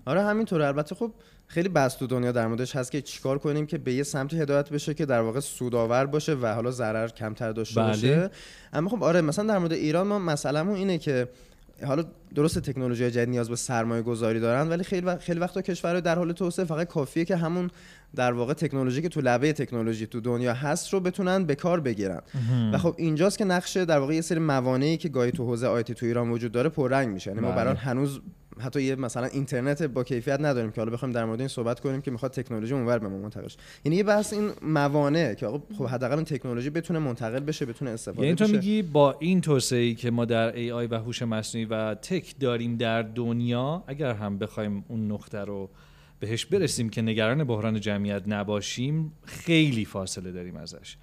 آره 0.05 0.23
همینطوره. 0.23 0.65
البته 0.65 0.95
خب 0.95 1.11
خیلی 1.47 1.69
بحث 1.69 1.97
تو 1.97 2.07
دنیا 2.07 2.31
در 2.31 2.47
موردش 2.47 2.75
هست 2.75 2.91
که 2.91 3.01
چیکار 3.01 3.37
کنیم 3.37 3.65
که 3.65 3.77
به 3.77 3.93
یه 3.93 4.03
سمتی 4.03 4.41
هدایت 4.41 4.69
بشه 4.69 4.93
که 4.93 5.05
در 5.05 5.21
واقع 5.21 5.39
سودآور 5.39 6.05
باشه 6.05 6.33
و 6.33 6.53
حالا 6.53 6.71
ضرر 6.71 7.07
کمتر 7.07 7.51
داشته 7.51 7.81
بله. 7.81 7.87
باشه 7.87 8.29
اما 8.73 8.89
خب 8.89 9.03
آره 9.03 9.21
مثلا 9.21 9.45
در 9.45 9.57
مورد 9.57 9.73
ایران 9.73 10.07
ما 10.07 10.19
مسئلهمون 10.19 10.75
اینه 10.75 10.97
که 10.97 11.27
حالا 11.83 12.03
درست 12.35 12.59
تکنولوژی 12.59 13.11
جدید 13.11 13.29
نیاز 13.29 13.49
به 13.49 13.55
سرمایه 13.55 14.01
گذاری 14.01 14.39
دارن 14.39 14.69
ولی 14.69 14.83
خیلی 14.83 15.05
وقت 15.05 15.19
خیلی 15.19 15.39
وقتا 15.39 15.61
کشورهای 15.61 16.01
در 16.01 16.15
حال 16.15 16.31
توسعه 16.31 16.65
فقط 16.65 16.87
کافیه 16.87 17.25
که 17.25 17.35
همون 17.35 17.69
در 18.15 18.31
واقع 18.31 18.53
تکنولوژی 18.53 19.01
که 19.01 19.09
تو 19.09 19.21
لبه 19.21 19.53
تکنولوژی 19.53 20.07
تو 20.07 20.21
دنیا 20.21 20.53
هست 20.53 20.93
رو 20.93 20.99
بتونن 20.99 21.45
به 21.45 21.55
کار 21.55 21.79
بگیرن 21.79 22.21
و 22.73 22.77
خب 22.77 22.95
اینجاست 22.97 23.37
که 23.37 23.45
نقشه 23.45 23.85
در 23.85 23.99
واقع 23.99 24.13
یه 24.13 24.21
سری 24.21 24.39
موانعی 24.39 24.97
که 24.97 25.09
گاهی 25.09 25.31
تو 25.31 25.45
حوزه 25.45 25.67
آیتی 25.67 25.93
تو 25.93 26.05
ایران 26.05 26.29
وجود 26.29 26.51
داره 26.51 26.69
پررنگ 26.69 27.09
میشه 27.09 27.31
یعنی 27.31 27.41
ما 27.41 27.51
بله. 27.51 27.55
برای 27.55 27.75
هنوز 27.75 28.21
حتی 28.59 28.81
یه 28.81 28.95
مثلا 28.95 29.25
اینترنت 29.25 29.83
با 29.83 30.03
کیفیت 30.03 30.39
نداریم 30.39 30.71
که 30.71 30.81
حالا 30.81 30.91
بخوایم 30.91 31.13
در 31.13 31.25
مورد 31.25 31.39
این 31.39 31.47
صحبت 31.47 31.79
کنیم 31.79 32.01
که 32.01 32.11
می‌خواد 32.11 32.31
تکنولوژی 32.31 32.73
اونور 32.73 32.99
به 32.99 33.07
ما 33.07 33.17
منتقل 33.17 33.47
شه 33.47 33.57
یعنی 33.85 33.95
یه 33.95 34.03
بحث 34.03 34.33
این 34.33 34.51
موانع 34.61 35.33
که 35.33 35.45
آقا 35.45 35.61
خب 35.77 35.85
حداقل 35.85 36.23
تکنولوژی 36.23 36.69
بتونه 36.69 36.99
منتقل 36.99 37.39
بشه 37.39 37.65
بتونه 37.65 37.91
استفاده 37.91 38.23
یعنی 38.27 38.35
تو 38.35 38.43
بشه. 38.43 38.53
میگی 38.53 38.81
با 38.81 39.15
این 39.19 39.41
توسعه‌ای 39.41 39.95
که 39.95 40.11
ما 40.11 40.25
در 40.25 40.55
ای 40.55 40.71
آی 40.71 40.87
و 40.87 40.95
هوش 40.95 41.21
مصنوعی 41.21 41.65
و 41.65 41.95
تک 41.95 42.35
داریم 42.39 42.77
در 42.77 43.01
دنیا 43.01 43.83
اگر 43.87 44.13
هم 44.13 44.37
بخوایم 44.37 44.85
اون 44.87 45.11
نقطه 45.11 45.39
رو 45.39 45.69
بهش 46.19 46.45
برسیم 46.45 46.89
که 46.89 47.01
نگران 47.01 47.43
بحران 47.43 47.79
جمعیت 47.79 48.23
نباشیم 48.27 49.11
خیلی 49.25 49.85
فاصله 49.85 50.31
داریم 50.31 50.55
ازش. 50.55 50.97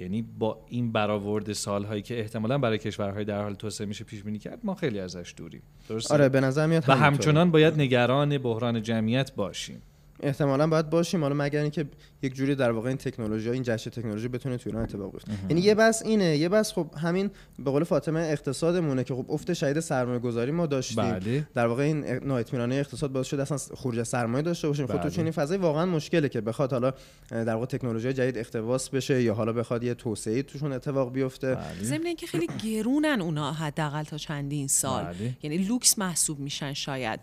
یعنی 0.00 0.22
با 0.22 0.64
این 0.68 0.92
برآورد 0.92 1.52
سالهایی 1.52 2.02
که 2.02 2.20
احتمالا 2.20 2.58
برای 2.58 2.78
کشورهای 2.78 3.24
در 3.24 3.42
حال 3.42 3.54
توسعه 3.54 3.86
میشه 3.86 4.04
پیش 4.04 4.22
بینی 4.22 4.38
کرد 4.38 4.58
ما 4.64 4.74
خیلی 4.74 5.00
ازش 5.00 5.34
دوریم 5.36 5.62
درسته؟ 5.88 6.14
آره 6.14 6.28
به 6.28 6.40
نظر 6.40 6.66
میاد 6.66 6.84
و. 6.88 6.92
همچنان 6.92 7.50
باید 7.50 7.74
نگران 7.74 8.38
بحران 8.38 8.82
جمعیت 8.82 9.34
باشیم. 9.34 9.82
احتمالا 10.22 10.66
باید 10.66 10.90
باشیم 10.90 11.20
حالا 11.22 11.34
مگر 11.34 11.62
اینکه 11.62 11.86
یک 12.22 12.34
جوری 12.34 12.54
در 12.54 12.70
واقع 12.70 12.88
این 12.88 12.96
تکنولوژی 12.96 13.50
این 13.50 13.62
جشن 13.62 13.90
تکنولوژی 13.90 14.28
بتونه 14.28 14.56
تو 14.56 14.70
ایران 14.70 14.82
اتفاق 14.82 15.12
بیفته 15.12 15.32
یعنی 15.48 15.60
یه 15.60 15.74
بس 15.74 16.02
اینه 16.02 16.36
یه 16.36 16.48
بس 16.48 16.72
خب 16.72 16.86
همین 16.96 17.30
به 17.58 17.70
قول 17.70 17.84
فاطمه 17.84 18.20
اقتصادمونه 18.20 19.04
که 19.04 19.14
خب 19.14 19.26
افت 19.28 19.52
شدید 19.52 19.80
سرمایه 19.80 20.18
گذاری 20.18 20.52
ما 20.52 20.66
داشتیم 20.66 21.10
بله. 21.10 21.46
در 21.54 21.66
واقع 21.66 21.82
این 21.82 22.04
نااطمینانی 22.04 22.78
اقتصاد 22.78 23.12
باعث 23.12 23.26
شد 23.26 23.40
اصلا 23.40 23.58
خروج 23.76 24.02
سرمایه 24.02 24.42
داشته 24.42 24.68
باشیم 24.68 24.86
خب 24.86 24.92
تو 24.92 24.98
بله. 24.98 25.10
چنین 25.10 25.32
فضایی 25.32 25.60
واقعا 25.60 25.86
مشکله 25.86 26.28
که 26.28 26.40
بخواد 26.40 26.72
حالا 26.72 26.92
در 27.30 27.54
واقع 27.54 27.66
تکنولوژی 27.66 28.12
جدید 28.12 28.38
اقتباس 28.38 28.90
بشه 28.90 29.22
یا 29.22 29.34
حالا 29.34 29.52
بخواد 29.52 29.84
یه 29.84 29.94
توسعه 29.94 30.42
توشون 30.42 30.72
اتفاق 30.72 31.12
بیفته 31.12 31.54
بله. 31.54 31.82
ضمن 31.82 32.06
اینکه 32.06 32.26
خیلی 32.26 32.46
گرونن 32.64 33.20
اونا 33.20 33.52
حداقل 33.52 34.02
تا 34.02 34.18
چندین 34.18 34.68
سال 34.68 35.04
بله. 35.04 35.36
یعنی 35.42 35.58
لوکس 35.58 35.98
محسوب 35.98 36.38
میشن 36.38 36.72
شاید 36.72 37.20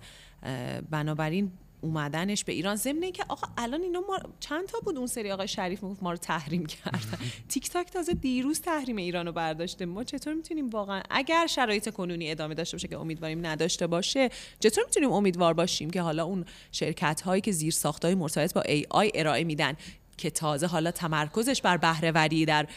بنابراین 0.90 1.52
اومدنش 1.82 2.44
به 2.44 2.52
ایران. 2.54 2.76
ضمن 2.76 3.04
اینکه 3.04 3.24
آقا 3.28 3.48
الان 3.58 3.82
اینا 3.82 4.00
ما 4.00 4.20
چند 4.40 4.66
تا 4.66 4.80
بود 4.80 4.98
اون 4.98 5.08
سری 5.08 5.32
آقای 5.32 5.48
شریف 5.48 5.84
می‌گفت 5.84 6.04
ما 6.04 6.12
رو 6.12 6.18
تحریم 6.18 6.66
کردن 6.66 7.18
تیک 7.50 7.70
تاک 7.70 7.90
تازه 7.90 8.14
دیروز 8.14 8.62
تحریم 8.62 8.96
ایرانو 8.96 9.32
برداشته. 9.32 9.86
ما 9.86 10.04
چطور 10.04 10.34
می‌تونیم 10.34 10.70
واقعا 10.70 11.02
اگر 11.10 11.48
شرایط 11.48 11.90
کنونی 11.90 12.32
ادامه 12.32 12.56
داشته 12.56 12.78
باشه 12.78 12.88
که 12.88 12.98
امیدواریم 12.98 13.46
نداشته 13.46 13.88
باشه 13.88 14.30
چطور 14.60 14.84
می‌تونیم 14.84 15.12
امیدوار 15.12 15.54
باشیم 15.54 15.90
که 15.90 16.02
حالا 16.02 16.26
اون 16.26 16.46
شرکت 16.72 17.22
هایی 17.22 17.42
که 17.42 17.52
زیر 17.52 17.74
ساختای 17.74 18.16
مرتبط 18.16 18.54
با 18.54 18.62
ای 18.62 18.86
آی 18.90 19.12
ارائه 19.16 19.44
میدن؟ 19.44 19.74
که 20.18 20.30
تازه 20.30 20.68
حالا 20.68 20.92
تمرکزش 20.92 21.62
بر 21.62 21.78
بهرهوری 21.78 22.46
در 22.46 22.68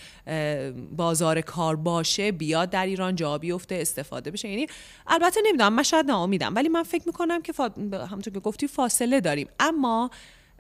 بازار 0.97 1.41
کار 1.41 1.77
باشه 1.77 2.33
بیاد 2.33 2.71
در 2.71 2.87
ایران 2.87 3.17
جا 3.17 3.39
بیفته 3.39 3.75
استفاده 3.75 4.31
بشه. 4.31 4.49
یعنی 4.49 4.67
البته 5.07 5.41
نمی‌دونم 5.47 5.73
من 5.73 5.83
شاید 5.83 6.07
ناامیدم 6.07 6.55
ولی 6.55 6.69
من 6.69 6.83
فکر 6.83 7.03
می‌کنم 7.07 7.43
که 7.43 7.53
فا... 7.53 7.69
همونطور 7.93 8.33
که 8.33 8.41
گفتی 8.41 8.67
فاصله 8.67 9.21
داریم. 9.21 9.49
اما 9.61 10.11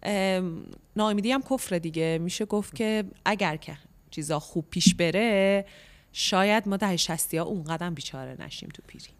ام، 0.02 0.66
ناامیدی 0.96 1.32
هم 1.32 1.42
کفر 1.50 1.78
دیگه. 1.78 2.18
میشه 2.22 2.44
گفت 2.44 2.74
که 2.74 3.04
اگر 3.24 3.56
که 3.56 3.76
چیزا 4.10 4.38
خوب 4.38 4.66
پیش 4.70 4.94
بره 4.94 5.66
شاید 6.12 6.68
ما 6.68 6.76
ده 6.76 6.96
شستی 6.96 7.36
ها 7.36 7.44
اون 7.44 7.64
قدم 7.64 7.94
بیچاره 7.94 8.36
نشیم 8.38 8.68
تو 8.74 8.82
پیری. 8.86 9.19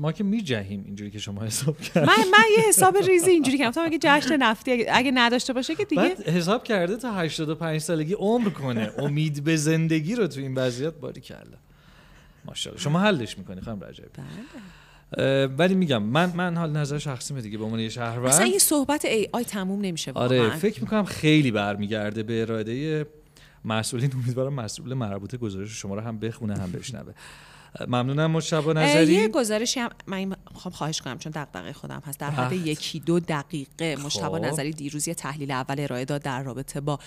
ما 0.00 0.12
که 0.12 0.24
میجهیم 0.24 0.82
اینجوری 0.84 1.10
که 1.10 1.18
شما 1.18 1.42
حساب 1.42 1.80
کرد 1.80 2.06
من 2.06 2.16
من 2.32 2.44
یه 2.58 2.64
حساب 2.68 2.96
ریزی 2.96 3.30
اینجوری 3.30 3.58
کردم. 3.58 3.70
تا 3.70 3.82
اگه 3.82 3.98
جشن 4.02 4.36
نفتی 4.36 4.72
اگه, 4.72 4.86
اگه 4.92 5.10
نداشته 5.14 5.52
باشه 5.52 5.74
که 5.74 5.84
دیگه 5.84 6.02
بعد 6.02 6.28
حساب 6.28 6.64
کرده 6.64 6.96
تا 6.96 7.12
85 7.12 7.80
سالگی 7.80 8.12
عمر 8.12 8.50
کنه. 8.50 8.92
امید 8.98 9.44
به 9.44 9.56
زندگی 9.56 10.14
رو 10.14 10.26
تو 10.26 10.40
این 10.40 10.54
وضعیت 10.54 10.94
باری 10.94 11.20
کرده. 11.20 11.56
ماشاءالله. 12.44 12.82
شما 12.82 13.00
حلش 13.00 13.38
می‌کنی 13.38 13.60
خانم 13.60 13.84
رجبی. 13.84 14.08
اه، 15.18 15.44
ولی 15.44 15.74
میگم 15.74 16.02
من 16.02 16.32
من 16.36 16.56
حال 16.56 16.70
نظر 16.70 16.98
شخصی 16.98 17.34
دیگه 17.34 17.58
به 17.58 17.64
عنوان 17.64 17.80
یه 17.80 17.86
اصلا 17.86 18.04
شهروند 18.04 18.40
این 18.40 18.58
صحبت 18.58 19.04
ای 19.04 19.28
آی 19.32 19.44
تموم 19.44 19.80
نمیشه 19.80 20.12
آره. 20.12 20.56
فکر 20.56 20.80
می‌کنم 20.80 21.04
خیلی 21.04 21.50
برمیگرده 21.50 22.22
به 22.22 22.40
اراده 22.40 23.06
مسئولین. 23.64 24.10
امیدوارم 24.14 24.54
مسئول 24.54 24.94
مربوطه 24.94 25.36
گزارش 25.36 25.70
شما 25.70 25.94
رو 25.94 26.00
هم 26.00 26.18
بخونه 26.18 26.58
هم 26.58 26.72
بشنوه. 26.72 27.12
ممنونم 27.88 28.30
مشتبه 28.30 28.72
نظری. 28.72 29.12
یه 29.12 29.28
گزارشی 29.28 29.80
هم 29.80 29.90
من 30.06 30.36
خب 30.54 30.70
خواهش 30.70 31.00
کنم 31.00 31.18
چون 31.18 31.32
دغدغه 31.32 31.72
خودم 31.72 32.02
هست 32.06 32.18
در 32.18 32.30
حد 32.30 32.50
بله. 32.50 32.56
یکی 32.56 33.00
دو 33.00 33.20
دقیقه 33.20 33.96
مشتبه 34.04 34.38
خب. 34.38 34.44
نظری 34.44 34.72
دیروز 34.72 35.08
یه 35.08 35.14
تحلیل 35.14 35.50
اول 35.50 35.80
ارائه 35.80 36.04
داد 36.04 36.22
در 36.22 36.42
رابطه 36.42 36.80
با 36.80 36.98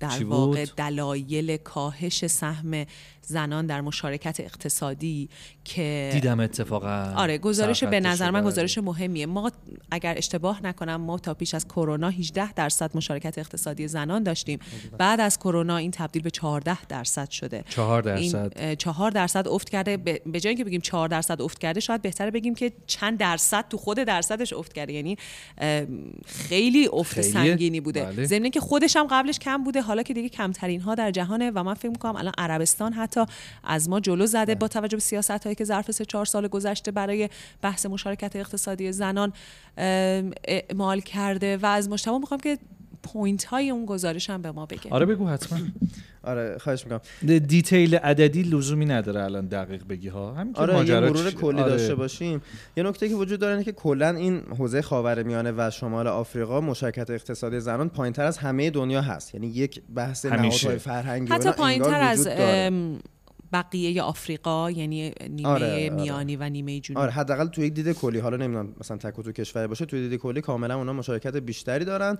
در 0.00 0.24
واقع؟ 0.24 0.64
دلایل 0.76 1.56
کاهش 1.56 2.26
سهم 2.26 2.84
زنان 3.26 3.66
در 3.66 3.80
مشارکت 3.80 4.40
اقتصادی 4.40 5.28
که 5.64 6.10
دیدم 6.12 6.40
اتفاقا 6.40 7.12
آره 7.16 7.38
گزارش 7.38 7.84
به 7.84 8.00
نظر 8.00 8.30
من. 8.30 8.44
گزارش 8.44 8.78
مهمیه 8.78 9.26
ما 9.26 9.52
اگر 9.90 10.14
اشتباه 10.16 10.62
نکنم 10.62 10.96
ما 10.96 11.18
تا 11.18 11.34
پیش 11.34 11.54
از 11.54 11.68
کرونا 11.68 12.08
18 12.08 12.52
درصد 12.52 12.96
مشارکت 12.96 13.38
اقتصادی 13.38 13.88
زنان 13.88 14.22
داشتیم 14.22 14.58
بعد 14.98 15.20
از 15.20 15.38
کرونا 15.38 15.76
این 15.76 15.90
تبدیل 15.90 16.22
به 16.22 16.30
14 16.30 16.86
درصد 16.86 17.30
شده 17.30 17.64
چهار 17.68 18.08
این 18.08 18.32
درصد 18.32 18.52
اه، 18.56 18.74
چهار 18.74 19.10
درصد 19.10 19.48
افت 19.48 19.68
کرده 19.68 19.96
به 19.96 20.40
جای 20.40 20.48
اینکه 20.48 20.64
بگیم 20.64 20.80
چهار 20.80 21.08
درصد 21.08 21.42
افت 21.42 21.58
کرده 21.58 21.80
شاید 21.80 21.95
بهتره 22.02 22.30
بگیم 22.30 22.54
که 22.54 22.72
چند 22.86 23.18
درصد 23.18 23.68
تو 23.68 23.76
خود 23.76 23.98
درصدش 23.98 24.52
افت 24.52 24.72
کرده. 24.72 24.92
یعنی 24.92 25.16
خیلی 26.26 26.88
افت 26.92 27.14
خیلیه. 27.14 27.32
سنگینی 27.32 27.80
بوده. 27.80 28.02
بله. 28.02 28.24
ضمن 28.24 28.42
اینکه 28.42 28.60
خودش 28.60 28.96
هم 28.96 29.06
قبلش 29.10 29.38
کم 29.38 29.64
بوده. 29.64 29.80
حالا 29.80 30.02
که 30.02 30.14
دیگه 30.14 30.28
کمترین 30.28 30.80
ها 30.80 30.94
در 30.94 31.10
جهانه 31.10 31.50
و 31.50 31.62
من 31.62 31.74
فکر 31.74 31.88
می‌کنم 31.88 32.16
الان 32.16 32.34
عربستان 32.38 32.92
حتی 32.92 33.20
از 33.64 33.88
ما 33.88 34.00
جلو 34.00 34.26
زده. 34.26 34.54
با 34.54 34.68
توجه 34.68 34.96
به 34.96 35.02
سیاست 35.02 35.30
هایی 35.30 35.54
که 35.54 35.64
ظرف 35.64 35.90
سه 35.90 36.04
چهار 36.04 36.24
سال 36.24 36.48
گذشته 36.48 36.90
برای 36.90 37.28
بحث 37.62 37.86
مشارکت 37.86 38.36
اقتصادی 38.36 38.92
زنان 38.92 39.32
اعمال 39.76 41.00
کرده 41.00 41.56
و 41.56 41.66
از 41.66 41.88
مشتبه 41.88 42.18
می‌خوام 42.18 42.40
که 42.40 42.58
point 43.02 43.44
های 43.44 43.70
اون 43.70 43.86
گزارش 43.86 44.30
هم 44.30 44.42
به 44.42 44.52
ما 44.52 44.66
بگه. 44.66 44.90
آره 44.90 45.06
بگو 45.06 45.28
حتما. 45.28 45.58
آره 46.26 46.58
خواهش 46.58 46.84
می‌کنم. 46.84 47.38
detail 47.38 47.94
عددی 47.94 48.42
لزومی 48.42 48.86
نداره 48.86 49.24
الان 49.24 49.46
دقیق 49.46 49.82
بگی 49.88 50.08
ها. 50.08 50.34
همینطور 50.34 50.62
آره 50.62 50.72
یه 50.72 50.78
ماجرا 50.78 51.00
مرور 51.00 51.30
کلی 51.30 51.60
آره. 51.60 51.70
داشته 51.70 51.94
باشیم. 51.94 52.42
یه 52.76 52.82
نکته 52.82 53.08
که 53.08 53.14
وجود 53.14 53.40
داره 53.40 53.52
اینه 53.52 53.64
که 53.64 53.72
کلا 53.72 54.08
این 54.08 54.42
حوزه 54.58 54.82
خاورمیانه 54.82 55.52
و 55.56 55.70
شمال 55.70 56.06
آفریقا 56.06 56.60
مشارکت 56.60 57.10
اقتصادی 57.10 57.60
زنان 57.60 57.88
پایینتر 57.88 58.24
از 58.24 58.38
همه 58.38 58.70
دنیا 58.70 59.02
هست. 59.02 59.34
یعنی 59.34 59.46
یک 59.46 59.82
بحث. 59.94 60.24
نهادهای 60.24 60.78
فرهنگی 60.78 61.30
و 61.30 61.34
حتی 61.34 61.48
اینا 61.48 61.56
پایین 61.56 61.82
انگار 61.82 62.00
تر 62.00 62.08
از 62.08 62.28
بقیه 63.52 64.02
آفریقا 64.02 64.70
یعنی 64.70 65.12
نیمه 65.30 65.48
آره، 65.48 65.66
آره. 65.66 65.90
میانی 65.90 66.36
و 66.36 66.48
نیمه 66.48 66.80
جنوبی 66.80 67.02
آره 67.02 67.10
حداقل 67.10 67.46
توی 67.46 67.66
یک 67.66 67.74
دید 67.74 67.92
کلی 67.92 68.18
حالا 68.18 68.36
نمی‌دونم 68.36 68.74
مثلا 68.80 68.96
تک 68.96 69.20
و 69.22 69.24
توک 69.24 69.32
کشور 69.32 69.66
باشه 69.66 69.86
توی 69.86 70.08
دید 70.08 70.20
کلی 70.20 70.40
کاملا 70.40 70.76
اونا 70.76 70.92
مشارکت 70.92 71.36
بیشتری 71.36 71.84
دارن. 71.84 72.18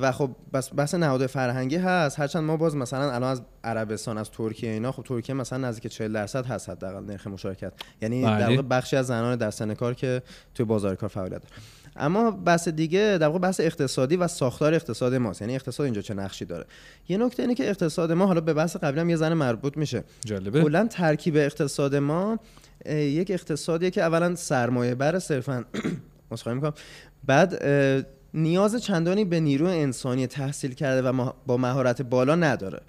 و 0.00 0.12
خب 0.12 0.30
بس 0.52 0.70
بحث 0.76 0.94
نهاد 0.94 1.26
فرهنگی 1.26 1.76
هست. 1.76 2.20
هرچند 2.20 2.44
ما 2.44 2.56
باز 2.56 2.76
مثلا 2.76 3.12
الان 3.12 3.30
از 3.30 3.42
عربستان 3.64 4.18
از 4.18 4.30
ترکیه 4.30 4.70
اینا 4.70 4.92
خب 4.92 5.02
ترکیه 5.02 5.34
مثلا 5.34 5.58
نزدیک 5.68 5.92
40 5.92 6.12
درصد 6.12 6.46
هست 6.46 6.70
حداقل 6.70 7.04
نرخ 7.04 7.26
مشارکت. 7.26 7.72
یعنی 8.02 8.22
در 8.22 8.36
بله. 8.36 8.56
واقع 8.56 8.68
بخشی 8.68 8.96
از 8.96 9.06
زنان 9.06 9.36
در 9.36 9.50
سن 9.50 9.74
کار 9.74 9.94
که 9.94 10.22
توی 10.54 10.66
بازار 10.66 10.94
کار 10.94 11.08
فعالیت 11.08 11.42
دارن 11.42 11.54
اما 11.96 12.30
بحث 12.30 12.68
دیگه 12.68 13.18
در 13.20 13.26
واقع 13.26 13.38
بحث 13.38 13.60
اقتصادی 13.60 14.16
و 14.16 14.28
ساختار 14.28 14.74
اقتصاد 14.74 15.14
ماست. 15.14 15.40
یعنی 15.40 15.54
اقتصاد 15.54 15.84
اینجا 15.84 16.02
چه 16.02 16.14
نقشی 16.14 16.44
داره؟ 16.44 16.64
یه 17.08 17.16
نکته 17.16 17.42
اینه 17.42 17.54
که 17.54 17.70
اقتصاد 17.70 18.12
ما 18.12 18.26
حالا 18.26 18.40
به 18.40 18.54
بحث 18.54 18.76
قبلی 18.76 19.00
هم 19.00 19.10
یه 19.10 19.16
زن 19.16 19.32
مربوط 19.32 19.76
میشه. 19.76 20.04
جالبه. 20.24 20.62
کلا 20.62 20.86
ترکیب 20.86 21.36
اقتصاد 21.36 21.94
ما 21.94 22.38
یک 22.86 23.30
اقتصادیه 23.30 23.90
که 23.90 24.02
اولا 24.02 24.34
سرمایه 24.34 24.94
بر 24.94 25.18
صرفا 25.18 25.64
مسخره 26.30 26.54
می‌کنم. 26.54 26.74
بعد 27.24 27.64
نیاز 28.34 28.76
چندانی 28.76 29.24
به 29.24 29.40
نیروی 29.40 29.70
انسانی 29.70 30.26
تحصیل 30.26 30.74
کرده 30.74 31.08
و 31.08 31.30
با 31.46 31.56
مهارت 31.56 32.02
بالا 32.02 32.34
نداره. 32.34 32.80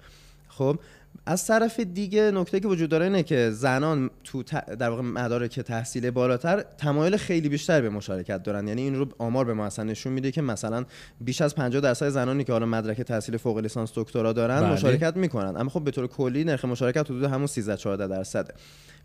خب؟ 0.48 0.78
از 1.26 1.46
طرف 1.46 1.80
دیگه 1.80 2.30
نکته 2.30 2.60
که 2.60 2.68
وجود 2.68 2.90
داره 2.90 3.04
اینه 3.04 3.22
که 3.22 3.50
زنان 3.50 4.10
تو 4.24 4.42
در 4.78 4.90
واقع 4.90 5.02
مدارک 5.02 5.60
تحصیل 5.60 6.10
بالاتر 6.10 6.64
تمایل 6.78 7.16
خیلی 7.16 7.48
بیشتر 7.48 7.80
به 7.80 7.90
مشارکت 7.90 8.42
دارن. 8.42 8.68
یعنی 8.68 8.82
این 8.82 8.94
رو 8.94 9.08
آمار 9.18 9.44
به 9.44 9.54
ما 9.54 9.66
اصلا 9.66 9.84
نشون 9.84 10.12
میده 10.12 10.32
که 10.32 10.42
مثلا 10.42 10.84
بیش 11.20 11.40
از 11.40 11.54
50 11.54 11.80
درصد 11.80 12.08
زنانی 12.08 12.44
که 12.44 12.52
حالا 12.52 12.66
مدرک 12.66 13.00
تحصیل 13.00 13.36
فوق 13.36 13.58
لیسانس 13.58 13.92
دکترا 13.94 14.32
دارن 14.32 14.60
بله. 14.60 14.72
مشارکت 14.72 15.16
می‌کنن. 15.16 15.56
اما 15.56 15.70
خب 15.70 15.84
به 15.84 15.90
طور 15.90 16.06
کلی 16.06 16.44
نرخ 16.44 16.64
مشارکت 16.64 17.10
حدود 17.10 17.24
همون 17.24 17.46
13 17.46 17.76
14 17.76 18.06
درصده. 18.06 18.54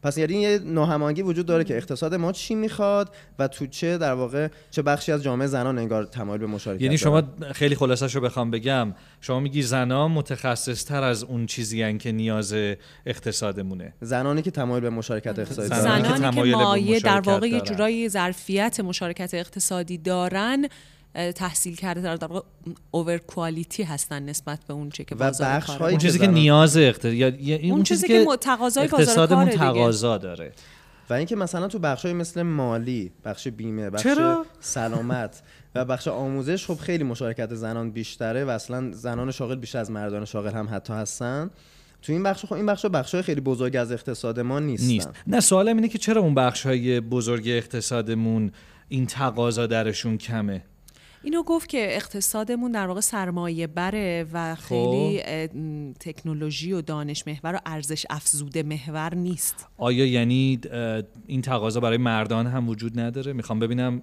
پس 0.03 0.17
یعنی 0.17 0.33
یه 0.33 0.59
ناهماهنگی 0.65 1.21
وجود 1.21 1.45
داره 1.45 1.63
که 1.63 1.77
اقتصاد 1.77 2.15
ما 2.15 2.31
چی 2.31 2.55
می‌خواد 2.55 3.15
و 3.39 3.47
تو 3.47 3.67
چه 3.67 3.97
در 3.97 4.13
واقع 4.13 4.47
چه 4.71 4.81
بخشی 4.81 5.11
از 5.11 5.23
جامعه 5.23 5.47
زنان 5.47 5.77
انگار 5.77 6.03
تمایل 6.03 6.39
به 6.39 6.47
مشارکت 6.47 6.81
یعنی 6.81 6.97
دارن. 6.97 7.21
شما 7.37 7.51
خیلی 7.51 7.75
خلاصش 7.75 8.15
رو 8.15 8.21
بخوام 8.21 8.51
بگم 8.51 8.93
شما 9.21 9.39
میگی 9.39 9.61
زنان 9.61 10.11
متخصص 10.11 10.85
تر 10.85 11.03
از 11.03 11.23
اون 11.23 11.45
چیزی 11.45 11.81
هن 11.81 11.97
که 11.97 12.11
نیاز 12.11 12.55
اقتصادمونه 13.05 13.93
زنانی 14.01 14.41
که 14.41 14.51
تمایل 14.51 14.81
به 14.81 14.89
مشارکت 14.89 15.39
اقتصادی 15.39 15.67
زنانی 15.67 16.01
دارن. 16.01 16.13
که 16.13 16.17
زنانی 16.17 16.51
که 16.51 16.57
مایه 16.57 16.99
در 16.99 17.19
واقع 17.19 17.47
یه. 17.47 17.61
جورایی 17.61 18.09
ظرفیت 18.09 18.79
مشارکت 18.79 19.33
اقتصادی 19.33 19.97
دارن 19.97 20.65
تحصیل 21.13 21.76
کرده 21.76 22.02
در 22.02 22.28
واقع 22.28 22.47
اوور 22.91 23.17
کوالیتی 23.17 23.84
هستن 23.84 24.24
نسبت 24.24 24.60
به 24.67 24.74
اون 24.74 24.89
چه 24.89 25.04
که 25.04 25.15
و 25.15 25.17
بازار 25.17 25.50
بخش 25.50 25.67
کاره. 25.67 25.86
اون 25.86 25.97
چیزی 25.97 26.19
که 26.19 26.28
نیاز 26.28 26.78
اقتصاد 26.78 27.13
یا 27.13 27.28
یا 27.28 27.58
اون, 27.58 27.71
اون 27.71 27.84
چیزی 27.84 28.08
که 28.08 28.26
تقاضای 28.41 28.88
بازار 28.88 29.45
دیگه. 29.45 29.57
تقاضا 29.57 30.18
داره 30.18 30.51
و 31.09 31.14
اینکه 31.14 31.36
مثلا 31.36 31.68
تو 31.68 31.80
بخشای 31.80 32.14
مثل 32.14 32.41
مالی 32.41 33.12
بخش 33.26 33.47
بیمه 33.47 33.89
بخش 33.89 34.03
چرا؟ 34.03 34.45
سلامت 34.59 35.41
و 35.76 35.86
بخش 35.86 36.07
آموزش 36.07 36.66
خب 36.66 36.76
خیلی 36.76 37.03
مشارکت 37.03 37.55
زنان 37.55 37.91
بیشتره 37.91 38.45
و 38.45 38.49
اصلا 38.49 38.91
زنان 38.91 39.32
شاغل 39.32 39.55
بیشتر 39.55 39.80
از 39.80 39.91
مردان 39.91 40.26
شاغل 40.26 40.51
هم 40.51 40.68
حتی 40.72 40.93
هستن 40.93 41.49
تو 42.01 42.14
این 42.14 42.24
بخش 42.24 42.45
خب 42.45 42.53
این 42.53 42.66
بخش 42.66 42.86
بخشای 42.86 43.22
خیلی 43.22 43.41
بزرگ 43.41 43.76
از 43.76 43.91
اقتصاد 43.91 44.39
ما 44.39 44.59
نیستن 44.59 44.88
نیست 44.88 45.09
نه 45.28 45.39
سوالم 45.39 45.76
اینه 45.76 45.88
که 45.88 45.97
چرا 45.97 46.22
اون 46.22 46.36
بخش 46.36 46.66
های 46.66 46.99
بزرگ 46.99 47.43
اقتصادمون 47.47 48.51
این 48.89 49.05
تقاضا 49.05 49.68
درشون 49.68 50.18
کمه 50.18 50.64
اینو 51.24 51.43
گفت 51.43 51.69
که 51.69 51.95
اقتصادمون 51.95 52.72
در 52.72 52.88
واقع 52.88 52.99
سرمایه 52.99 53.67
بره 53.67 54.26
و 54.34 54.55
خیلی 54.55 55.22
اه، 55.26 55.47
م، 55.57 55.93
تکنولوژی 55.99 56.74
و 56.74 56.82
دانش 56.82 57.28
محور 57.28 57.55
و 57.55 57.59
ارزش 57.65 58.05
افزوده 58.09 58.63
محور 58.63 59.15
نیست. 59.15 59.67
آیا 59.78 60.05
یعنی 60.05 60.59
این 61.28 61.41
تقاضا 61.41 61.80
برای 61.80 61.97
مردان 61.97 62.47
هم 62.47 62.69
وجود 62.69 62.99
نداره؟ 62.99 63.34
می‌خوام 63.34 63.59
ببینم 63.59 64.01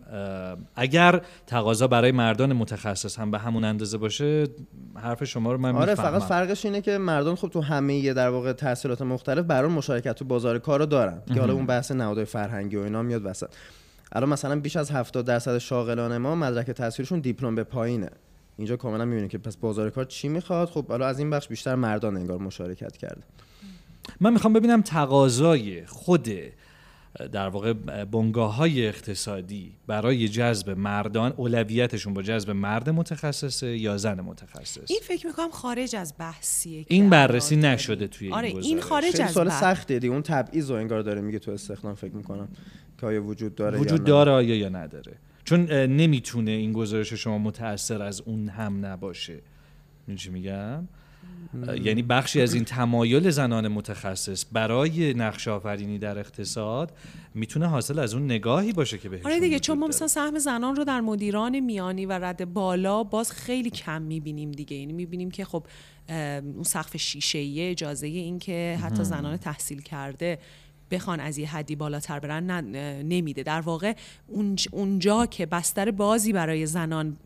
اگر 0.77 1.21
تقاضا 1.47 1.87
برای 1.87 2.13
مردان 2.13 2.53
متخصص 2.53 3.19
هم 3.19 3.31
به 3.31 3.39
همون 3.39 3.65
اندازه 3.65 3.99
باشه 3.99 4.47
حرف 4.95 5.25
شما 5.25 5.53
رو 5.53 5.59
من 5.59 5.77
آره 5.77 5.91
می‌فهمم. 5.91 6.19
فقط 6.19 6.29
فرقش 6.29 6.65
اینه 6.65 6.81
که 6.81 6.99
مردم 6.99 7.35
خب 7.35 7.49
تو 7.49 7.61
همه 7.61 8.13
در 8.13 8.29
واقع 8.29 8.53
تحصیلات 8.53 9.03
مختلف 9.03 9.45
برای 9.45 9.71
مشارکت 9.71 10.13
تو 10.13 10.25
بازار 10.25 10.59
کار 10.59 10.79
رو 10.81 10.87
دارن 10.87 11.23
که 11.35 11.41
حالا 11.41 11.53
اون 11.53 11.67
بحث 11.67 11.91
نهادهای 11.91 12.25
فرهنگی 12.25 12.77
و 12.77 12.81
اینا 12.81 13.03
میاد 13.03 13.23
وسط. 13.25 13.49
الان 14.13 14.29
مثلا 14.29 14.61
بیش 14.61 14.77
از 14.77 14.91
70 14.91 15.27
درصد 15.27 15.59
شاغلان 15.59 16.19
ما 16.19 16.35
مدرک 16.35 16.71
تحصیلشون 16.71 17.21
دیپلم 17.21 17.55
به 17.55 17.65
پایینه. 17.65 18.11
اینجا 18.57 18.77
کاملا 18.77 19.05
می‌بینید 19.05 19.31
که 19.31 19.39
پس 19.39 19.57
بازار 19.57 19.91
کار 19.91 20.05
چی 20.05 20.29
می‌خواد؟ 20.29 20.69
خب 20.69 20.87
حالا 20.89 21.07
از 21.07 21.19
این 21.19 21.31
بخش 21.31 21.49
بیشتر 21.49 21.75
مردان 21.75 22.17
انگار 22.17 22.39
مشارکت 22.39 22.97
کرده. 22.97 23.23
من 24.21 24.33
می‌خوام 24.33 24.53
ببینم 24.53 24.83
تقاضای 24.83 25.87
خود 25.87 26.29
در 27.33 27.49
واقع 27.49 27.73
بنگاه 28.05 28.55
های 28.55 28.87
اقتصادی 28.87 29.73
برای 29.87 30.29
جذب 30.29 30.71
مردان 30.71 31.33
اولویتشون 31.37 32.15
با 32.15 32.23
جذب 32.23 32.51
مرد 32.51 32.91
متخصصه 32.91 33.79
یا 33.79 33.97
زن 33.97 34.21
متخصص 34.21 34.91
این 34.91 35.01
فکر 35.03 35.27
می‌کنم 35.27 35.51
خارج 35.51 35.97
از 35.97 36.15
بحثیه 36.19 36.85
که 36.85 36.95
این 36.95 37.11
بررسی 37.11 37.57
داریم. 37.57 37.75
نشده 37.75 38.07
توی 38.07 38.33
آره 38.33 38.49
این 38.49 38.57
این 38.57 38.77
گزارش. 38.77 38.85
خارج 38.89 39.11
خیلی 39.11 39.23
از 39.23 39.33
سوال 39.33 39.49
بحث 39.49 39.61
سختیه 39.61 39.99
دیگه 39.99 40.13
اون 40.13 40.23
تبعیض 40.23 40.71
رو 40.71 40.77
انگار 40.77 41.03
داره 41.03 41.21
میگه 41.21 41.39
تو 41.39 41.51
استخدام 41.51 41.95
فکر 41.95 42.15
می‌کنم 42.15 42.49
که 43.01 43.07
آیا 43.07 43.25
وجود 43.25 43.55
داره 43.55 43.77
یا 43.77 43.83
وجود 43.83 44.01
نه. 44.01 44.07
داره 44.07 44.33
آیا 44.33 44.57
یا 44.57 44.69
نداره 44.69 45.17
چون 45.45 45.61
نمی‌تونه 45.73 46.51
این 46.51 46.73
گزارش 46.73 47.13
شما 47.13 47.39
متأثر 47.39 48.03
از 48.03 48.21
اون 48.21 48.49
هم 48.49 48.87
نباشه 48.87 49.41
چی 50.17 50.31
میگم 50.31 50.89
یعنی 51.83 52.03
بخشی 52.03 52.41
از 52.41 52.55
این 52.55 52.65
تمایل 52.65 53.31
زنان 53.31 53.69
متخصص 53.69 54.45
برای 54.53 55.15
نقش 55.15 55.49
آفرینی 55.49 55.99
در 55.99 56.19
اقتصاد 56.19 56.93
می‌تونه 57.35 57.67
حاصل 57.67 57.99
از 57.99 58.15
اون 58.15 58.25
نگاهی 58.25 58.73
باشه 58.73 58.99
که 58.99 59.09
بهشون 59.09 59.31
آره 59.31 59.41
دیگه 59.41 59.59
چون 59.59 59.79
ما. 59.79 59.87
مثلا 59.87 60.09
سهم 60.09 60.39
زنان 60.39 60.77
رو 60.77 60.85
در 60.85 61.01
مدیران 61.01 61.61
میانی 61.61 62.07
و 62.07 62.13
رد 62.13 62.53
بالا 62.53 63.03
باز 63.05 63.33
خیلی 63.33 63.71
کم 63.71 64.03
می‌بینیم 64.03 64.53
دیگه. 64.53 64.77
یعنی 64.77 64.93
می‌بینیم 64.93 65.31
که 65.31 65.45
خب 65.45 65.67
اون 66.09 66.63
سقف 66.63 66.97
شیشه 66.97 67.39
ای 67.39 67.71
اجازه 67.71 68.07
این 68.07 68.39
که 68.39 68.79
حتی 68.83 69.05
زنان 69.05 69.37
تحصیل 69.37 69.83
کرده 69.83 70.39
بخوان 70.91 71.21
از 71.21 71.39
یه 71.39 71.49
حدی 71.49 71.77
بالاتر 71.77 72.19
برن 72.19 72.65
نمیده. 73.03 73.43
در 73.43 73.61
واقع 73.61 73.95
اونج- 74.33 74.69
اونجا 74.71 75.27
که 75.27 75.47
بستر 75.47 75.91
بازی 75.91 76.33
برای 76.33 76.67
زنان 76.67 77.17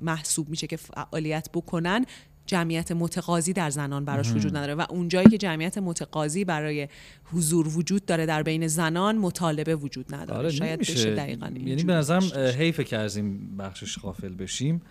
محسوب 0.00 0.48
میشه 0.48 0.66
که 0.66 0.76
فعالیت 0.76 1.48
بکنن 1.54 2.04
جمعیت 2.46 2.92
متقاضی 2.92 3.52
در 3.52 3.70
زنان 3.70 4.04
براش 4.04 4.30
وجود 4.32 4.56
نداره 4.56 4.74
و 4.74 4.86
اونجایی 4.90 5.28
که 5.28 5.38
جمعیت 5.38 5.78
متقاضی 5.78 6.44
برای 6.44 6.88
حضور 7.24 7.68
وجود 7.68 8.04
داره 8.04 8.26
در 8.26 8.42
بین 8.42 8.66
زنان 8.66 9.18
مطالبه 9.18 9.76
وجود 9.76 10.14
نداره. 10.14 10.38
آره 10.38 10.50
شاید 10.50 10.76
نمیشه. 10.76 10.92
بشه 10.92 11.14
دقیقا 11.14 11.46
یعنی 11.46 11.84
به 11.84 11.92
نظرم 11.92 12.22
اه، 12.34 12.50
حیفه 12.50 12.84
که 12.84 12.96
از 12.96 13.16
این 13.16 13.56
بخشش 13.56 13.98
غافل 13.98 14.34
بشیم 14.34 14.82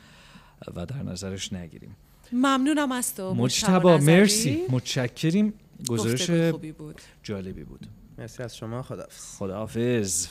و 0.75 0.85
در 0.85 1.03
نظرش 1.03 1.53
نگیریم. 1.53 1.95
ممنونم 2.31 2.91
از 2.91 3.15
تو. 3.15 3.33
مجتبا 3.33 3.97
مرسی. 3.97 4.61
متشکریم. 4.69 5.53
گزارش 5.89 6.21
گزارش 6.21 6.51
خوبی 6.51 6.71
بود. 6.71 7.01
جالبی 7.23 7.63
بود. 7.63 7.87
مرسی 8.17 8.43
از 8.43 8.57
شما. 8.57 8.81
خداحافظ. 8.81 9.35
خداحافظ. 9.37 10.27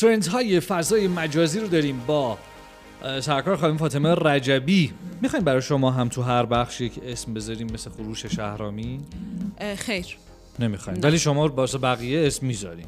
ترند 0.00 0.26
های 0.26 0.60
فضای 0.60 1.08
مجازی 1.08 1.60
رو 1.60 1.68
داریم 1.68 2.00
با 2.06 2.38
سرکار 3.20 3.56
خانم 3.56 3.76
فاطمه 3.76 4.14
رجبی. 4.14 4.92
می‌خوایم 5.22 5.44
برای 5.44 5.62
شما 5.62 5.90
هم 5.90 6.08
تو 6.08 6.22
هر 6.22 6.46
بخش 6.46 6.80
یک 6.80 6.92
اسم 7.06 7.34
بذاریم 7.34 7.66
مثل 7.74 7.90
خروش 7.90 8.26
شهرامی 8.26 9.00
خیر. 9.76 10.06
نمی‌خوایم. 10.58 11.00
ولی 11.02 11.18
شما 11.18 11.48
واسه 11.48 11.78
بقیه 11.78 12.26
اسم 12.26 12.46
می‌ذاریم. 12.46 12.86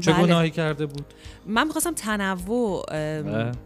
چه 0.00 0.12
بله. 0.12 0.22
گناهی 0.22 0.50
کرده 0.50 0.86
بود؟ 0.86 1.04
من 1.48 1.66
می‌خواستم 1.66 1.94
تنوع 1.94 2.84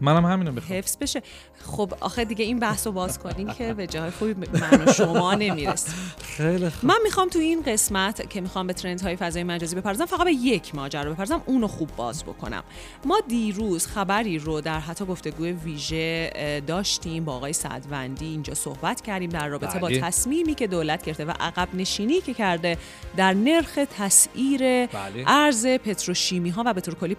منم 0.01 0.25
همینو 0.25 0.51
می‌خوام. 0.51 0.77
حفظ 0.79 0.97
بشه. 1.01 1.21
خب 1.65 1.93
آخه 1.99 2.25
دیگه 2.25 2.45
این 2.45 2.59
بحث 2.59 2.87
رو 2.87 2.93
باز 2.93 3.19
کنین 3.19 3.53
که 3.53 3.73
به 3.73 3.87
جای 3.87 4.11
خوبی 4.11 4.33
من 4.33 4.87
و 4.87 4.93
شما 4.93 5.33
نمی‌رسیم. 5.33 5.93
خیلی 6.23 6.69
خوب. 6.69 6.89
من 6.89 6.97
می‌خوام 7.03 7.29
تو 7.29 7.39
این 7.39 7.61
قسمت 7.61 8.29
که 8.29 8.41
می‌خوام 8.41 8.67
به 8.67 8.73
ترند 8.73 9.01
های 9.01 9.15
فضای 9.15 9.43
مجازی 9.43 9.75
بپردازم 9.75 10.05
فقط 10.05 10.23
به 10.23 10.33
یک 10.33 10.75
ماجرا 10.75 11.11
بپردازم 11.11 11.41
اونو 11.45 11.67
خوب 11.67 11.95
باز 11.95 12.23
بکنم. 12.23 12.63
ما 13.05 13.19
دیروز 13.27 13.87
خبری 13.87 14.37
رو 14.39 14.61
در 14.61 14.79
حتی 14.79 15.05
گفتگوی 15.05 15.51
ویژه 15.51 16.31
داشتیم 16.67 17.25
با 17.25 17.33
آقای 17.33 17.53
سعدوندی. 17.53 18.25
اینجا 18.25 18.53
صحبت 18.53 19.01
کردیم 19.01 19.29
در 19.29 19.47
رابطه 19.47 19.79
با 19.79 19.87
بله. 19.87 19.99
تصمیمی 19.99 20.55
که 20.55 20.67
دولت 20.67 21.05
گرفته 21.05 21.25
و 21.25 21.31
عقب 21.39 21.67
نشینی 21.73 22.21
که 22.21 22.33
کرده 22.33 22.77
در 23.17 23.33
نرخ 23.33 23.79
تسعیر 23.97 24.59
بله. 24.59 25.23
ارز 25.27 25.67
پتروشیمی 25.67 26.49
ها 26.49 26.63
و 26.65 26.73
به 26.73 26.81
طور 26.81 26.95
کلی 26.95 27.15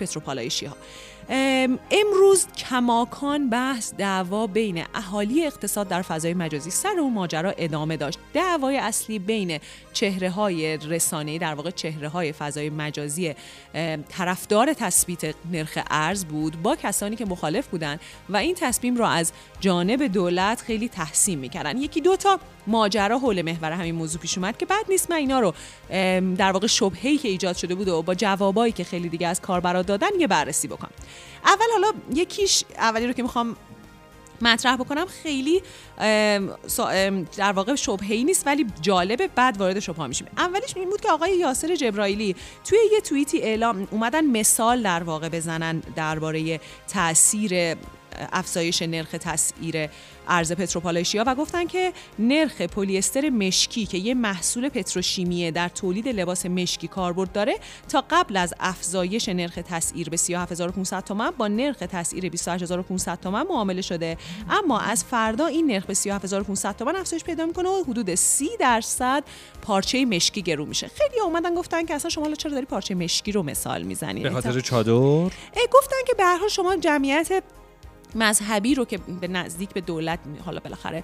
پتروپالایشی 0.52 0.66
ها 0.66 0.72
ام، 0.72 0.76
امروز 1.28 2.46
کماکان 2.56 3.50
بحث 3.50 3.94
دعوا 3.94 4.46
بین 4.46 4.84
اهالی 4.94 5.46
اقتصاد 5.46 5.88
در 5.88 6.02
فضای 6.02 6.34
مجازی 6.34 6.70
سر 6.70 6.94
اون 6.98 7.12
ماجرا 7.12 7.54
ادامه 7.58 7.96
داشت. 7.96 8.18
دعوای 8.34 8.76
اصلی 8.76 9.18
بین 9.18 9.60
چهره 9.92 10.30
های 10.30 10.76
رسانه‌ای 10.76 11.38
در 11.38 11.54
واقع 11.54 11.70
چهره 11.70 12.08
های 12.08 12.32
فضای 12.32 12.70
مجازی 12.70 13.34
طرفدار 14.08 14.74
تثبیت 14.74 15.34
نرخ 15.52 15.78
ارز 15.90 16.24
بود 16.24 16.62
با 16.62 16.76
کسانی 16.76 17.16
که 17.16 17.24
مخالف 17.24 17.66
بودند 17.66 18.00
و 18.28 18.36
این 18.36 18.54
تصمیم 18.54 18.96
را 18.96 19.08
از 19.08 19.32
جانب 19.60 20.06
دولت 20.06 20.60
خیلی 20.60 20.88
تحسین 20.88 21.38
می‌کردن. 21.38 21.78
یکی 21.78 22.00
دو 22.00 22.16
تا 22.16 22.40
ماجرا 22.66 23.18
حول 23.18 23.42
محور 23.42 23.72
همین 23.72 23.94
موضوع 23.94 24.20
پیش 24.20 24.38
اومد 24.38 24.56
که 24.56 24.66
بعد 24.66 24.86
نیست 24.88 25.10
من 25.10 25.16
اینا 25.16 25.40
رو 25.40 25.54
در 26.36 26.52
واقع 26.52 26.66
شبهه‌ای 26.66 27.16
که 27.18 27.28
ایجاد 27.28 27.56
شده 27.56 27.74
بود 27.74 27.88
و 27.88 28.02
با 28.02 28.14
جوابایی 28.14 28.72
که 28.72 28.84
خیلی 28.84 29.08
دیگه 29.08 29.26
از 29.26 29.40
کاربرا 29.40 29.82
دادن 29.82 30.08
یه 30.18 30.26
بررسی 30.26 30.68
بکنم. 30.68 30.90
اول 31.44 31.66
حالا 31.72 31.92
یکیش 32.14 32.64
اولی 32.78 33.06
رو 33.06 33.12
که 33.12 33.22
می‌خوام 33.22 33.56
مطرح 34.42 34.76
بکنم 34.76 35.06
خیلی 35.06 35.62
در 37.36 37.52
واقع 37.52 37.74
شبهه‌ای 37.74 38.24
نیست 38.24 38.46
ولی 38.46 38.66
جالبه 38.80 39.28
بعد 39.28 39.56
وارد 39.60 39.80
شبهه 39.80 40.06
میشیم. 40.06 40.26
اولش 40.36 40.76
این 40.76 40.90
بود 40.90 41.00
که 41.00 41.10
آقای 41.10 41.36
یاسر 41.36 41.76
جبرائیلی 41.76 42.36
توی 42.64 42.78
یه 42.92 43.00
توییتی 43.00 43.40
اعلام 43.42 43.88
اومدن 43.90 44.26
مثال 44.26 44.82
در 44.82 45.02
واقع 45.02 45.28
بزنن 45.28 45.82
درباره 45.96 46.60
تاثیر 46.88 47.76
افزایش 48.32 48.82
نرخ 48.82 49.10
تسعیر 49.10 49.88
ارز 50.28 50.52
پتروپالایشیا 50.52 51.24
و 51.26 51.34
گفتن 51.34 51.66
که 51.66 51.92
نرخ 52.18 52.60
پلیستر 52.60 53.30
مشکی 53.30 53.86
که 53.86 53.98
یه 53.98 54.14
محصول 54.14 54.68
پتروشیمیه 54.68 55.50
در 55.50 55.68
تولید 55.68 56.08
لباس 56.08 56.46
مشکی 56.46 56.88
کاربرد 56.88 57.32
داره 57.32 57.54
تا 57.88 58.04
قبل 58.10 58.36
از 58.36 58.54
افزایش 58.60 59.28
نرخ 59.28 59.54
تسعیر 59.54 60.10
به 60.10 60.16
37500 60.16 61.04
تومان 61.04 61.30
با 61.38 61.48
نرخ 61.48 61.76
تسعیر 61.76 62.28
28500 62.28 63.20
تومان 63.20 63.46
معامله 63.46 63.82
شده. 63.82 64.16
اما 64.50 64.80
از 64.80 65.04
فردا 65.04 65.46
این 65.46 65.66
نرخ 65.66 65.86
به 65.86 65.94
37500 65.94 66.76
تومان 66.76 66.96
افزایش 66.96 67.24
پیدا 67.24 67.46
می‌کنه 67.46 67.68
و 67.68 67.84
حدود 67.88 68.14
30 68.14 68.48
درصد 68.60 69.24
پارچه 69.62 70.04
مشکی 70.04 70.42
گرو 70.42 70.66
میشه. 70.66 70.88
خیلی 70.88 71.20
اومدن 71.20 71.54
گفتن 71.54 71.86
که 71.86 71.94
اصلا 71.94 72.10
شما 72.10 72.24
حالا 72.24 72.36
چرا 72.36 72.52
داری 72.52 72.66
پارچه 72.66 72.94
مشکی 72.94 73.32
رو 73.32 73.42
مثال 73.42 73.82
می‌زنی؟ 73.82 74.20
به 74.20 74.30
خاطر 74.30 74.60
چادر؟ 74.60 74.92
گفتن 75.72 75.96
که 76.06 76.14
به 76.16 76.24
هر 76.24 76.38
حال 76.38 76.48
شما 76.48 76.76
جمعیت 76.76 77.42
مذهبی 78.16 78.74
رو 78.74 78.84
که 78.84 78.98
به 78.98 79.28
نزدیک 79.28 79.70
به 79.70 79.80
دولت 79.80 80.18
حالا 80.44 80.60
بالاخره 80.60 81.02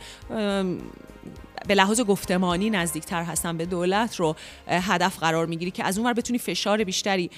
به 1.68 1.74
لحاظ 1.74 2.00
گفتمانی 2.00 2.70
نزدیکتر 2.70 3.22
هستن 3.22 3.56
به 3.56 3.66
دولت 3.66 4.16
رو 4.16 4.36
هدف 4.68 5.18
قرار 5.18 5.46
می‌گیری 5.46 5.70
که 5.70 5.84
از 5.84 5.98
اونور 5.98 6.12
بتونی 6.12 6.38
فشار 6.38 6.84
بیشتری 6.84 7.30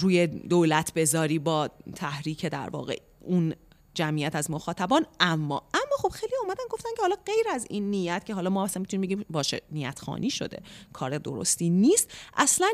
روی 0.00 0.26
دولت 0.26 0.94
بذاری 0.94 1.38
با 1.38 1.68
تحریک 1.96 2.46
در 2.46 2.70
واقع 2.70 2.96
اون 3.20 3.54
جمعیت 4.00 4.36
از 4.36 4.50
مخاطبان 4.50 5.06
اما 5.20 5.62
اما 5.74 5.96
خب 5.98 6.08
خیلی 6.08 6.32
اومدن 6.42 6.64
گفتن 6.70 6.88
که 6.96 7.02
حالا 7.02 7.16
غیر 7.26 7.46
از 7.54 7.66
این 7.70 7.90
نیت 7.90 8.24
که 8.26 8.34
حالا 8.34 8.50
ما 8.50 8.64
مثلا 8.64 8.80
می‌تونیم 8.80 9.06
بگیم 9.06 9.24
باشه 9.30 9.62
نیت 9.72 9.98
خانی 9.98 10.30
شده 10.30 10.62
کار 10.92 11.18
درستی 11.18 11.70
نیست. 11.70 12.10
اصلا 12.36 12.68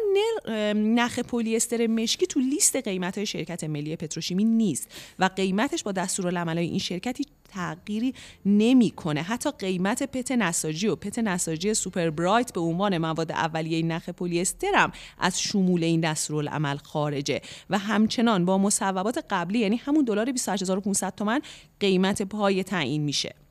نخ 0.74 1.18
پلی 1.18 1.56
استر 1.56 1.86
مشکی 1.86 2.26
تو 2.26 2.40
لیست 2.40 2.76
قیمت 2.76 3.18
های 3.18 3.26
شرکت 3.26 3.64
ملی 3.64 3.96
پتروشیمی 3.96 4.44
نیست 4.44 4.88
و 5.18 5.30
قیمتش 5.36 5.82
با 5.82 5.92
دستورالعمل 5.92 6.58
این 6.58 6.78
شرکتی 6.78 7.24
تغییری 7.48 8.14
نمی‌کنه. 8.46 9.22
حتی 9.22 9.50
قیمت 9.58 10.02
PET 10.02 10.32
نساجی 10.32 10.88
و 10.88 10.96
PET 10.96 11.18
نساجی 11.18 11.74
super 11.74 12.10
bright 12.10 12.52
به 12.52 12.60
عنوان 12.60 12.98
مواد 12.98 13.32
اولیه 13.32 13.82
نخ 13.82 14.08
پلی 14.08 14.40
استر 14.40 14.74
هم 14.74 14.92
از 15.18 15.40
شمول 15.40 15.84
این 15.84 16.00
دستورالعمل 16.00 16.76
خارجه. 16.76 17.40
و 17.70 17.78
همچنان 17.78 18.44
با 18.44 18.58
مصوبات 18.58 19.24
قبلی 19.30 19.58
یعنی 19.58 19.76
همون 19.76 20.04
دلار 20.04 20.32
28500 20.32 21.14
تومان 21.14 21.40
قیمت 21.80 22.22
پایه 22.22 22.64
تعیین 22.64 23.02
میشه. 23.02 23.45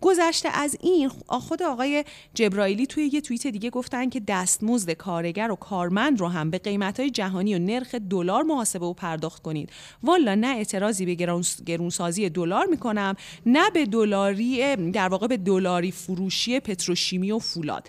گذشته 0.00 0.48
از 0.48 0.76
این 0.80 1.08
خود 1.28 1.62
آقای 1.62 2.04
جبرائیلی 2.34 2.86
توی 2.86 3.10
یه 3.12 3.20
توییت 3.20 3.46
دیگه 3.46 3.70
گفتن 3.70 4.08
که 4.08 4.20
دستمزد 4.20 4.90
کارگر 4.90 5.50
و 5.50 5.56
کارمند 5.56 6.20
رو 6.20 6.28
هم 6.28 6.50
به 6.50 6.58
قیمت‌های 6.58 7.10
جهانی 7.10 7.54
و 7.54 7.58
نرخ 7.58 7.94
دلار 7.94 8.42
محاسبه 8.42 8.86
و 8.86 8.92
پرداخت 8.92 9.42
کنید. 9.42 9.70
والا 10.02 10.34
نه 10.34 10.46
اعتراضی 10.46 11.06
به 11.06 11.14
گرون- 11.14 11.64
گرونسازی 11.66 12.28
دلار 12.28 12.66
می‌کنم 12.66 13.14
نه 13.46 13.70
به 13.70 13.86
دلاری 13.86 14.76
در 14.76 15.08
واقع 15.08 15.26
به 15.26 15.36
دلاری 15.36 15.90
فروشی 15.90 16.60
پتروشیمی 16.60 17.32
و 17.32 17.38
فولاد. 17.38 17.88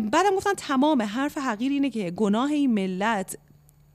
بعدم 0.00 0.36
گفتن 0.36 0.54
تمام 0.56 1.02
حرف 1.02 1.38
حقیر 1.38 1.72
اینه 1.72 1.90
که 1.90 2.10
گناه 2.10 2.50
این 2.50 2.74
ملت 2.74 3.38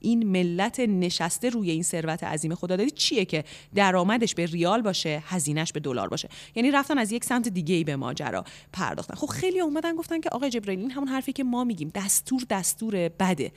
این 0.04 0.28
ملت 0.28 0.80
نشسته 0.80 1.50
روی 1.50 1.72
این 1.72 1.84
ثروت 1.84 2.24
عظیم 2.24 2.56
خدادادی 2.56 2.92
چیه 2.92 3.26
که 3.26 3.44
درآمدش 3.76 4.36
به 4.36 4.46
ریال 4.46 4.82
باشه 4.82 5.24
هزینهش 5.26 5.72
به 5.72 5.80
دلار 5.80 6.10
باشه؟ 6.10 6.30
یعنی 6.56 6.72
رفتن 6.72 6.98
از 6.98 7.12
یک 7.12 7.24
سمت 7.24 7.48
دیگه 7.48 7.76
ای 7.76 7.84
به 7.84 7.96
ماجرا 7.96 8.44
پرداختن. 8.74 9.16
خب 9.16 9.28
خیلی 9.28 9.60
اومدن 9.60 9.96
گفتن 9.96 10.20
که 10.20 10.30
آقای 10.30 10.50
جبرائیل 10.50 10.80
این 10.80 10.92
همون 10.92 11.08
حرفی 11.08 11.34
که 11.34 11.44
ما 11.44 11.64
میگیم 11.64 11.92
دستور 11.96 12.44
دستور 12.50 13.10
بده. 13.10 13.52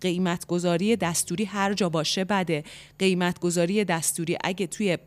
قیمت 0.00 0.46
گذاری 0.46 0.96
دستوری 0.96 1.44
هر 1.44 1.72
جا 1.72 1.88
باشه 1.88 2.24
بده. 2.24 2.64
قیمت 2.98 3.40
گذاری 3.40 3.84
دستوری 3.84 4.36
اگه 4.44 4.66
توی 4.66 4.98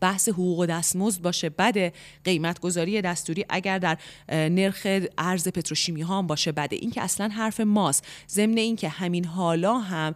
بحث 0.00 0.28
حقوق 0.28 0.66
دستمزد 0.66 1.22
باشه. 1.22 1.48
بده 1.48 1.92
قیمت 2.24 2.60
گذاری 2.60 3.02
دستوری 3.02 3.44
اگر 3.48 3.78
در 3.78 3.98
نرخ 4.28 4.86
ارز 5.18 5.48
پتروشیمی 5.48 6.02
ها 6.02 6.18
هم 6.18 6.26
باشه. 6.26 6.52
بده 6.52 6.76
این 6.76 6.90
که 6.90 7.02
اصلا 7.02 7.28
حرف 7.28 7.60
ماست. 7.60 8.06
ضمن 8.28 8.58
این 8.58 8.76
که 8.76 8.88
همین 8.88 9.24
حالا 9.24 9.78
هم 9.78 10.14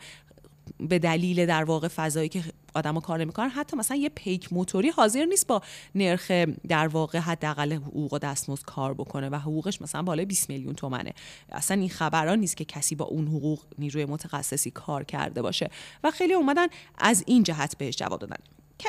به 0.78 0.98
دلیل 0.98 1.46
در 1.46 1.64
واقع 1.64 1.88
فضایی 1.88 2.28
که 2.28 2.42
آدما 2.74 3.00
کار 3.00 3.18
نمی‌کنن 3.18 3.48
حتی 3.48 3.76
مثلا 3.76 3.96
یه 3.96 4.08
پیک 4.08 4.52
موتوری 4.52 4.90
حاضر 4.90 5.24
نیست 5.24 5.46
با 5.46 5.62
نرخ 5.94 6.30
در 6.68 6.88
واقع 6.88 7.18
حداقل 7.18 7.72
حقوق 7.72 8.12
و 8.12 8.18
دستمزد 8.18 8.64
کار 8.64 8.94
بکنه 8.94 9.28
و 9.28 9.34
حقوقش 9.34 9.82
مثلا 9.82 10.02
بالای 10.02 10.24
20 10.24 10.50
میلیون 10.50 10.74
تومنه. 10.74 11.12
اصلا 11.52 11.80
این 11.80 11.88
خبران 11.88 12.38
نیست 12.38 12.56
که 12.56 12.64
کسی 12.64 12.94
با 12.94 13.04
اون 13.04 13.28
حقوق 13.28 13.60
نیروی 13.78 14.04
متخصصی 14.04 14.70
کار 14.70 15.04
کرده 15.04 15.42
باشه. 15.42 15.70
و 16.04 16.10
خیلی 16.10 16.34
اومدن 16.34 16.66
از 16.98 17.24
این 17.26 17.42
جهت 17.42 17.78
بهش 17.78 17.96
جواب 17.96 18.20
دادن. 18.20 18.36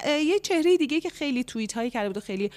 یه 0.05 0.39
چهره 0.39 0.77
دیگه 0.77 0.99
که 0.99 1.09
خیلی 1.09 1.43
توییت 1.43 1.73
هایی 1.73 1.89
کرده 1.89 2.09
بود 2.09 2.17
و 2.17 2.19
خیلی 2.19 2.51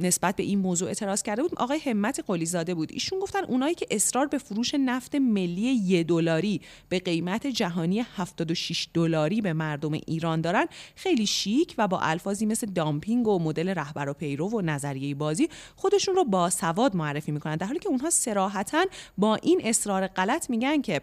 نسبت 0.00 0.36
به 0.36 0.42
این 0.42 0.58
موضوع 0.58 0.88
اعتراض 0.88 1.22
کرده 1.22 1.42
بود 1.42 1.54
آقای 1.56 1.78
همت 1.78 2.24
قلی 2.26 2.46
زاده 2.46 2.74
بود. 2.74 2.92
ایشون 2.92 3.18
گفتن 3.18 3.44
اونایی 3.44 3.74
که 3.74 3.86
اصرار 3.90 4.26
به 4.26 4.38
فروش 4.38 4.74
نفت 4.74 5.14
ملی 5.14 5.60
یه 5.60 6.02
دلاری 6.02 6.60
به 6.88 6.98
قیمت 6.98 7.46
جهانی 7.46 8.04
76 8.16 8.88
دلاری 8.94 9.40
به 9.40 9.52
مردم 9.52 9.92
ایران 9.92 10.40
دارن 10.40 10.66
خیلی 10.96 11.26
شیک 11.26 11.74
و 11.78 11.88
با 11.88 12.00
الفاظی 12.00 12.46
مثل 12.46 12.66
دامپینگ 12.66 13.28
و 13.28 13.38
مدل 13.38 13.68
رهبر 13.68 14.08
و 14.08 14.12
پیرو 14.12 14.48
و 14.48 14.60
نظریه 14.60 15.14
بازی 15.14 15.48
خودشون 15.76 16.14
رو 16.14 16.24
با 16.24 16.50
سواد 16.50 16.96
معرفی 16.96 17.32
می‌کنن. 17.32 17.56
در 17.56 17.66
حالی 17.66 17.78
که 17.78 17.88
اونها 17.88 18.10
صراحتا 18.10 18.84
با 19.18 19.34
این 19.34 19.60
اصرار 19.64 20.06
غلط 20.06 20.50
میگن 20.50 20.82
که 20.82 21.02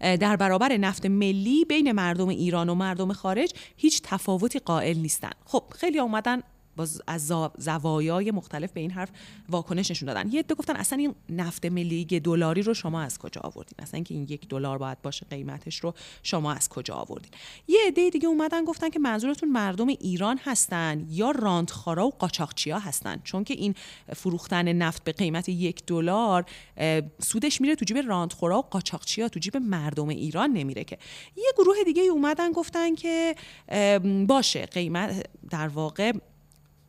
در 0.00 0.36
برابر 0.36 0.76
نفت 0.76 1.06
ملی 1.06 1.64
بین 1.64 1.92
مردم 1.92 2.28
ایران 2.28 2.68
و 2.68 2.74
مردم 2.74 3.12
خارج 3.12 3.54
هیچ 3.76 4.02
تفاوتی 4.04 4.58
قائل 4.58 4.98
نیستن. 4.98 5.30
خب 5.44 5.62
خیلی 5.78 5.98
اومدن 5.98 6.42
باز 6.76 7.02
از 7.06 7.32
زوایای 7.58 8.30
مختلف 8.30 8.72
به 8.72 8.80
این 8.80 8.90
حرف 8.90 9.08
واکنش 9.48 9.90
نشون 9.90 10.06
دادن. 10.06 10.30
یه 10.32 10.40
عده 10.40 10.54
گفتن 10.54 10.76
اصلا 10.76 10.98
این 10.98 11.14
نفت 11.28 11.66
ملی 11.66 12.04
دلاری 12.04 12.62
رو 12.62 12.74
شما 12.74 13.00
از 13.00 13.18
کجا 13.18 13.40
آوردین؟ 13.40 13.74
اصلا 13.78 13.96
اینکه 13.98 14.14
این 14.14 14.22
یک 14.22 14.48
دلار 14.48 14.78
باید 14.78 15.02
باشه 15.02 15.26
قیمتش 15.30 15.78
رو 15.78 15.94
شما 16.22 16.52
از 16.52 16.68
کجا 16.68 16.94
آوردین؟ 16.94 17.30
یه 17.68 17.78
عده 17.86 18.10
دیگه 18.10 18.28
اومدن 18.28 18.64
گفتن 18.64 18.88
که 18.88 18.98
منظورتون 18.98 19.48
مردم 19.48 19.88
ایران 19.88 20.40
هستن 20.44 21.06
یا 21.10 21.30
راندخارا 21.30 22.06
و 22.06 22.10
قاچاقچیا 22.10 22.78
هستن؟ 22.78 23.20
چون 23.24 23.44
که 23.44 23.54
این 23.54 23.74
فروختن 24.16 24.72
نفت 24.72 25.04
به 25.04 25.12
قیمت 25.12 25.48
یک 25.48 25.86
دلار 25.86 26.44
سودش 27.22 27.60
میره 27.60 27.74
تو 27.74 27.84
جیب 27.84 27.98
راندخورا 27.98 28.58
و 28.58 28.62
قاچاقچیا 28.62 29.28
تو 29.28 29.40
جیب 29.40 29.56
مردم 29.56 30.08
ایران 30.08 30.50
نمیره 30.50 30.84
که. 30.84 30.98
یه 31.36 31.52
گروه 31.58 31.76
دیگه 31.84 32.02
اومدن 32.02 32.52
گفتن 32.52 32.94
که 32.94 33.34
باشه 34.28 34.66
قیمت 34.66 35.26
در 35.50 35.68
واقع 35.68 36.12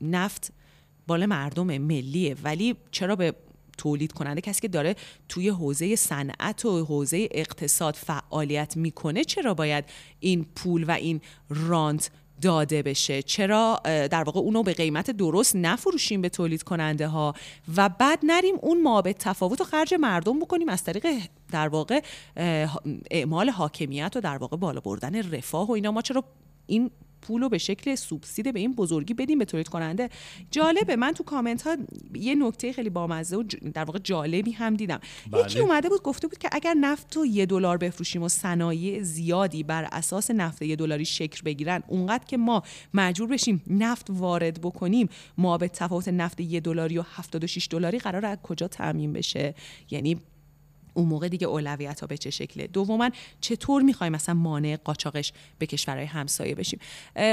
نفت 0.01 0.53
بال 1.07 1.25
مردم 1.25 1.77
ملیه. 1.77 2.35
ولی 2.43 2.75
چرا 2.91 3.15
به 3.15 3.35
تولید 3.77 4.11
کننده 4.11 4.41
کسی 4.41 4.61
که 4.61 4.67
داره 4.67 4.95
توی 5.29 5.49
حوزه 5.49 5.95
صنعت 5.95 6.65
و 6.65 6.85
حوزه 6.85 7.27
اقتصاد 7.31 7.95
فعالیت 7.95 8.77
می‌کنه 8.77 9.23
چرا 9.23 9.53
باید 9.53 9.85
این 10.19 10.45
پول 10.55 10.83
و 10.83 10.91
این 10.91 11.21
رانت 11.49 12.11
داده 12.41 12.81
بشه؟ 12.81 13.21
چرا 13.21 13.81
در 13.85 14.23
واقع 14.23 14.39
اونو 14.39 14.63
به 14.63 14.73
قیمت 14.73 15.11
درست 15.11 15.55
نفروشیم 15.55 16.21
به 16.21 16.29
تولید 16.29 16.63
کننده 16.63 17.07
ها 17.07 17.33
و 17.75 17.89
بعد 17.89 18.19
نریم 18.23 18.55
اون 18.61 18.81
مابع 18.81 19.11
تفاوت 19.11 19.61
و 19.61 19.63
خرج 19.63 19.93
مردم 19.93 20.39
بکنیم 20.39 20.69
از 20.69 20.83
طریق 20.83 21.07
در 21.51 21.67
واقع 21.67 22.01
اعمال 23.11 23.49
حاکمیت 23.49 24.13
و 24.15 24.19
در 24.19 24.37
واقع 24.37 24.57
بالا 24.57 24.79
بردن 24.79 25.31
رفاه 25.31 25.67
و 25.67 25.71
اینا. 25.71 25.91
ما 25.91 26.01
چرا 26.01 26.23
این 26.68 26.91
پول 27.22 27.41
رو 27.41 27.49
به 27.49 27.57
شکل 27.57 27.95
سوبسید 27.95 28.53
به 28.53 28.59
این 28.59 28.74
بزرگی 28.74 29.13
بدیم 29.13 29.39
به 29.39 29.45
تولید 29.45 29.68
کننده. 29.68 30.09
جالبه 30.51 30.95
من 30.95 31.11
تو 31.11 31.24
کامنت 31.24 31.61
ها 31.61 31.78
یه 32.13 32.36
نکته 32.36 32.74
خیلی 32.74 32.89
بامزه 32.89 33.38
و 33.38 33.43
در 33.74 33.84
واقع 33.84 33.99
جالبی 33.99 34.51
هم 34.51 34.76
دیدم. 34.76 34.99
بله. 35.32 35.41
یکی 35.41 35.59
اومده 35.59 35.89
بود 35.89 36.03
گفته 36.03 36.28
بود 36.28 36.38
که 36.38 36.49
اگر 36.51 36.74
نفت 36.74 37.18
رو 37.18 37.26
یه 37.26 37.45
دلار 37.45 37.78
بفروشیم 37.78 38.24
و 38.24 38.30
صنایع 38.30 39.01
زیادی 39.01 39.63
بر 39.63 39.88
اساس 39.91 40.32
نفت 40.32 40.61
یه 40.61 40.76
دلاری 40.76 41.05
شکل 41.05 41.41
بگیرن 41.45 41.84
اونقدر 41.88 42.26
که 42.26 42.38
ما 42.38 42.63
مجبور 42.93 43.30
بشیم 43.30 43.61
نفت 43.68 44.07
وارد 44.09 44.61
بکنیم 44.61 45.09
ما 45.38 45.57
به 45.57 45.68
تفاوت 45.68 46.07
نفت 46.07 46.39
یه 46.39 46.59
دلاری 46.59 46.97
و 46.97 47.03
76 47.15 47.68
دلاری 47.72 47.99
قرار 47.99 48.26
از 48.26 48.38
کجا 48.43 48.68
تعمین 48.68 49.13
بشه؟ 49.13 49.55
یعنی 49.91 50.18
اون 50.97 51.07
موقع 51.07 51.27
دیگه 51.27 51.47
اولویت 51.47 51.99
ها 51.99 52.07
به 52.07 52.17
چه 52.17 52.29
شکله. 52.29 52.67
دوما 52.67 53.09
چطور 53.41 53.81
می‌خوایم 53.81 54.13
مثلا 54.13 54.35
مانع 54.35 54.77
قاچاقش 54.83 55.33
به 55.59 55.65
کشورهای 55.65 56.05
همسایه 56.05 56.55
بشیم؟ 56.55 56.79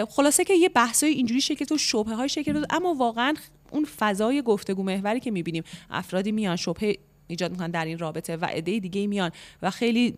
خلاصه 0.09 0.45
که 0.45 0.55
یه 0.55 0.69
بحثای 0.69 1.11
اینجوری 1.11 1.41
شکل 1.41 1.65
تو 1.65 1.79
شبهه 1.79 2.15
های 2.15 2.29
شکل 2.29 2.53
داد 2.53 2.67
اما 2.71 2.95
واقعا 2.95 3.35
اون 3.71 3.85
فضای 3.99 4.43
گفتگو 4.43 4.83
محوری 4.83 5.21
که 5.21 5.31
می‌بینیم 5.31 5.63
افرادی 5.91 6.33
میان 6.33 6.57
شبهه 6.57 6.97
ایجاد 7.27 7.51
می‌کنن 7.51 7.71
در 7.71 7.85
این 7.85 7.99
رابطه 7.99 8.37
و 8.37 8.45
عده 8.45 8.79
دیگه 8.79 9.07
میان 9.07 9.31
و 9.63 9.71
خیلی 9.71 10.15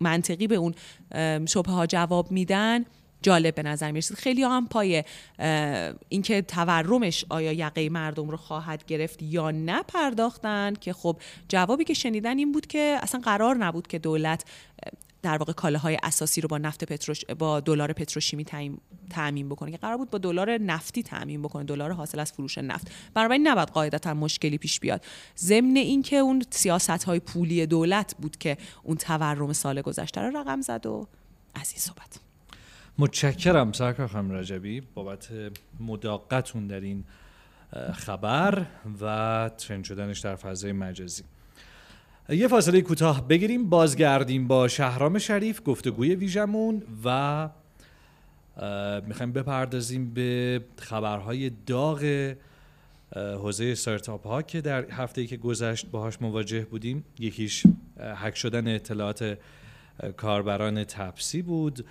منطقی 0.00 0.46
به 0.46 0.54
اون 0.54 0.74
ام، 1.12 1.46
شبهه 1.46 1.74
ها 1.74 1.86
جواب 1.86 2.32
میدن. 2.32 2.84
جالب 3.22 3.54
به 3.54 3.62
نظر 3.62 3.90
می‌رسید. 3.90 4.16
خیلی 4.16 4.42
هم 4.42 4.68
پای 4.68 5.04
اینکه 6.08 6.42
تورمش 6.42 7.24
آیا 7.28 7.52
یقه 7.52 7.88
مردم 7.88 8.30
رو 8.30 8.36
خواهد 8.36 8.84
گرفت 8.86 9.22
یا 9.22 9.50
نه 9.50 9.82
پرداختن 9.82 10.74
که 10.80 10.92
خب 10.92 11.16
جوابی 11.48 11.84
که 11.84 11.94
شنیدن 11.94 12.38
این 12.38 12.52
بود 12.52 12.66
که 12.66 12.98
اصلا 13.02 13.20
قرار 13.20 13.56
نبود 13.56 13.86
که 13.86 13.98
دولت 13.98 14.44
در 15.22 15.36
واقع 15.36 15.52
کالاهای 15.52 15.98
اساسی 16.02 16.40
رو 16.40 16.48
با 16.48 16.58
نفت 16.58 16.84
پتروش 16.84 17.24
با 17.24 17.60
دلار 17.60 17.92
پتروشیمی 17.92 18.46
تامین 19.10 19.48
بکنه. 19.48 19.70
که 19.70 19.76
قرار 19.76 19.96
بود 19.96 20.10
با 20.10 20.18
دلار 20.18 20.58
نفتی 20.58 21.02
تامین 21.02 21.42
بکنه. 21.42 21.64
دلار 21.64 21.92
حاصل 21.92 22.18
از 22.18 22.32
فروش 22.32 22.58
نفت. 22.58 22.90
بنابراین 23.14 23.48
نباید 23.48 23.68
قاعدتا 23.68 24.14
مشکلی 24.14 24.58
پیش 24.58 24.80
بیاد. 24.80 25.04
ضمن 25.38 25.76
اینکه 25.76 26.16
اون 26.16 26.42
سیاست 26.50 27.04
های 27.04 27.20
پولی 27.20 27.66
دولت 27.66 28.14
بود 28.18 28.36
که 28.36 28.58
اون 28.82 28.96
تورم 28.96 29.52
سال 29.52 29.82
گذشته 29.82 30.20
رو 30.20 30.36
رقم 30.36 30.60
زد 30.60 30.86
و 30.86 31.06
از 31.54 31.70
این 31.70 31.80
صحبت. 31.80 32.21
متشکرم 32.98 33.72
سرکار 33.72 34.06
خانم 34.06 34.32
رجبی 34.32 34.80
بابت 34.80 35.28
مداقتون 35.80 36.66
در 36.66 36.80
این 36.80 37.04
خبر 37.92 38.66
و 39.00 39.50
ترند 39.58 39.84
شدنش 39.84 40.20
در 40.20 40.36
فضای 40.36 40.72
مجازی. 40.72 41.22
یه 42.28 42.48
فاصله 42.48 42.80
کوتاه 42.80 43.28
بگیریم. 43.28 43.68
بازگردیم 43.68 44.48
با 44.48 44.68
شهرام 44.68 45.18
شریف 45.18 45.60
گفتگوی 45.64 46.14
ویژمون 46.14 46.82
و 47.04 47.48
می‌خوایم 49.06 49.32
بپردازیم 49.32 50.14
به 50.14 50.60
خبرهای 50.78 51.50
داغ 51.66 52.34
حوزه 53.16 53.64
استارتاپ 53.64 54.26
ها 54.26 54.42
که 54.42 54.60
در 54.60 54.90
هفته 54.90 55.20
ای 55.20 55.26
که 55.26 55.36
گذشت 55.36 55.86
باهاش 55.86 56.22
مواجه 56.22 56.64
بودیم. 56.64 57.04
یکیش 57.18 57.66
هک 58.00 58.36
شدن 58.36 58.74
اطلاعات 58.74 59.38
کاربران 60.16 60.84
تپسی 60.84 61.42
بود. 61.42 61.84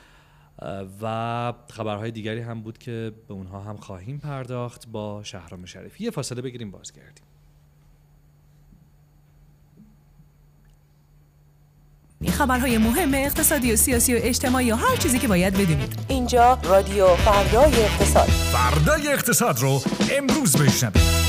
و 1.02 1.54
خبرهای 1.70 2.12
دیگری 2.12 2.40
هم 2.40 2.62
بود 2.62 2.78
که 2.78 3.12
به 3.28 3.34
اونها 3.34 3.62
هم 3.62 3.78
خواهیم 3.78 4.18
پرداخت 4.18 4.88
با 4.88 5.24
شهرام 5.24 5.66
شریف 5.66 6.02
یه 6.02 6.12
فاصله 6.12 6.42
بگیریم 6.42 6.72
بازگردیم. 6.72 7.24
خبرهای 12.30 12.78
مهم 12.78 13.14
اقتصادی 13.14 13.74
و 13.74 13.76
سیاسی 13.76 14.16
و 14.16 14.20
اجتماعی 14.22 14.72
و 14.72 14.76
هر 14.76 14.96
چیزی 14.96 15.20
که 15.20 15.28
باید 15.28 15.54
بدونید. 15.54 16.06
اینجا 16.08 16.60
رادیو 16.64 17.08
فردای 17.08 17.84
اقتصاد. 17.84 18.28
فردای 18.28 19.08
اقتصاد 19.08 19.60
رو 19.60 19.82
امروز 20.18 20.58
بشنوید. 20.58 21.21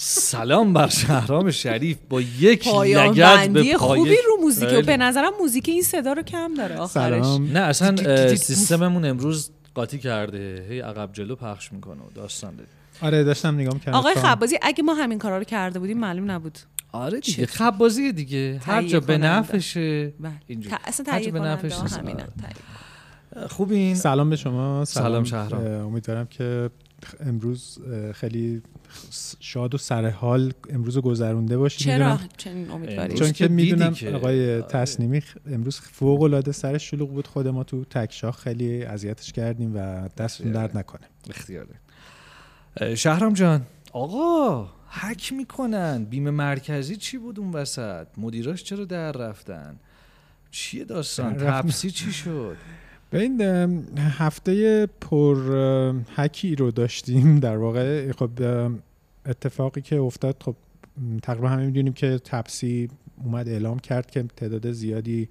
سلام 0.00 0.72
بر 0.72 0.88
شهرام 0.88 1.50
شریف. 1.50 1.96
با 2.08 2.20
یک 2.20 2.68
پایانبندی 2.68 3.48
به 3.48 3.76
پای 3.76 3.98
خوبی 3.98 4.16
رو 4.26 4.42
موزیک 4.42 4.68
و. 4.72 4.82
به 4.82 4.96
نظرم 4.96 5.32
موزیک 5.40 5.68
این 5.68 5.82
صدا 5.82 6.12
رو 6.12 6.22
کم 6.22 6.54
داره. 6.54 6.76
آخرش. 6.76 7.24
سلام. 7.24 7.52
نه 7.52 7.60
اصلا 7.60 7.96
سیستممون 8.36 9.04
امروز 9.04 9.50
قاطی 9.74 9.98
کرده. 9.98 10.66
هی 10.68 10.80
عقب 10.80 11.10
جلو 11.12 11.36
پخش 11.36 11.72
می‌کنه 11.72 12.02
و 12.02 12.10
داستان 12.14 12.56
داره 12.56 12.68
آره 13.02 13.24
داشتم 13.24 13.54
نگاه 13.54 13.74
می‌کردم. 13.74 13.98
آقای 13.98 14.14
خبازی 14.14 14.58
اگه 14.62 14.82
ما 14.82 14.94
همین 14.94 15.18
کارا 15.18 15.38
رو 15.38 15.44
کرده 15.44 15.78
بودیم 15.78 15.98
معلوم 15.98 16.30
نبود. 16.30 16.58
آره 16.92 17.20
دیگه 17.20 17.46
خب 17.46 17.70
بازی 17.70 18.12
دیگه. 18.12 18.60
هر 18.64 18.82
جا 18.82 19.00
به. 19.00 19.18
نفشه. 19.18 20.12
بله. 20.20 20.32
اینجوری. 20.46 20.76
اصلا 20.84 21.06
هر 21.12 21.18
جا 21.18 21.18
تهیه 21.18 21.32
به 21.32 21.38
کننده 21.38 21.66
نفش 21.66 21.74
ها 21.74 21.82
نیست. 21.82 21.98
همینن. 21.98 22.16
تهیه. 22.16 23.46
خوبین؟ 23.46 23.94
سلام 23.94 24.30
به 24.30 24.36
شما. 24.36 24.84
سلام. 24.84 25.24
شهرام. 25.24 25.66
اه، 25.66 25.72
امیدوارم 25.72 26.26
که 26.26 26.70
امروز 27.20 27.78
خیلی 28.14 28.62
شاد 29.40 29.74
و 29.74 29.78
سر 29.78 30.10
حال 30.10 30.52
امروز 30.70 30.96
رو 30.96 31.02
گذرونده 31.02 31.58
باشید 31.58 31.80
چرا؟ 31.86 32.12
می‌دونم- 32.12 32.28
چنین 32.36 32.70
امیدواری؟ 32.70 33.14
چون 33.14 33.32
که 33.32 33.48
می‌دونم 33.48 33.94
آقای 34.14 34.52
آره. 34.54 34.62
تصنیمی 34.62 35.22
امروز 35.50 35.80
فوق 35.80 36.22
العاده 36.22 36.52
سرش 36.52 36.90
شلوغ 36.90 37.10
بود 37.10 37.26
خود 37.26 37.48
ما 37.48 37.64
تو 37.64 37.84
تکشاخ 37.84 38.38
خیلی 38.38 38.84
اذیتش 38.84 39.32
کردیم 39.32 39.76
و 39.76 40.08
دستتون 40.16 40.52
درد 40.52 40.78
نکنه. 40.78 41.06
اختیاره. 41.30 41.74
شهرام 42.94 43.32
جان. 43.34 43.62
آقا 43.92 44.68
حک 44.88 45.32
می‌کنن. 45.32 46.04
بیمه 46.04 46.30
مرکزی 46.30 46.96
چی 46.96 47.18
بود 47.18 47.38
اون 47.40 47.52
وسط؟ 47.52 48.06
مدیراش 48.16 48.62
چرا 48.64 48.84
در 48.84 49.12
رفتن؟ 49.12 49.76
چیه 50.50 50.84
داستان. 50.84 51.34
تپسی 51.34 51.90
چی 51.90 52.12
شد؟ 52.12 52.56
به 53.10 53.20
این 53.20 53.40
هفته 53.98 54.86
پر 54.86 55.36
هکی 56.16 56.54
رو 56.54 56.70
داشتیم 56.70 57.40
در 57.40 57.56
واقع. 57.56 58.12
خب 58.12 58.30
اتفاقی 59.26 59.80
که 59.80 59.96
افتاد 59.96 60.36
خب 60.44 60.56
تقریبا 61.22 61.48
همه 61.48 61.66
می‌دونیم 61.66 61.92
که 61.92 62.18
تپسی 62.18 62.88
اومد 63.24 63.48
اعلام 63.48 63.78
کرد 63.78 64.10
که 64.10 64.22
تعداد 64.36 64.72
زیادی 64.72 65.28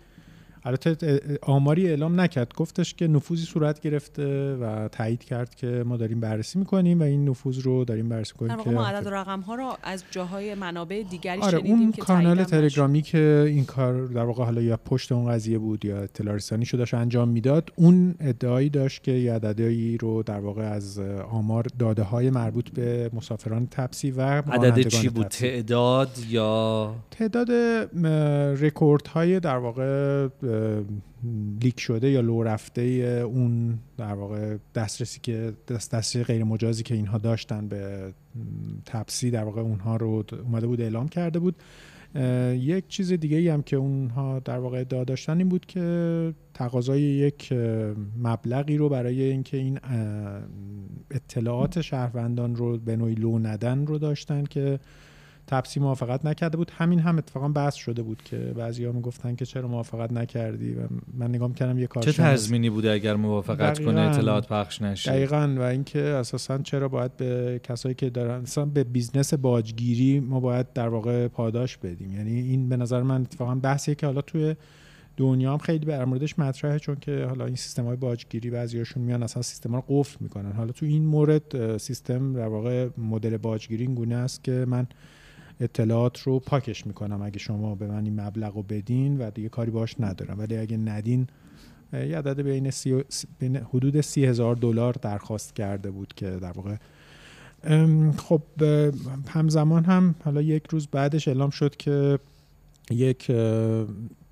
البته 0.67 1.21
آماری 1.41 1.87
اعلام 1.87 2.21
نکرد 2.21 2.53
گفتش 2.53 2.93
که 2.93 3.07
نفوذی 3.07 3.45
صورت 3.45 3.79
گرفته 3.79 4.55
و 4.55 4.87
تایید 4.87 5.23
کرد 5.23 5.55
که 5.55 5.83
ما 5.85 5.97
داریم 5.97 6.19
بررسی 6.19 6.59
می‌کنیم 6.59 6.99
و 6.99 7.03
این 7.03 7.29
نفوذ 7.29 7.59
رو 7.59 7.85
داریم 7.85 8.09
بررسی 8.09 8.33
در 8.39 8.55
می‌کنیم 8.55 8.77
واقع 8.77 8.91
ما 8.91 8.97
عدد 8.97 9.07
و 9.07 9.09
رقم 9.09 9.39
ها 9.39 9.55
رو 9.55 9.73
از 9.83 10.03
جاهای 10.11 10.55
منابع 10.55 11.03
دیگری 11.09 11.41
آره 11.41 11.51
شنیدیم 11.51 11.79
اون 11.79 11.91
که 11.91 12.01
کانال. 12.01 12.43
تلگرامی 12.43 13.01
که 13.01 13.45
این 13.47 13.65
کار 13.65 14.05
در 14.05 14.23
واقع 14.23 14.43
حالا 14.43 14.61
یا 14.61 14.77
پشت 14.77 15.11
اون 15.11 15.31
قضیه 15.31 15.57
بود 15.57 15.85
یا 15.85 15.97
اطلاع 15.97 16.35
رسانی 16.35 16.65
شو 16.65 16.77
داشت 16.77 16.93
انجام 16.93 17.29
می‌داد 17.29 17.71
اون 17.75 18.15
ادعایی 18.19 18.69
داشت 18.69 19.03
که 19.03 19.11
یه 19.11 19.33
عددی 19.33 19.97
رو 19.97 20.23
در 20.23 20.39
واقع 20.39 20.63
از 20.63 20.99
آمار 21.31 21.65
داده 21.79 22.03
های 22.03 22.29
مربوط 22.29 22.69
به 22.69 23.09
مسافران 23.13 23.67
تپسی 23.71 24.11
و 24.11 24.21
عدد 24.21 24.87
چی 24.87 25.09
بود. 25.09 25.27
تعداد 25.27 26.11
یا 26.29 26.95
تعداد 27.11 27.51
رکورد 28.61 29.07
های 29.07 29.39
در 29.39 29.57
واقع 29.57 30.27
leak 31.61 31.79
شده 31.79 32.09
یا 32.09 32.21
لو 32.21 32.43
رفته 32.43 32.81
اون 33.31 33.79
در 33.97 34.13
واقع 34.13 34.57
دسترسی 34.75 35.19
که 35.23 35.53
دست 35.67 35.91
دسترسی 35.91 36.23
غیر 36.23 36.43
مجازی 36.43 36.83
که 36.83 36.95
اینها 36.95 37.17
داشتن 37.17 37.67
به 37.67 38.13
تپسی 38.85 39.31
در 39.31 39.43
واقع 39.43 39.61
اونها 39.61 39.95
رو 39.95 40.23
اومده 40.43 40.67
بود 40.67 40.81
اعلام 40.81 41.07
کرده 41.07 41.39
بود. 41.39 41.55
یک 42.53 42.87
چیز 42.87 43.13
دیگه 43.13 43.37
ای 43.37 43.49
هم 43.49 43.61
که 43.61 43.75
اونها 43.75 44.39
در 44.39 44.59
واقع 44.59 44.79
ادعا 44.79 45.03
داشتن 45.03 45.37
این 45.37 45.49
بود 45.49 45.65
که 45.65 46.33
تقاضای 46.53 47.01
یک 47.01 47.53
مبلغی 48.23 48.77
رو 48.77 48.89
برای 48.89 49.21
اینکه 49.21 49.57
این 49.57 49.79
اطلاعات 51.11 51.81
شهروندان 51.81 52.55
رو 52.55 52.77
به 52.77 52.95
نوعی 52.95 53.15
لو 53.15 53.39
ندن 53.39 53.85
رو 53.85 53.97
داشتن 53.97 54.43
که 54.43 54.79
تپسی 55.47 55.79
موافقت 55.79 56.25
نکرده 56.25 56.57
بود. 56.57 56.71
همین 56.77 56.99
هم 56.99 57.17
اتفاقا 57.17 57.47
بحث 57.47 57.75
شده 57.75 58.01
بود 58.01 58.21
که 58.25 58.37
بعضی‌ها 58.37 58.91
می‌گفتن 58.91 59.35
که 59.35 59.45
چرا 59.45 59.67
موافقت 59.67 60.11
نکردی 60.11 60.73
و 60.73 60.79
من 61.13 61.29
نگاه 61.29 61.53
کردم 61.53 61.77
یه 61.77 61.83
چه 61.83 61.87
کارشناس 61.87 62.15
تضمینی 62.15 62.69
بوده 62.69 62.91
اگر 62.91 63.15
موافقت 63.15 63.85
کنه. 63.85 64.01
اطلاعات 64.01 64.47
پخش 64.47 64.81
نشه؟ 64.81 65.11
دقیقا. 65.11 65.55
و 65.57 65.61
اینکه 65.61 65.99
اساسا 65.99 66.57
چرا 66.57 66.87
باید 66.87 67.17
به 67.17 67.61
کسایی 67.63 67.95
که 67.95 68.09
دارن 68.09 68.41
مثلا 68.41 68.65
به 68.65 68.83
business 68.83 69.33
باجگیری 69.33 70.19
ما 70.19 70.39
باید 70.39 70.73
در 70.73 70.87
واقع 70.87 71.27
پاداش 71.27 71.77
بدیم. 71.77 72.13
یعنی 72.13 72.39
این 72.39 72.69
به 72.69 72.77
نظر 72.77 73.01
من 73.01 73.21
اتفاقا 73.21 73.55
بحثیه 73.55 73.95
که 73.95 74.05
حالا 74.05 74.21
توی 74.21 74.55
دنیا 75.17 75.51
هم 75.51 75.57
خیلی 75.57 75.85
در 75.85 76.05
موردش 76.05 76.39
مطرحه 76.39 76.79
چون 76.79 76.95
که 76.95 77.25
حالا 77.29 77.45
این 77.45 77.55
سیستم 77.55 77.85
های 77.85 77.95
باجگیری 77.95 78.49
بعضیاشون 78.49 79.03
میان 79.03 79.23
اصلا 79.23 79.41
سیستم 79.41 79.75
رو 79.75 79.83
قفل 79.87 80.17
می‌کنن. 80.19 80.51
حالا 80.51 80.71
تو 80.71 80.85
این 80.85 81.05
مورد 81.05 81.77
سیستم 81.77 82.33
در 82.33 82.47
واقع 82.47 82.89
مدل 82.97 83.37
باجگیری 83.37 83.83
این 83.83 83.95
گونه 83.95 84.15
است 84.15 84.43
که 84.43 84.65
من 84.67 84.87
اطلاعات 85.59 86.19
رو 86.21 86.39
پاکش 86.39 86.87
می‌کنم 86.87 87.21
اگه 87.21 87.39
شما 87.39 87.75
به 87.75 87.87
من 87.87 88.03
این 88.03 88.21
مبلغ 88.21 88.55
رو 88.55 88.63
بدین 88.63 89.17
و 89.17 89.31
دیگه 89.31 89.49
کاری 89.49 89.71
باش 89.71 89.95
ندارم. 89.99 90.39
ولی 90.39 90.57
اگه 90.57 90.77
ندین 90.77 91.27
یه 91.93 92.17
عدد 92.17 92.41
بین, 92.41 92.71
سی 92.71 92.91
و- 92.91 93.03
سی- 93.09 93.27
بین 93.39 93.55
حدود 93.55 94.01
سی 94.01 94.25
هزار 94.25 94.55
دلار 94.55 94.93
درخواست 95.01 95.55
کرده 95.55 95.91
بود 95.91 96.13
که 96.15 96.29
در 96.29 96.51
واقع 96.51 96.75
خب 98.17 98.41
همزمان 99.27 99.83
هم 99.85 100.15
حالا 100.23 100.41
یک 100.41 100.63
روز 100.69 100.87
بعدش 100.87 101.27
اعلام 101.27 101.49
شد 101.49 101.75
که 101.75 102.19
یک 102.91 103.31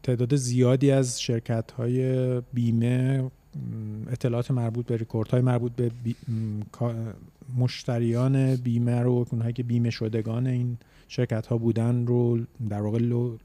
تعداد 0.03 0.35
زیادی 0.35 0.91
از 0.91 1.21
شرکت 1.21 1.71
های 1.71 2.41
بیمه 2.53 3.23
اطلاعات 4.11 4.51
مربوط 4.51 4.85
به 4.85 4.97
ریکورد 4.97 5.29
های 5.29 5.41
مربوط 5.41 5.71
به 5.71 5.91
بی- 6.03 6.15
مشتریان 7.57 8.55
بیمه 8.55 8.99
رو 9.01 9.25
اونهایی 9.31 9.53
که 9.53 9.63
بیمه 9.63 9.89
شدگان 9.89 10.47
این 10.47 10.77
شرکت 11.07 11.47
ها 11.47 11.57
بودن 11.57 12.07
رو 12.07 12.39
در 12.69 12.81
واقع 12.81 12.97
لو 12.97 13.37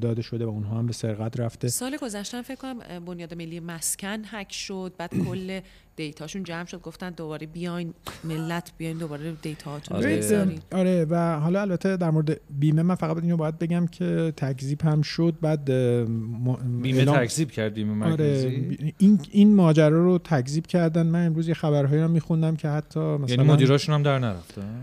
داده 0.00 0.22
شده 0.22 0.46
و 0.46 0.48
اونها 0.48 0.78
هم 0.78 0.86
به 0.86 0.92
سرقت 0.92 1.40
رفته. 1.40 1.68
سال 1.68 1.96
گذشته 2.02 2.42
فکر 2.42 2.56
کنم 2.56 2.78
بنیاد 3.06 3.34
ملی 3.34 3.60
مسکن 3.60 4.22
هک 4.26 4.52
شد 4.52 4.92
بعد 4.98 5.10
کل 5.28 5.60
دیتاشون 5.96 6.42
جمع 6.42 6.64
شد. 6.64 6.80
گفتن 6.80 7.10
دوباره 7.10 7.46
بیاین 7.46 7.94
ملت 8.24 8.72
بیاین 8.78 8.98
دوباره 8.98 9.32
دیتاهاتون 9.42 10.02
رو 10.02 10.06
آره. 10.06 10.54
آره 10.72 11.06
و 11.10 11.40
حالا 11.40 11.60
البته 11.60 11.96
در 11.96 12.10
مورد 12.10 12.40
بیمه 12.50 12.82
من 12.82 12.94
فقط 12.94 13.22
اینو 13.22 13.36
باید 13.36 13.58
بگم 13.58 13.86
که 13.86 14.32
تکذیب 14.36 14.82
هم 14.82 15.02
شد. 15.02 15.34
بعد 15.40 15.70
م- 15.70 16.80
بیمه 16.82 16.98
اعلام- 16.98 17.16
تکذیب 17.16 17.50
کرد 17.50 17.74
بیمه 17.74 18.12
آره. 18.12 18.62
این 18.98 19.20
این 19.30 19.54
ماجرا 19.54 20.04
رو 20.04 20.18
تکذیب 20.18 20.66
کردن. 20.66 21.06
من 21.06 21.26
امروز 21.26 21.48
یه 21.48 21.54
خبرهایی 21.54 22.02
رو 22.02 22.08
میخوندم 22.08 22.56
که 22.56 22.68
حتی 22.68 23.00
مثلا 23.00 23.26
یعنی 23.36 23.42
مدیراشون 23.52 23.94
هم 23.94 24.02
در 24.02 24.18
نرفتن 24.18 24.80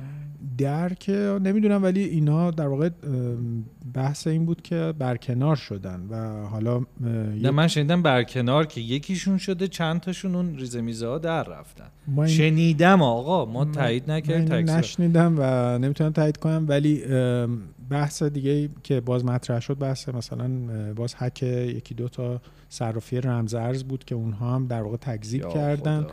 در 0.58 0.94
که 0.94 1.40
نمی‌دونم 1.44 1.84
ولی 1.84 2.04
اینا 2.04 2.52
در 2.52 2.68
واقع 2.68 2.90
بحث 3.94 4.28
این 4.28 4.46
بود 4.46 4.62
که 4.62 4.94
برکنار 5.00 5.56
شدن 5.56 6.08
و 6.10 6.46
حالا 6.48 6.82
نه 7.42 7.52
من 7.52 7.68
شنیدم 7.68 8.02
برکنار 8.02 8.66
که 8.66 8.82
یکیشون 8.82 9.38
شده 9.38 9.68
چند 9.68 10.00
تاشون 10.02 10.36
اون 10.36 10.56
ریزه 10.58 10.82
میزه 10.82 11.08
ها 11.08 11.18
در 11.18 11.44
رفتن. 11.44 11.86
این- 12.18 12.28
شنیدم 12.28 13.02
آقا 13.02 13.46
ما 13.46 13.64
من- 13.64 13.72
تایید 13.72 14.12
نکردیم 14.12 14.70
نشنیدم 14.70 15.36
و 15.38 15.78
نمی‌تونم 15.78 16.12
تایید 16.12 16.38
کنم 16.38 16.66
ولی 16.68 17.04
بحث 17.90 18.24
دیگه 18.24 18.70
که 18.84 19.02
باز 19.02 19.26
مطرح 19.26 19.60
شد 19.60 19.78
بحث 19.80 20.10
مثلا 20.10 20.50
باز 20.96 21.16
حک 21.16 21.44
یکی 21.44 21.94
دو 21.96 22.08
تا 22.10 22.42
صرافی 22.70 23.22
رمز 23.22 23.54
ارز 23.54 23.84
بود 23.84 24.06
که 24.06 24.16
اونها 24.16 24.56
هم 24.56 24.68
در 24.68 24.82
واقع 24.82 24.98
تکذیب 24.98 25.50
کردن. 25.50 26.02
خدا. 26.02 26.12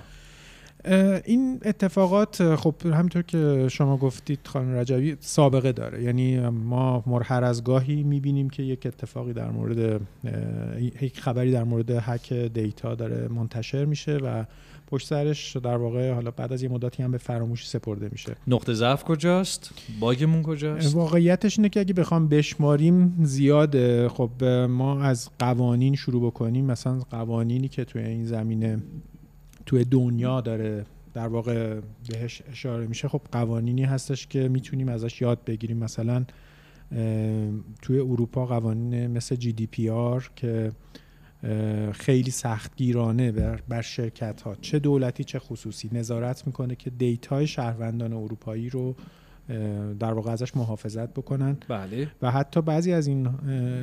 این 1.24 1.60
اتفاقات 1.64 2.54
خب 2.56 2.74
همینطور 2.84 3.22
که 3.22 3.68
شما 3.70 3.96
گفتید 3.96 4.38
خانم 4.44 4.76
رجبی 4.76 5.16
سابقه 5.20 5.72
داره. 5.72 6.02
یعنی 6.02 6.48
ما 6.48 7.02
مر- 7.06 7.22
هر 7.22 7.44
از 7.44 7.64
گاهی 7.64 8.02
می‌بینیم 8.02 8.50
که 8.50 8.62
یک 8.62 8.86
اتفاقی 8.86 9.32
در 9.32 9.50
مورد 9.50 10.00
یک 11.00 11.20
خبری 11.20 11.52
در 11.52 11.64
مورد 11.64 11.90
هک 11.90 12.32
دیتا 12.32 12.94
داره 12.94 13.28
منتشر 13.28 13.84
میشه 13.84 14.16
و 14.16 14.44
پشت 14.86 15.06
سرش 15.08 15.56
در 15.56 15.76
واقع 15.76 16.12
حالا 16.12 16.30
بعد 16.30 16.52
از 16.52 16.62
یه 16.62 16.68
مدتی 16.68 17.02
هم 17.02 17.10
به 17.10 17.18
فراموشی 17.18 17.66
سپرده 17.66 18.08
میشه. 18.12 18.36
نقطه 18.46 18.74
ضعف 18.74 19.04
کجاست؟ 19.04 19.70
باگمون 20.00 20.42
کجاست؟ 20.42 20.94
واقعیتش 20.94 21.58
اینه 21.58 21.68
که 21.68 21.80
اگه 21.80 21.94
بخوام 21.94 22.28
بشماریم 22.28 23.18
زیاده. 23.22 24.08
خب 24.08 24.44
ما 24.68 25.02
از 25.02 25.30
قوانین 25.38 25.94
شروع 25.94 26.26
بکنیم. 26.26 26.64
مثلا 26.64 26.98
قوانینی 27.10 27.68
که 27.68 27.84
توی 27.84 28.02
این 28.02 28.24
زمینه 28.26 28.82
توی 29.66 29.84
دنیا 29.84 30.40
داره 30.40 30.86
در 31.14 31.26
واقع 31.26 31.80
بهش 32.08 32.42
اشاره 32.50 32.86
میشه. 32.86 33.08
خب 33.08 33.20
قوانینی 33.32 33.84
هستش 33.84 34.26
که 34.26 34.48
می‌تونیم 34.48 34.88
ازش 34.88 35.20
یاد 35.20 35.44
بگیریم. 35.44 35.76
مثلا 35.76 36.24
توی 37.82 37.98
اروپا 37.98 38.46
قوانین 38.46 39.06
مثل 39.06 39.36
جی 39.36 39.52
دی 39.52 39.66
پی 39.66 39.88
آر 39.88 40.30
که 40.36 40.72
خیلی 41.92 42.30
سختگیرانه 42.30 43.32
بر, 43.32 43.60
بر 43.68 43.82
شرکت 43.82 44.42
ها 44.42 44.54
چه 44.54 44.78
دولتی 44.78 45.24
چه 45.24 45.38
خصوصی 45.38 45.90
نظارت 45.92 46.46
می‌کنه 46.46 46.74
که 46.74 46.90
data 46.90 47.35
ی 47.35 47.46
شهروندان 47.46 48.12
اروپایی 48.12 48.70
رو 48.70 48.96
در 49.98 50.12
واقع 50.12 50.30
ازش 50.30 50.56
محافظت 50.56 51.10
بکنن. 51.10 51.56
بله. 51.68 52.08
و 52.22 52.30
حتی 52.30 52.62
بعضی 52.62 52.92
از 52.92 53.06
این 53.06 53.28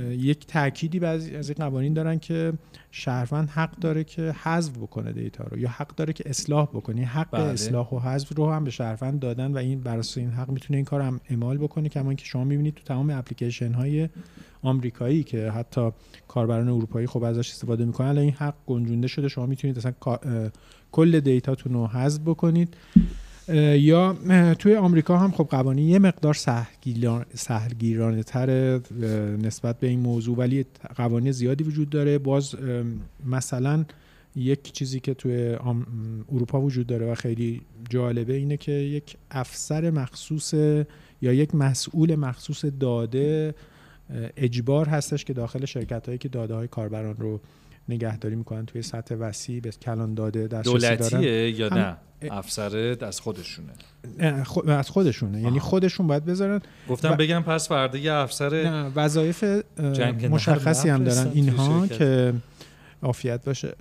یک 0.09 0.47
تأکیدی 0.47 0.99
بعضی 0.99 1.36
از 1.36 1.49
این 1.49 1.55
قوانین 1.59 1.93
دارن 1.93 2.20
که 2.20 2.53
شهروند 2.91 3.49
حق 3.49 3.80
داره 3.80 4.03
که 4.03 4.36
حذف 4.43 4.78
بکنه 4.78 5.12
data 5.12 5.43
رو 5.43 5.57
یا 5.57 5.70
حق 5.70 5.95
داره 5.95 6.14
که 6.14 6.30
اصلاح 6.30 6.68
بکنه. 6.68 7.05
حق 7.05 7.32
بله. 7.32 7.43
اصلاح 7.43 7.89
و 7.89 7.99
حذف 7.99 8.38
رو 8.38 8.51
هم 8.51 8.64
به 8.64 8.72
شهروند 8.72 9.20
دادن 9.20 9.53
و 9.53 9.57
این 9.57 9.82
بر 9.82 10.01
این 10.16 10.30
حق 10.30 10.49
می‌تونه 10.49 10.78
این 10.78 10.86
کار 10.86 11.01
هم 11.01 11.20
اعمال 11.30 11.57
بکنه. 11.57 11.89
کما 11.89 12.09
اینکه 12.09 12.26
شما 12.26 12.43
می‌بینید 12.43 12.74
تو 12.74 12.84
تمام 12.84 13.09
اپلیکیشن 13.09 13.74
های 13.74 14.09
آمریکایی 14.64 15.24
که 15.24 15.51
حتی 15.51 15.91
کاربران 16.28 16.70
اروپایی 16.70 17.07
خب 17.07 17.24
ازش 17.24 17.49
استفاده 17.51 17.86
می‌کنن 17.86 18.07
الان 18.07 18.24
این 18.24 18.34
حق 18.34 18.55
گنجونده 18.66 19.07
شده. 19.07 19.28
شما 19.28 19.45
می‌تونید 19.45 19.78
اصلا 19.78 19.93
کل 20.91 21.20
دیتاتون 21.20 21.74
رو 21.74 21.88
حذف 21.88 22.22
بکنید. 22.26 22.74
یا 23.78 24.16
توی 24.60 24.76
آمریکا 24.76 25.18
هم 25.18 25.32
خب 25.32 25.44
قوانین 25.44 25.88
یه 25.88 26.00
مقدار 26.00 26.34
سهلگیرانه 27.34 28.24
تر 28.24 28.80
نسبت 29.38 29.80
به 29.80 29.88
این 29.88 30.00
موضوع 30.00 30.38
ولی 30.38 30.66
قوانین 30.96 31.32
زیادی 31.32 31.64
وجود 31.64 31.89
داره. 31.89 32.18
باز 32.18 32.56
مثلا 33.26 33.86
یک 34.36 34.72
چیزی 34.72 35.00
که 35.00 35.14
توی 35.14 35.58
اروپا 36.32 36.62
وجود 36.62 36.88
داره 36.88 37.12
و 37.12 37.16
خیلی 37.16 37.62
جالبه 37.89 38.34
اینه 38.34 38.58
که 38.58 38.72
یک 38.72 39.16
افسر 39.32 39.89
مخصوص 39.89 40.54
یا 41.22 41.34
یک 41.34 41.56
مسئول 41.56 42.16
مخصوص 42.16 42.66
داده 42.80 43.56
اجبار 44.38 44.88
هستش 44.88 45.26
که 45.26 45.34
داخل 45.34 45.66
شرکت 45.66 46.06
هایی 46.06 46.18
که 46.18 46.30
داده 46.30 46.54
های 46.54 46.68
کاربران 46.68 47.16
رو 47.18 47.39
نگهداری 47.94 48.36
می‌کنن 48.36 48.66
توی 48.66 48.82
سطح 48.82 49.16
وسیع 49.16 49.60
به 49.62 49.70
کلان 49.70 50.14
داده 50.14 50.48
دسترسی 50.48 50.80
دارن. 50.80 50.96
دولتیه 50.98 51.50
یا 51.60 51.70
هم- 51.70 51.78
نه؟ 51.78 51.98
افسر 52.32 52.98
از 53.02 53.20
خودشونه. 53.20 53.70
نه، 54.20 54.44
خو- 54.44 54.70
از 54.70 54.89
خودشونه. 54.89 55.42
یعنی 55.42 55.60
آها. 55.60 55.68
خودشون 55.68 56.08
باید 56.08 56.26
بذارن. 56.26 56.62
گفتم 56.89 57.12
و- 57.12 57.16
بگم 57.16 57.42
پس 57.42 57.68
فردا 57.70 57.98
یه 57.98 58.14
افسر 58.14 58.89
وظایف 58.96 59.44
مشخصی 60.30 60.89
هم 60.89 61.04
دارن. 61.04 61.32
اینها. 61.34 61.88
که 61.88 62.34
عافیت 63.04 63.45
باشه. 63.45 63.76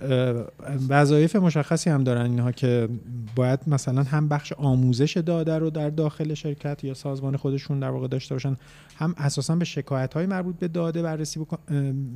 وظایف 0.89 1.35
مشخصی 1.35 1.89
هم 1.89 2.03
دارن 2.03 2.25
اینها 2.25 2.51
که 2.51 2.89
باید 3.35 3.59
مثلا 3.67 4.03
هم 4.03 4.27
بخش 4.27 4.53
آموزش 4.53 5.17
داده 5.17 5.57
رو 5.57 5.69
در 5.69 5.89
داخل 5.89 6.33
شرکت 6.33 6.83
یا 6.83 6.93
سازمان 6.93 7.37
خودشون 7.37 7.79
در 7.79 7.89
واقع 7.89 8.07
داشته 8.07 8.35
باشن 8.35 8.57
هم 8.97 9.15
اساسا 9.17 9.55
به 9.55 9.65
شکایت 9.65 10.13
های 10.13 10.25
مربوط 10.25 10.55
به 10.55 10.67
داده 10.67 11.01
بررسی 11.01 11.39
بکن- 11.39 11.57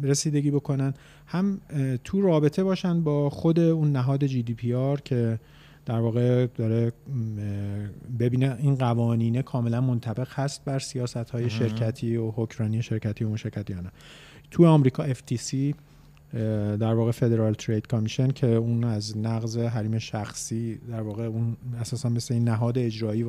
رسیدگی 0.04 0.52
بکنن 0.52 0.94
هم 1.28 1.62
تو 2.04 2.22
رابطه 2.22 2.64
باشن 2.64 3.02
با 3.02 3.30
خود 3.30 3.60
اون 3.60 3.92
نهاد 3.92 4.26
جی 4.26 4.44
دی 4.44 4.54
پی 4.54 4.74
آر 4.74 5.02
که 5.02 5.40
در 5.86 6.00
واقع 6.00 6.46
داره 6.46 6.94
ببینه 8.20 8.58
این 8.60 8.76
قوانینه 8.76 9.42
کاملا 9.42 9.82
منطبق 9.82 10.28
هست 10.32 10.66
بر 10.66 10.80
سیاست 10.80 11.30
های 11.30 11.50
شرکتی 11.50 12.18
و 12.18 12.32
حکمرانی 12.32 12.84
شرکتی 12.84 13.24
و 13.24 13.28
اون 13.28 13.38
شرکتی 13.38 13.74
یا 13.74 13.82
نه 13.82 13.92
تو 14.52 14.66
آمریکا 14.66 15.14
FTC 15.14 15.74
در 16.80 16.94
واقع 16.94 17.12
فدرال 17.12 17.54
ترید 17.54 17.88
کامیشن 17.88 18.28
که 18.28 18.48
اون 18.48 18.84
از 18.84 19.18
نقض 19.18 19.58
حریم 19.58 19.98
شخصی 19.98 20.76
در 20.76 21.02
واقع 21.02 21.24
اون 21.24 21.58
اساسا 21.80 22.10
مثل 22.10 22.34
این 22.34 22.44
نهاد 22.44 22.78
اجرایی 22.78 23.26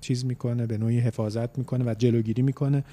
چیز 0.00 0.24
می‌کنه 0.24 0.66
به 0.66 0.78
نوعی 0.78 0.98
حفاظت 0.98 1.58
می‌کنه 1.58 1.84
و 1.84 1.94
جلوگیری 1.94 2.42
می‌کنه. 2.42 2.84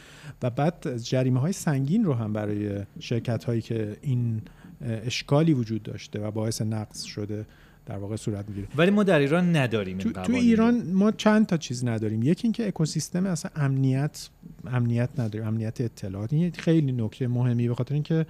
و 0.41 0.49
بعد 0.49 0.97
جریمه 0.97 1.39
های 1.39 1.51
سنگین 1.51 2.03
رو 2.03 2.13
هم 2.13 2.33
برای 2.33 2.85
شرکت 2.99 3.43
هایی 3.43 3.61
که 3.61 3.97
این 4.01 4.41
اشکالی 4.81 5.53
وجود 5.53 5.83
داشته 5.83 6.19
و 6.19 6.31
باعث 6.31 6.61
نقض 6.61 7.03
شده 7.03 7.45
در 7.89 7.97
واقع 7.97 8.15
صورت 8.15 8.49
می‌گیره. 8.49 8.67
ولی 8.77 8.91
ما 8.91 9.03
در 9.03 9.19
ایران 9.19 9.55
نداریم 9.55 9.97
تو, 9.97 10.09
این 10.09 10.23
تو. 10.23 10.33
ایران 10.33 10.91
ما 10.91 11.11
چند 11.11 11.45
تا 11.45 11.57
چیز 11.57 11.85
نداریم. 11.85 12.23
یکی 12.23 12.43
اینکه 12.43 12.67
اکوسیستم 12.67 13.25
اصلا 13.25 13.51
امنیت 13.55 14.29
امنیت 14.67 15.09
نداریم 15.17 15.47
امنیت 15.47 15.81
اطلاعات. 15.81 16.33
این 16.33 16.51
خیلی 16.51 16.91
نکته 16.91 17.27
مهمیه 17.27 17.67
به 17.67 17.75
خاطر 17.75 17.93
اینکه 17.93 18.25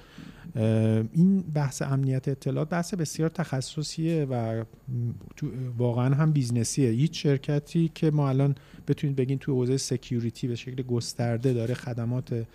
این 1.13 1.41
بحث 1.41 1.81
امنیت 1.81 2.27
اطلاعات 2.27 2.69
بحث 2.69 2.93
بسیار 2.93 3.29
تخصصیه 3.29 4.25
و 4.25 4.63
واقعا 5.77 6.15
هم 6.15 6.31
business 6.31 6.74
یه. 6.74 6.89
هیچ 6.89 7.23
شرکتی 7.23 7.91
که 7.95 8.11
ما 8.11 8.29
الان 8.29 8.55
بتونید 8.87 9.15
بگین 9.15 9.37
تو 9.37 9.53
حوزه 9.53 9.77
security 9.77 10.47
به 10.47 10.55
شکل 10.55 10.83
گسترده 10.83 11.53
داره 11.53 11.73
خدمات 11.73 12.45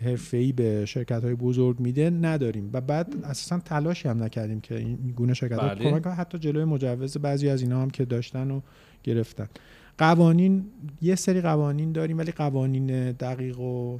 حرفه‌ای 0.00 0.52
به 0.52 0.84
شرکت 0.84 1.24
های 1.24 1.34
بزرگ 1.34 1.80
میده 1.80 2.10
نداریم 2.10 2.70
و 2.72 2.80
بعد 2.80 3.14
اساسا 3.24 3.58
تلاشی 3.58 4.08
هم 4.08 4.22
نکردیم 4.22 4.60
که 4.60 4.76
این 4.78 4.96
گونه 5.16 5.34
شرکت 5.34 5.58
ها 5.58 5.74
بله. 5.74 5.90
کمک. 5.90 6.06
حتی 6.06 6.38
جلوی 6.38 6.64
مجوز 6.64 7.18
بعضی 7.18 7.48
از 7.48 7.62
اینا 7.62 7.82
هم 7.82 7.90
که 7.90 8.04
داشتن 8.04 8.50
و 8.50 8.60
گرفتن 9.04 9.48
قوانین 9.98 10.64
یه 11.02 11.14
سری 11.14 11.40
قوانین 11.40 11.92
داریم 11.92 12.18
ولی 12.18 12.32
قوانین 12.32 13.12
دقیق 13.12 13.60
و 13.60 13.98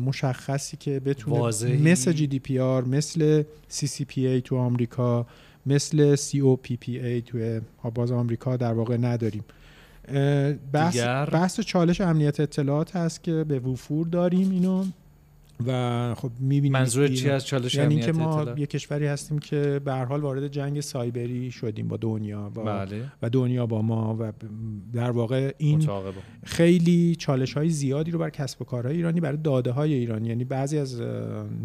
مشخصی 0.00 0.76
که 0.76 1.00
بتونه 1.00 1.38
واضحی. 1.38 1.92
مثل 1.92 2.12
GDPR 2.12 2.84
مثل 2.84 3.42
CCPA 3.68 4.40
تو 4.40 4.56
آمریکا 4.56 5.26
مثل 5.66 6.14
سی 6.14 6.40
او 6.40 6.56
پی 6.56 6.76
پی 6.76 6.98
ای 6.98 7.22
توی 7.22 7.60
باز 7.94 8.12
آمریکا 8.12 8.56
در 8.56 8.72
واقع 8.72 8.96
نداریم 8.96 9.44
بحث, 10.72 10.92
دیگر؟ 10.92 11.24
بحث 11.24 11.60
چالش 11.60 12.00
امنیت 12.00 12.40
اطلاعات 12.40 12.96
هست 12.96 13.22
که 13.22 13.44
به 13.44 13.58
وفور 13.58 14.06
داریم 14.06 14.50
اینو 14.50 14.84
و 15.66 16.14
خب 16.14 16.30
می‌بینیم 16.40 16.72
منظور 16.72 17.08
چی 17.08 17.30
از 17.30 17.46
چالش 17.46 17.74
یعنی 17.74 17.94
اینکه 17.94 18.12
ما 18.12 18.38
اطلاعات؟ 18.38 18.58
یه 18.58 18.66
کشوری 18.66 19.06
هستیم 19.06 19.38
که 19.38 19.80
به 19.84 19.92
هر 19.92 20.04
حال 20.04 20.20
وارد 20.20 20.48
جنگ 20.48 20.80
سایبری 20.80 21.50
شدیم 21.50 21.88
با 21.88 21.96
دنیا 21.96 22.48
با 22.48 22.62
بله 22.62 23.12
و 23.22 23.30
دنیا 23.30 23.66
با 23.66 23.82
ما 23.82 24.16
و 24.20 24.32
در 24.92 25.10
واقع 25.10 25.52
این. 25.58 25.88
خیلی 26.44 27.16
چالش 27.16 27.52
های 27.52 27.68
زیادی 27.68 28.10
رو 28.10 28.18
بر 28.18 28.30
کسب 28.30 28.62
و 28.62 28.64
کارهای 28.64 28.96
ایرانی 28.96 29.20
برای 29.20 29.38
داده 29.44 29.70
های 29.70 29.94
ایرانی 29.94 30.28
یعنی 30.28 30.44
بعضی 30.44 30.78
از 30.78 31.00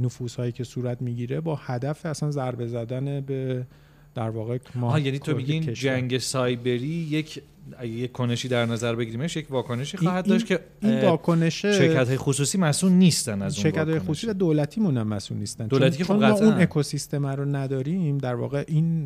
نفوس 0.02 0.36
هایی 0.36 0.52
که 0.52 0.64
صورت 0.64 1.02
می‌گیره 1.02 1.42
با 1.42 1.56
هدف 1.56 2.06
اصلا 2.06 2.32
ضربه 2.32 2.68
زدن 2.68 3.22
به 3.22 3.66
در 4.16 4.30
واقع 4.30 4.58
ما 4.76 5.00
یعنی 5.00 5.20
تو 5.20 5.36
میگین. 5.36 5.74
جنگ 5.74 6.18
سایبری 6.18 6.88
یک 6.88 7.42
اگه 7.78 7.92
یک 7.92 8.12
کنشی 8.12 8.48
در 8.48 8.66
نظر 8.66 8.96
بگیریمش 8.96 9.36
یک 9.36 9.52
واکنشی 9.52 9.98
خواهد 9.98 10.26
داشت 10.26 10.46
که 10.46 10.60
این 10.82 11.02
واکنش 11.02 11.62
شرکت 11.62 12.08
های 12.08 12.18
خصوصی 12.18 12.58
مسئول 12.58 12.92
نیستن 12.92 13.42
از 13.42 13.56
اون 13.56 13.64
شرکت 13.64 13.88
های. 13.88 14.00
خصوصی 14.00 14.28
و 14.28 14.34
دولتی 14.34 14.82
مون 14.82 14.98
هم 14.98 15.08
مسئول 15.08 15.38
نیستن. 15.38 15.68
دولتی 15.68 15.98
چون, 15.98 16.06
خب 16.06 16.14
چون 16.14 16.46
ما. 16.46 16.52
اون 16.52 16.62
اکوسیستم 16.62 17.26
رو 17.26 17.46
نداریم 17.46 18.18
در 18.18 18.36
واقع 18.36 18.64
این 18.68 19.06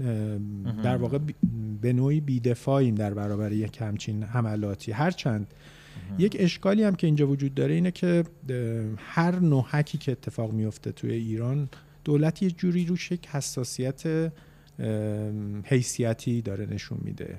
در 0.83 0.97
واقع 0.97 1.19
به 1.81 1.93
نوعی 1.93 2.19
بیدفاعیم 2.19 2.95
در 2.95 3.13
برابر 3.13 3.51
یک 3.51 3.81
همچین 3.81 4.23
حملاتی. 4.23 4.91
هرچند 4.91 5.53
یک 6.17 6.37
اشکالی 6.39 6.83
هم 6.83 6.95
که 6.95 7.07
اینجا 7.07 7.27
وجود 7.27 7.53
داره 7.53 7.73
اینه 7.73 7.91
که 7.91 8.23
هر 8.97 9.39
نوع 9.39 9.65
حکی 9.69 9.97
که 9.97 10.11
اتفاق 10.11 10.51
میفته 10.51 10.91
توی 10.91 11.11
ایران 11.11 11.69
دولت 12.03 12.43
یه 12.43 12.51
جوری 12.51 12.85
روش 12.85 13.11
یک 13.11 13.27
حساسیت 13.27 14.31
حیثیتی 15.63 16.41
داره 16.41 16.65
نشون 16.65 16.97
میده. 17.01 17.37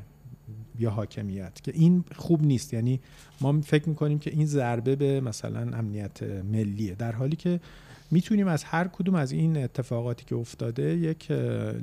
یا 0.79 0.91
حاکمیت 0.91 1.61
که 1.63 1.73
این 1.75 2.05
خوب 2.17 2.43
نیست. 2.43 2.75
یعنی 2.75 3.01
ما 3.41 3.61
فکر 3.61 3.89
می‌کنیم 3.89 4.19
که 4.19 4.31
این 4.31 4.47
ضربه 4.47 4.97
به 4.97 5.21
مثلا 5.21 5.77
امنیت 5.77 6.23
ملیه. 6.23 6.95
در 6.95 7.13
حالی 7.13 7.37
که 7.37 7.61
می‌تونیم 8.11 8.49
از 8.49 8.65
هر 8.65 8.89
کدوم 8.89 9.15
از 9.15 9.33
این 9.33 9.57
اتفاقاتی 9.57 10.25
که 10.25 10.35
افتاده 10.35 10.97
یک 10.97 11.31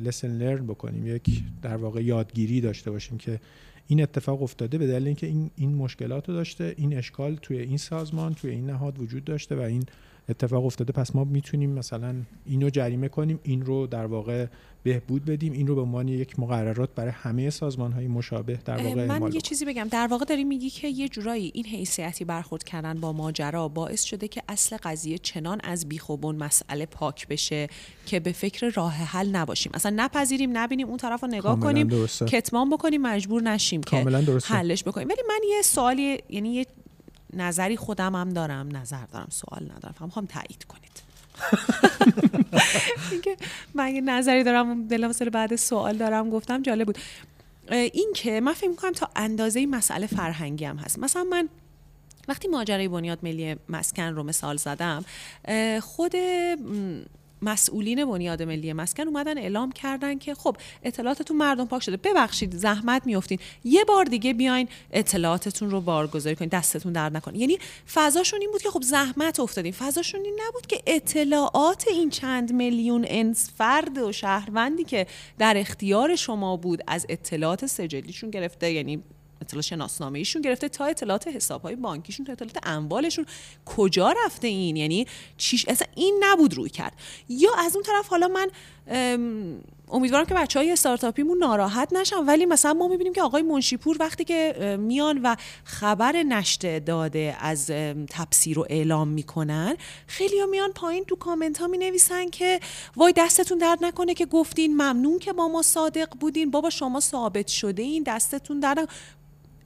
لسن 0.04 0.38
لرن 0.38 0.68
بکنیم 0.68 1.08
یک 1.16 1.44
در 1.62 1.78
واقع 1.78 2.04
یادگیری 2.04 2.62
داشته 2.62 2.92
باشیم 2.92 3.18
که 3.18 3.40
این 3.88 4.04
اتفاق 4.04 4.44
افتاده 4.44 4.78
به 4.78 4.88
دلیل 4.88 5.08
اینکه 5.08 5.28
این 5.28 5.52
این 5.56 5.76
مشکلات 5.76 6.30
رو 6.30 6.36
داشته 6.36 6.74
این 6.78 6.98
اشکال 6.98 7.36
توی 7.36 7.60
این 7.60 7.78
سازمان 7.78 8.34
توی 8.34 8.52
این 8.52 8.70
نهاد 8.70 9.00
وجود 9.00 9.24
داشته 9.24 9.56
و 9.56 9.60
این 9.60 9.84
اتفاق 10.32 10.66
افتاده 10.66 10.94
پس 10.94 11.16
ما 11.16 11.24
می‌تونیم 11.24 11.70
مثلا 11.70 12.16
اینو 12.46 12.70
جریمه 12.70 13.10
کنیم 13.10 13.40
این 13.44 13.66
رو 13.66 13.88
در 13.88 14.06
واقع 14.06 14.48
بهبود 14.84 15.26
بدیم 15.26 15.54
این 15.54 15.68
رو 15.68 15.76
به 15.76 15.82
عنوان 15.82 16.08
یک 16.08 16.40
مقررات 16.40 16.90
برای 16.96 17.12
همه 17.12 17.50
سازمان 17.50 17.92
های 17.92 18.08
مشابه 18.08 18.60
در 18.66 18.84
واقع 18.84 19.06
من 19.06 19.34
یه 19.34 19.42
چیزی 19.42 19.66
بگم 19.66 19.88
در 19.92 20.08
واقع 20.08 20.26
داری 20.26 20.44
میگی 20.44 20.70
که 20.70 20.88
یه 20.88 21.10
جورایی 21.10 21.52
این 21.54 21.66
حیثیتی 21.66 22.26
برخورد 22.26 22.64
کردن 22.64 23.00
با 23.00 23.14
ماجرا 23.14 23.68
باعث 23.68 24.04
شده 24.04 24.28
که 24.28 24.42
اصل 24.50 24.78
قضیه 24.84 25.18
چنان 25.18 25.62
از 25.64 25.90
بیخوبون 25.90 26.36
مسئله 26.36 26.86
پاک 26.86 27.28
بشه 27.28 27.68
که 28.06 28.20
به 28.20 28.32
فکر 28.32 28.70
راه 28.70 28.94
حل 28.94 29.30
نباشیم 29.30 29.72
اصلا 29.76 29.94
نپذیریم 29.96 30.58
نبینیم 30.58 30.88
اون 30.88 30.98
طرف 30.98 31.22
رو 31.22 31.28
نگاه 31.28 31.60
کنیم 31.60 31.88
درسته. 31.88 32.26
کتمان 32.26 32.70
بکنیم 32.70 33.02
مجبور 33.02 33.42
نشیم 33.42 33.84
که 33.84 34.04
درسته. 34.04 34.54
حلش 34.54 34.84
بکنیم 34.84 35.08
ولی 35.08 35.22
من 35.28 35.40
یه 35.56 35.62
سوالی 35.62 36.18
یعنی 36.30 36.50
یه 36.50 36.66
نظری 37.34 37.78
خودم 37.78 38.16
هم 38.16 38.30
دارم 38.30 38.78
نظر 38.78 39.06
دارم 39.06 39.28
سوال 39.30 39.64
ندارم. 39.64 39.94
فقط 39.94 40.02
می‌خوام 40.02 40.26
تایید 40.26 40.64
کنید. 40.64 40.92
اینکه 43.12 43.38
من 43.74 43.96
یه 43.96 44.02
نظری 44.02 44.44
دارم 44.44 44.88
بلافاصله 44.88 45.30
بعد 45.30 45.56
سوال 45.56 45.98
دارم 45.98 46.30
گفتم 46.30 46.62
جالب 46.62 46.86
بود. 46.86 46.98
این 47.72 48.12
که 48.16 48.42
من 48.42 48.54
فکر 48.54 48.70
می‌کنم 48.70 48.92
تا 48.92 49.10
اندازه 49.16 49.66
مسئله 49.66 50.08
فرهنگی 50.08 50.66
هم 50.66 50.78
هست. 50.78 51.00
مثلا 51.00 51.24
من 51.24 51.50
وقتی 52.28 52.48
ماجرای 52.48 52.88
بنیاد 52.88 53.20
ملی 53.24 53.56
مسکن 53.70 54.04
رو 54.04 54.24
مثال 54.24 54.58
زدم 54.58 55.06
خود 55.82 56.16
مسئولین 57.42 58.06
بنیاد 58.06 58.44
ملی 58.44 58.74
مسکن 58.74 59.08
اومدن 59.08 59.38
اعلام 59.38 59.72
کردن 59.72 60.18
که 60.18 60.34
خب 60.36 60.58
اطلاعاتتون 60.84 61.38
مردم 61.38 61.66
پاک 61.66 61.84
شده. 61.84 61.98
ببخشید 61.98 62.56
زحمت 62.56 63.06
میافتین. 63.06 63.40
یه 63.64 63.84
بار 63.84 64.06
دیگه 64.06 64.34
بیاین 64.34 64.68
اطلاعاتتون 64.92 65.72
رو 65.72 65.82
بارگذاری 65.82 66.36
کنین 66.36 66.50
دستتون 66.50 66.94
درد 66.94 67.18
نکنه. 67.18 67.38
یعنی 67.38 67.58
فضاشون 67.94 68.42
این 68.42 68.52
بود 68.52 68.62
که 68.62 68.70
خب 68.70 68.82
زحمت 68.82 69.40
افتادین. 69.40 69.72
فضاشون 69.72 70.22
این 70.26 70.40
نبود 70.48 70.68
که 70.68 70.82
اطلاعات 70.88 71.86
این 71.88 72.10
چند 72.10 72.54
میلیون 72.54 73.06
انس 73.08 73.50
فرد 73.58 73.98
و 73.98 74.12
شهروندی 74.12 74.84
که 74.84 75.08
در 75.38 75.58
اختیار 75.58 76.16
شما 76.16 76.58
بود 76.58 76.84
از 76.88 77.06
اطلاعات 77.10 77.66
سجلیشون 77.66 78.30
گرفته 78.30 78.72
یعنی 78.72 79.04
اطلاع 79.52 79.62
شناسنامه 79.62 80.20
ایشون 80.20 80.42
گرفته 80.42 80.70
تا 80.70 80.86
اطلاعات 80.86 81.28
حساب 81.28 81.62
های 81.62 81.76
بانکیشون 81.76 82.26
تا 82.26 82.32
اطلاعات 82.32 82.58
اموالشون. 82.64 83.26
کجا 83.66 84.14
رفته 84.26 84.48
این؟ 84.48 84.76
یعنی 84.76 85.08
چیش؟ 85.38 85.66
اصلا 85.70 85.88
این 85.96 86.24
نبود 86.24 86.54
روی 86.54 86.70
کرد. 86.70 86.94
یا 87.30 87.50
از 87.58 87.76
اون 87.76 87.84
طرف 87.84 88.08
حالا 88.08 88.28
من 88.28 88.48
ام، 88.88 89.62
امیدوارم 89.92 90.26
که 90.26 90.34
بچه 90.34 90.60
های 90.60 90.72
استارتاپیمون 90.72 91.38
ناراحت 91.38 91.94
نشن 91.94 92.26
ولی 92.26 92.46
مثلا 92.46 92.74
ما 92.74 92.88
می‌بینیم 92.88 93.14
که 93.14 93.22
آقای 93.22 93.42
منشیپور 93.42 93.98
وقتی 94.00 94.24
که 94.24 94.78
میان 94.80 95.22
و 95.24 95.36
خبر 95.64 96.24
نشته 96.24 96.80
داده 96.80 97.38
از 97.40 97.68
تبصیر 98.10 98.56
رو 98.56 98.66
اعلام 98.70 99.08
می‌کنن 99.08 99.78
خیلی 100.08 100.40
ها 100.40 100.46
میان 100.46 100.72
پایین 100.72 101.04
تو 101.04 101.16
کامنت 101.16 101.58
ها 101.58 101.68
می 101.68 101.78
نویسن 101.78 102.30
که 102.30 102.60
وای 102.96 103.14
دستتون 103.18 103.58
درد 103.58 103.86
نکنه 103.86 104.14
که 104.14 104.26
گفتین 104.26 104.74
ممنون 104.74 105.20
که 105.20 105.34
با 105.34 105.48
ما 105.48 105.62
صادق 105.62 106.10
بودین. 106.20 106.52
بابا 106.52 106.70
شما 106.70 107.00
ثابت 107.00 107.48
شده 107.48 107.84
این 107.84 108.04
دستتون 108.04 108.60
درد. 108.60 108.90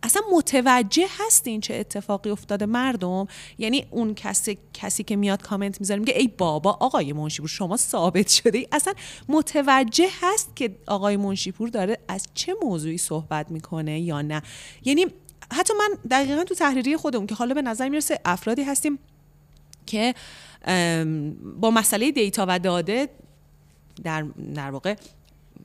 اصلا 0.05 0.21
متوجه 0.31 1.05
هستین 1.19 1.61
چه 1.61 1.73
اتفاقی 1.73 2.29
افتاده 2.29 2.65
مردم؟ 2.65 3.27
یعنی 3.57 3.85
اون 3.91 4.13
کسی 4.13 4.57
کسی 4.73 5.03
که 5.03 5.15
میاد 5.15 5.41
کامنت 5.41 5.79
می‌ذاره 5.79 5.99
میگه 5.99 6.13
ای 6.17 6.27
بابا 6.27 6.71
آقای 6.71 7.13
منشیپور 7.13 7.49
شما 7.49 7.77
ثابت 7.77 8.27
شده 8.27 8.57
ای؟ 8.57 8.67
اصلا 8.71 8.93
متوجه 9.29 10.07
هست 10.21 10.55
که 10.55 10.75
آقای 10.87 11.17
منشیپور 11.17 11.69
داره 11.69 11.97
از 12.07 12.27
چه 12.33 12.53
موضوعی 12.63 12.97
صحبت 12.97 13.51
می‌کنه 13.51 13.99
یا 13.99 14.21
نه؟ 14.21 14.41
یعنی 14.83 15.05
حتی 15.51 15.73
من 15.79 15.97
دقیقا 16.11 16.43
تو 16.43 16.55
تحریری 16.55 16.97
خودمون 16.97 17.27
که 17.27 17.35
حالا 17.35 17.53
به 17.53 17.61
نظر 17.61 17.89
می‌رسه 17.89 18.19
افرادی 18.25 18.63
هستیم 18.63 18.99
که 19.85 20.13
با 21.61 21.71
مسئله 21.71 22.11
دیتا 22.11 22.45
و 22.49 22.59
داده 22.59 23.09
در, 24.03 24.25
در 24.55 24.71
واقع 24.71 24.95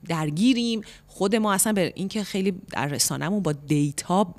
درگیریم. 0.08 0.80
خود 1.06 1.36
ما 1.36 1.52
اصلا 1.52 1.72
به 1.72 1.92
اینکه 1.96 2.24
خیلی 2.24 2.50
در 2.72 2.86
رسانهمون 2.86 3.42
با 3.42 3.52
دیتا 3.52 4.34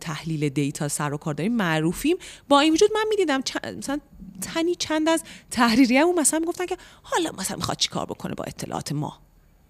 تحلیل 0.00 0.48
دیتا 0.48 0.88
سر 0.88 1.14
و 1.14 1.16
کار 1.16 1.34
داریم 1.34 1.56
معروفیم. 1.56 2.16
با 2.48 2.60
این 2.60 2.72
وجود 2.72 2.90
من 2.94 3.04
می‌دیدم 3.08 3.42
مثلا 3.78 4.00
تنی 4.40 4.74
چند 4.74 5.08
از 5.08 5.22
تحریریهمون 5.50 6.18
مثلا 6.18 6.38
می‌گفتن 6.38 6.66
که 6.66 6.76
حالا 7.02 7.30
مثلا 7.38 7.56
می‌خواد 7.56 7.76
چیکار 7.76 8.06
بکنه 8.06 8.34
با 8.34 8.44
اطلاعات 8.44 8.92
ما. 8.92 9.23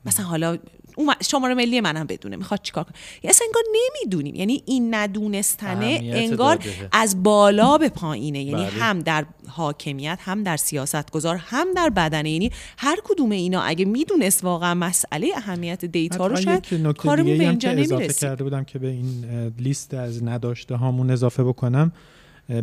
مثلا 0.07 0.27
حالا 0.27 0.59
اون 0.97 1.15
شماره 1.23 1.55
ملی 1.55 1.81
منم 1.81 2.07
بدونه 2.07 2.37
می‌خواد 2.37 2.61
چیکار 2.63 2.85
کنه؟ 2.85 2.95
یعنی 3.23 3.31
اصلا 3.31 3.47
انگار 3.47 3.63
نمی‌دونیم. 3.75 4.35
یعنی 4.35 4.63
این 4.67 4.95
ندونستنه 4.95 6.01
انگار. 6.03 6.59
از 6.93 7.23
بالا 7.23 7.79
به 7.79 7.89
پایینه. 7.89 8.43
یعنی 8.43 8.63
بله. 8.63 8.71
هم 8.71 8.99
در 8.99 9.27
حاکمیت 9.49 10.19
هم 10.21 10.43
در 10.43 10.57
سیاست 10.57 11.11
گذار 11.11 11.37
هم 11.37 11.67
در 11.77 11.89
بدنه. 11.89 12.31
یعنی 12.31 12.51
هر 12.79 12.99
کدوم 13.05 13.31
اینا 13.31 13.63
اگه 13.63 13.85
می‌دونست 13.85 14.45
واقعا 14.45 14.75
مسئله 14.75 15.29
اهمیت 15.37 15.85
دیتا 15.85 16.27
رو 16.27 16.37
شاید 16.37 16.75
نکته 16.75 16.93
کارمون 16.93 17.39
به 17.39 17.49
اینجا 17.49 17.71
اضافه 17.71 18.13
کرده 18.13 18.45
بودم 18.45 18.65
که 18.65 18.79
به 18.79 18.89
این 18.89 19.25
لیست 19.59 19.95
از 19.95 20.25
نداشته 20.25 20.77
هامون 20.77 21.11
اضافه 21.11 21.45
بکنم. 21.45 21.93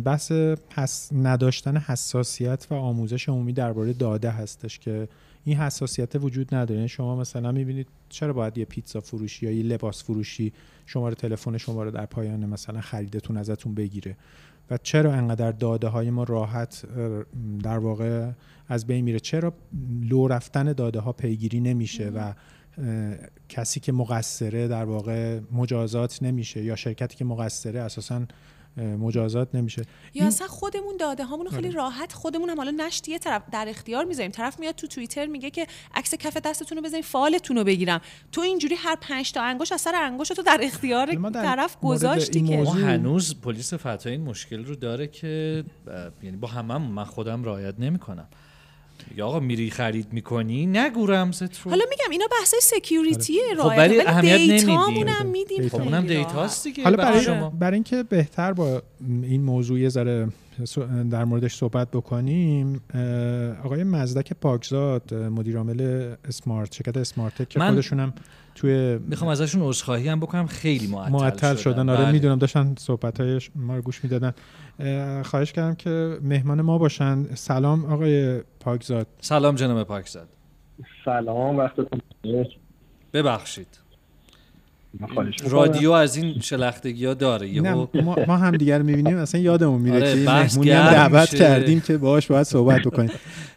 بحث 0.04 0.32
حس... 0.74 1.12
نداشتن 1.12 1.76
حساسیت 1.76 2.66
و 2.70 2.74
آموزش 2.74 3.28
عمومی 3.28 3.52
درباره 3.52 3.92
داده 3.92 4.30
هستش 4.30 4.78
که 4.78 5.08
این 5.44 5.56
حساسیت 5.56 6.16
وجود 6.16 6.54
نداره. 6.54 6.76
یعنی 6.76 6.88
شما 6.88 7.16
مثلا 7.16 7.52
می‌بینید 7.52 7.88
چرا 8.08 8.32
باید 8.32 8.58
یه 8.58 8.64
پیتزا 8.64 9.00
فروشی 9.00 9.46
یا 9.46 9.52
یه 9.52 9.62
لباس 9.62 10.04
فروشی 10.04 10.52
شماره 10.86 11.14
تلفن 11.14 11.58
شما 11.58 11.82
رو 11.82 11.90
در 11.90 12.06
پایان 12.06 12.46
مثلا 12.46 12.80
خریدتون 12.80 13.36
ازتون 13.36 13.74
بگیره؟ 13.74 14.16
و 14.70 14.78
چرا 14.82 15.12
انقدر 15.12 15.52
داده 15.52 15.88
های 15.88 16.10
ما 16.10 16.24
راحت 16.24 16.84
در 17.62 17.78
واقع 17.78 18.30
از 18.68 18.86
بین 18.86 19.04
میره؟ 19.04 19.20
چرا 19.20 19.54
لو 20.02 20.28
رفتن 20.28 20.72
داده 20.72 21.00
ها 21.00 21.12
پیگیری 21.12 21.60
نمیشه 21.60 22.08
و 22.08 22.32
کسی 23.48 23.80
که 23.80 23.92
مقصره 23.92 24.68
در 24.68 24.84
واقع 24.84 25.40
مجازات 25.52 26.22
نمیشه 26.22 26.64
یا 26.64 26.76
شرکتی 26.76 27.16
که 27.16 27.24
مقصره 27.24 27.80
اساسا 27.80 28.26
مجازات 28.76 29.54
نمیشه. 29.54 29.82
یا 30.14 30.26
اصلا 30.26 30.46
خودمون 30.46 30.96
داده 31.00 31.24
هامون 31.24 31.48
خیلی 31.48 31.68
آره. 31.68 31.76
راحت 31.76 32.12
خودمون 32.12 32.50
هم. 32.50 32.56
حالا 32.56 32.70
نشت 32.70 33.08
یه 33.08 33.18
طرف 33.18 33.42
در 33.52 33.66
اختیار 33.68 34.04
می‌ذاریم. 34.04 34.30
طرف 34.30 34.60
میاد 34.60 34.74
تو 34.74 34.86
توییتر 34.86 35.26
میگه 35.26 35.50
که 35.50 35.66
عکس 35.94 36.14
کف 36.14 36.36
دستتون 36.36 36.78
رو 36.78 36.84
بزنین 36.84 37.02
فالتون 37.02 37.56
رو 37.56 37.64
بگیرم. 37.64 38.00
تو 38.32 38.40
اینجوری 38.40 38.74
هر 38.74 38.96
پنج 39.00 39.32
تا 39.32 39.42
انگشت 39.42 39.72
از 39.72 39.80
سر 39.80 39.94
انگشت 39.94 40.32
تو 40.32 40.42
در 40.42 40.60
اختیار 40.62 41.06
در 41.06 41.42
طرف 41.42 41.76
گذاشتی 41.82 42.42
که. 42.42 42.56
ما 42.56 42.62
موضوع- 42.64 42.82
هنوز 42.82 43.40
پلیس 43.40 43.74
فتا 43.74 44.10
این 44.10 44.20
مشکل 44.20 44.64
رو 44.64 44.74
داره 44.74 45.06
که 45.06 45.64
یعنی 46.22 46.36
با 46.36 46.48
همه 46.48 46.78
من 46.78 47.04
خودم 47.04 47.44
رعایت 47.44 47.74
نمی‌کنم. 47.78 48.28
آقا 49.22 49.40
میری 49.40 49.70
خرید 49.70 50.12
می‌کنی؟ 50.12 50.66
نگو 50.66 51.06
رمزت 51.06 51.60
رو. 51.60 51.70
حالا 51.70 51.84
میگم 51.90 52.10
اینا 52.10 52.24
بحثای 52.40 52.60
security 52.62 53.33
ه 53.33 53.42
خب 53.54 53.60
رعایت 53.60 53.78
ولی 53.78 54.00
اهمیت 54.00 54.64
نمیدیم. 54.64 55.08
هم 55.08 55.26
میدیم 55.26 55.62
data. 55.62 55.78
خب 55.78 55.84
اونم. 55.84 56.06
data 56.06 56.45
ست 56.45 56.64
دیگه. 56.64 56.84
حالا 56.84 56.96
برای 56.96 57.12
برای, 57.12 57.24
شما. 57.24 57.50
برای 57.50 57.74
اینکه 57.74 58.02
بهتر 58.02 58.52
با 58.52 58.82
این 59.22 59.42
موضوع 59.42 59.80
یه 59.80 59.88
ذره 59.88 60.28
در 61.10 61.24
موردش 61.24 61.54
صحبت 61.54 61.90
بکنیم 61.90 62.80
آقای 63.64 63.84
مزدک 63.84 64.32
پاکزاد 64.32 65.14
مدیر 65.14 65.56
عامل 65.56 66.14
اسمارت 66.28 66.74
شرکت 66.74 66.96
اسمارت 66.96 67.48
که 67.48 67.60
خودشونم 67.60 68.12
توی 68.54 68.98
می‌خوام 68.98 69.30
ازشون 69.30 69.62
عذرخواهی 69.62 70.08
هم 70.08 70.20
بکنم. 70.20 70.46
خیلی 70.46 70.86
معطل, 70.86 71.12
معطل 71.12 71.56
شدن. 71.56 71.88
آره 71.88 72.02
بله. 72.02 72.12
می‌دونم 72.12 72.38
داشتن 72.38 72.74
صحبت 72.78 73.20
های 73.20 73.40
ما 73.54 73.76
رو 73.76 73.82
گوش 73.82 74.04
می‌دادن. 74.04 74.32
خواهش 75.24 75.52
کردم 75.52 75.74
که 75.74 76.18
مهمان 76.22 76.62
ما 76.62 76.78
باشن 76.78 77.34
سلام 77.34 77.84
آقای 77.84 78.40
پاکزاد 78.60 79.06
سلام 79.20 79.54
جناب 79.54 79.86
پاکزاد 79.86 80.28
سلام 81.04 81.56
وقتتون 81.56 82.00
بخیر. 82.24 82.46
ببخشید. 83.12 83.82
رادیو 85.50 85.90
از 85.90 86.16
این 86.16 86.40
شلختگی 86.40 87.06
ها 87.06 87.14
داره 87.14 87.46
نه 87.46 87.52
یهو 87.54 87.86
ما, 87.94 88.16
ما 88.28 88.36
هم 88.36 88.56
دیگر 88.56 88.78
رو 88.78 88.84
می‌بینیم 88.84 89.16
اصلا 89.16 89.40
یادمون 89.40 89.80
میره 89.80 89.96
آره، 89.96 90.24
که 90.24 90.30
مهمونی 90.30 90.70
هم 90.70 90.92
دعوت. 90.92 91.34
کردیم 91.34 91.80
که 91.80 91.98
باهاش 91.98 92.26
باید 92.26 92.42
صحبت 92.42 92.80
بکنیم 92.82 93.10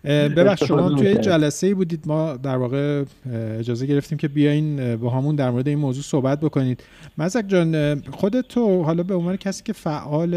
ببخش 0.04 0.64
شما 0.64 0.90
توی. 0.90 1.16
جلسه 1.16 1.68
ای 1.68 1.74
بودید 1.74 2.04
ما 2.08 2.38
در 2.38 2.58
واقع 2.58 3.04
اجازه 3.60 3.86
گرفتیم 3.86 4.18
که 4.18 4.28
بیاین 4.28 4.96
با 4.96 5.10
همون 5.10 5.36
در 5.36 5.50
مورد 5.50 5.68
این 5.68 5.80
موضوع 5.80 6.04
صحبت 6.04 6.40
بکنید 6.40 6.84
مزک 7.18 7.46
جان 7.48 8.02
خودت 8.02 8.48
تو 8.48 8.84
حالا 8.84 9.04
به 9.04 9.16
عنوان 9.16 9.36
کسی 9.36 9.64
که 9.64 9.74
فعال 9.74 10.32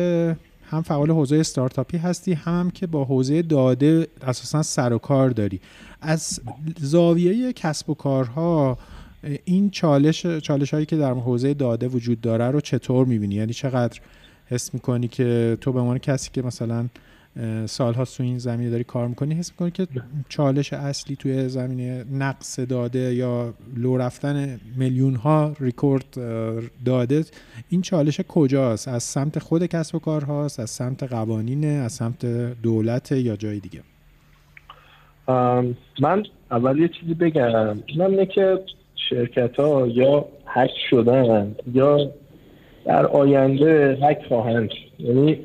هم 0.70 0.82
فعال 0.82 1.10
حوزه 1.10 1.36
استارتاپی 1.36 1.96
هستی 1.96 2.32
هم 2.32 2.70
که 2.70 2.86
با 2.86 3.04
حوزه 3.04 3.42
داده 3.42 4.08
اساسا 4.22 4.62
سر 4.62 4.92
و 4.92 4.98
کار 4.98 5.30
داری. 5.30 5.60
از 6.00 6.40
زاویه 6.78 7.52
کسب 7.52 7.90
و 7.90 7.94
کارها 7.94 8.78
این 9.44 9.70
چالش 9.70 10.26
چالش 10.26 10.74
هایی 10.74 10.86
که 10.86 10.96
در 10.96 11.12
حوزه 11.12 11.54
داده 11.54 11.88
وجود 11.88 12.20
داره 12.20 12.50
رو 12.50 12.60
چطور 12.60 13.06
می‌بینی؟ 13.06 13.34
یعنی 13.34 13.52
چقدر 13.52 14.00
حس 14.46 14.74
می‌کنی 14.74 15.08
که 15.08 15.58
تو 15.60 15.72
به 15.72 15.80
عنوان 15.80 15.98
کسی 15.98 16.30
که 16.32 16.42
مثلا 16.42 16.88
اه، 17.39 17.66
سالهاست 17.66 18.16
تو 18.16 18.22
این 18.22 18.39
زمینه 18.39 18.70
داری 18.70 18.84
کار 18.84 19.09
می‌کنی 19.09 19.34
حس 19.34 19.51
می‌کنی 19.51 19.70
که 19.70 19.86
چالش 20.28 20.72
اصلی 20.72 21.16
توی 21.16 21.49
زمینه 21.49 22.05
نقص 22.12 22.61
داده 22.61 23.14
یا 23.14 23.55
لو 23.76 23.97
رفتن 23.97 24.61
میلیون 24.76 25.14
ها 25.14 25.55
ریکورد 25.61 26.05
داده 26.84 27.24
این 27.68 27.82
چالش 27.82 28.20
کجاست؟ 28.28 28.89
از 28.89 29.03
سمت 29.03 29.39
خود 29.39 29.66
کسب 29.66 29.95
و 29.95 29.99
کارهاست 29.99 30.61
از 30.61 30.70
سمت 30.70 31.03
قوانینه 31.03 31.66
از 31.66 31.93
سمت 31.93 32.26
دولت 32.62 33.12
یا 33.12 33.36
جای 33.36 33.61
دیگه؟ 33.61 33.80
من 36.01 36.22
اول 36.51 36.78
یه 36.78 36.89
چیزی 37.01 37.14
بگم. 37.14 37.76
من 37.99 38.26
که 38.34 38.59
شرکت 39.11 39.57
ها 39.57 39.86
یا 39.86 40.24
هک 40.47 40.70
شدن 40.91 41.57
یا 41.74 42.11
در 42.89 43.07
آینده 43.07 43.99
هک 44.03 44.18
خواهند. 44.28 44.70
یعنی 44.99 45.39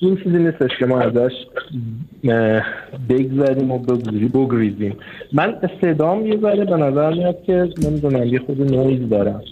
این 0.00 0.16
چیزی 0.16 0.38
نیستش 0.38 0.70
که 0.78 0.86
ما 0.86 1.00
ازش 1.00 1.32
بگذریم 3.08 3.70
و 3.70 3.78
بگری- 3.78 4.28
بگریزیم. 4.28 4.96
من 5.32 5.60
صدام 5.80 6.26
یه 6.26 6.38
ذره 6.40 6.64
به 6.64 6.76
نظر 6.76 7.10
میاد 7.10 7.42
که 7.42 7.68
نمی‌دونم 7.84 8.24
یه 8.24 8.38
خود 8.38 8.72
نویز 8.74 9.08
دارم. 9.08 9.42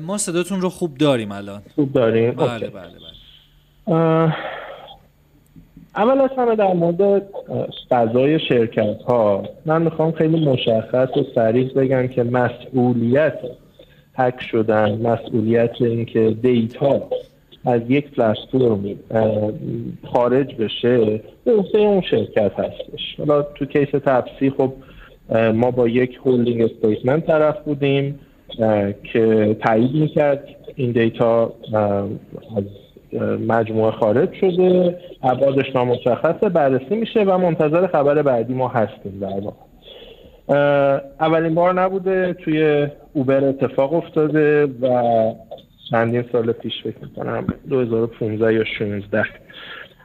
ما 0.00 0.18
صداتون 0.18 0.60
رو 0.60 0.68
خوب 0.68 0.98
داریم 0.98 1.32
الان. 1.32 1.62
خوب 1.74 1.92
داریم؟ 1.92 2.30
بله 2.30 2.52
OK. 2.52 2.66
بله 2.66 2.70
بله. 3.86 4.32
اول 5.96 6.20
از 6.20 6.30
همه 6.38 6.56
در 6.56 6.72
مورد 6.72 7.22
فضای 7.90 8.40
شرکت 8.48 9.02
ها 9.08 9.42
من 9.66 9.82
می‌خوام 9.82 10.12
خیلی 10.12 10.44
مشخص 10.46 11.16
و 11.16 11.24
صریح 11.34 11.72
بگم 11.72 12.06
که 12.06 12.22
مسئولیت 12.22 13.38
هک 14.14 14.40
شدن 14.50 15.00
مسئولیت 15.06 15.70
اینکه 15.80 16.36
data 16.42 17.08
از 17.64 17.80
یک 17.88 18.10
پلتفرم 18.10 18.84
خارج 20.12 20.54
بشه 20.54 21.20
به 21.44 21.52
عهده 21.52 21.78
اون 21.78 22.00
شرکت 22.00 22.52
هستش. 22.58 23.14
حالا 23.18 23.42
تو 23.42 23.64
case 23.64 23.88
تپسی 23.90 24.50
خب 24.50 24.72
ما 25.54 25.70
با 25.70 25.88
یک 25.88 26.20
holding 26.24 26.62
statement 26.62 27.26
طرف 27.26 27.60
بودیم 27.60 28.18
که 29.12 29.56
تایید 29.60 29.94
می‌کرد 29.94 30.48
این 30.74 30.92
data 30.92 31.52
از 32.56 32.64
مجموعه 33.48 33.90
خارج 33.90 34.32
شده 34.32 34.98
ابعادش 35.22 35.76
نامشخصه 35.76 36.48
بررسی 36.48 36.94
میشه 36.96 37.20
و 37.20 37.38
منتظر 37.38 37.86
خبر 37.86 38.22
بعدی 38.22 38.54
ما 38.54 38.68
هستیم 38.68 39.18
در 39.20 39.40
واقع. 39.40 39.71
اولین 40.48 41.54
بار 41.54 41.72
نبوده 41.74 42.32
توی 42.32 42.86
اوبر 43.12 43.44
اتفاق 43.44 43.94
افتاده 43.94 44.66
و 44.66 45.34
چندین 45.90 46.24
سال 46.32 46.52
پیش 46.52 46.72
فکر 46.84 46.98
می‌کنم 47.02 47.46
2015 47.68 48.54
یا 48.54 48.64
16 48.78 49.24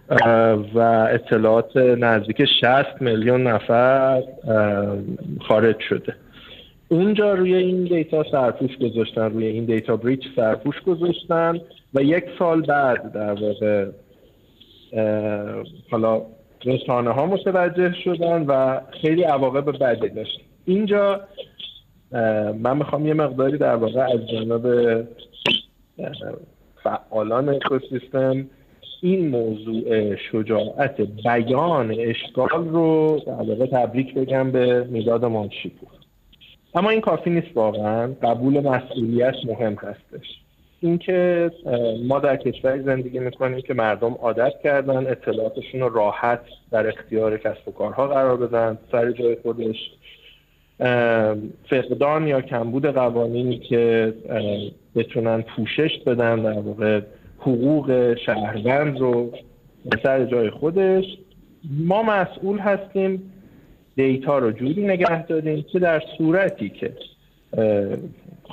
اه، 0.10 0.54
و 0.74 0.80
اطلاعات 1.12 1.78
نزدیک 1.78 2.46
60 2.62 3.02
میلیون 3.02 3.48
نفر 3.48 4.24
خارج 5.42 5.80
شده. 5.90 6.16
اونجا 6.90 7.34
روی 7.34 7.56
این 7.56 7.84
دیتا 7.84 8.24
سرپوش 8.32 8.78
گذاشتن 8.78 9.22
روی 9.22 9.46
این 9.46 9.66
دیتا 9.66 9.96
بریچ 9.98 10.24
سرپوش 10.36 10.82
گذاشتن 10.82 11.60
و 11.94 12.02
یک 12.02 12.24
سال 12.40 12.62
بعد 12.62 13.12
در 13.12 13.34
واقع 13.34 13.86
حالا 15.92 16.22
رسانه 16.66 17.12
ها 17.12 17.26
متوجه 17.26 17.94
شدن 18.04 18.46
و 18.46 18.82
خیلی 19.02 19.24
عواقب 19.24 19.84
بدی 19.84 20.10
داشت. 20.10 20.40
اینجا 20.66 21.22
من 22.62 22.78
می‌خوام 22.78 23.08
یه 23.08 23.14
مقداری 23.14 23.58
در 23.58 23.76
واقع 23.76 24.02
از 24.02 24.30
جانب 24.30 25.06
فعالان 26.84 27.50
اکوسیستم 27.50 28.50
این 29.02 29.28
موضوع 29.28 30.16
شجاعت 30.16 31.02
بیان 31.02 31.96
اشکال 32.00 32.68
رو 32.70 33.20
در 33.28 33.32
واقع 33.32 33.66
تبریک 33.66 34.14
بگم 34.14 34.52
به 34.52 34.84
می‌داد 34.84 35.26
مانشیپور. 35.26 35.90
اما 36.76 36.90
این 36.90 37.02
کافی 37.02 37.30
نیست 37.30 37.48
واقعا. 37.56 38.14
قبول 38.24 38.60
مسئولیت 38.60 39.36
مهم 39.46 39.74
هستش. 39.74 40.28
اینکه 40.82 41.52
ما 42.08 42.20
در 42.20 42.36
کشوری 42.36 42.84
زندگی 42.84 43.20
می‌کنیم 43.20 43.62
که 43.62 43.74
مردم 43.74 44.14
عادت 44.14 44.54
کردن 44.64 45.08
اطلاعاتشون 45.08 45.82
رو 45.82 45.90
راحت 45.90 46.42
در 46.72 46.88
اختیار 46.88 47.38
کسب 47.38 47.68
و 47.68 47.72
کارها 47.72 48.08
قرار 48.08 48.38
بدن. 48.38 48.78
سر 48.92 49.12
جای 49.12 49.38
خودش 49.44 49.76
فقدان 51.70 52.28
یا 52.28 52.42
کمبود 52.42 52.86
قوانینی 52.86 53.58
که 53.58 54.14
بتونن 54.96 55.42
پوشش 55.42 55.98
بدن 56.06 56.36
در 56.36 56.60
واقع 56.60 57.02
حقوق 57.40 58.18
شهروند 58.26 59.00
رو 59.00 59.32
سر 60.04 60.26
جای 60.26 60.50
خودش. 60.50 61.06
ما 61.70 62.04
مسئول 62.04 62.60
هستیم 62.60 63.34
دیتا 63.96 64.40
رو 64.40 64.52
جوری 64.52 64.86
نگه 64.86 65.26
داریم 65.26 65.66
که 65.72 65.80
در 65.80 66.04
صورتی 66.18 66.70
که 66.70 66.92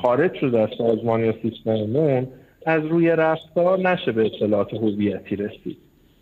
خارج 0.03 0.35
شده 0.35 0.61
از 0.61 0.69
سازمان 0.79 1.25
یا 1.25 1.35
سیستممون 1.43 2.29
از 2.67 2.87
روی 2.87 3.09
رفتار 3.09 3.79
نشه 3.79 4.13
به 4.13 4.27
اطلاعات 4.27 4.75
هویتی 4.75 5.37
رسید. 5.37 5.77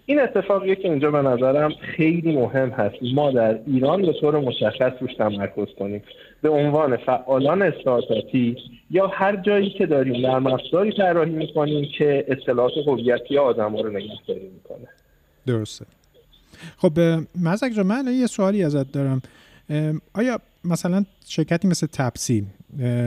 این 0.07 0.21
اتفاقیه 0.21 0.77
که 0.77 0.91
اینجا 0.91 1.11
به 1.11 1.23
نظرم 1.23 1.73
خیلی 1.81 2.37
مهم 2.37 2.69
هست. 2.71 2.95
ما 3.15 3.31
در 3.31 3.59
ایران 3.67 4.03
به 4.03 4.13
طور 4.21 4.41
مشخص 4.41 4.93
روش 5.01 5.15
تمرکز 5.15 5.67
کنیم. 5.79 6.03
به 6.43 6.49
عنوان 6.49 6.97
فعالان 6.97 7.63
استارتاپی 7.63 8.57
یا 8.91 9.07
هر 9.07 9.37
جایی 9.37 9.71
که 9.71 9.87
داریم 9.87 10.27
نرم 10.27 10.47
افزاری 10.47 10.93
طراحی 10.93 11.31
می‌کنیم 11.31 11.89
که 11.99 12.25
اطلاعات 12.29 12.73
هویتی 12.87 13.39
آدم 13.39 13.77
رو 13.77 13.91
نگهداری 13.91 14.51
می‌کنه. 14.55 14.89
درسته. 15.47 15.87
خب 16.77 16.93
مزک 17.43 17.71
جان 17.77 17.87
من 17.87 18.05
یه 18.21 18.27
سوالی 18.27 18.65
ازت 18.65 18.93
دارم. 18.93 19.23
آیا 20.15 20.39
مثلا 20.65 21.05
شرکتی 21.27 21.69
مثل 21.69 21.87
تپسی 21.87 22.47